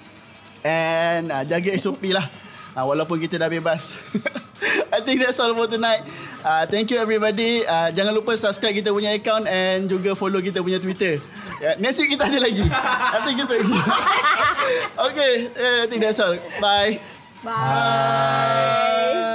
and 0.62 1.28
uh, 1.28 1.42
jaga 1.44 1.74
SOP 1.76 2.00
lah. 2.14 2.24
Uh, 2.72 2.86
walaupun 2.86 3.18
kita 3.20 3.36
dah 3.36 3.50
bebas. 3.50 3.98
I 4.96 5.00
think 5.00 5.24
that's 5.24 5.40
all 5.40 5.54
for 5.56 5.66
tonight. 5.66 6.04
Uh, 6.44 6.64
thank 6.66 6.90
you 6.90 6.98
everybody. 7.00 7.64
Uh, 7.64 7.92
jangan 7.92 8.12
lupa 8.16 8.36
subscribe 8.36 8.76
kita 8.76 8.92
punya 8.92 9.12
account 9.16 9.48
and 9.48 9.88
juga 9.88 10.16
follow 10.16 10.40
kita 10.40 10.60
punya 10.60 10.80
Twitter. 10.80 11.20
Yeah, 11.60 11.76
next 11.76 12.00
week 12.00 12.16
kita 12.16 12.28
ada 12.28 12.40
lagi. 12.40 12.64
Nanti 13.16 13.30
kita. 13.36 13.54
okay, 15.08 15.32
uh, 15.52 15.78
I 15.84 15.86
think 15.88 16.00
that's 16.00 16.20
all. 16.20 16.36
Bye. 16.60 17.00
bye 17.44 19.28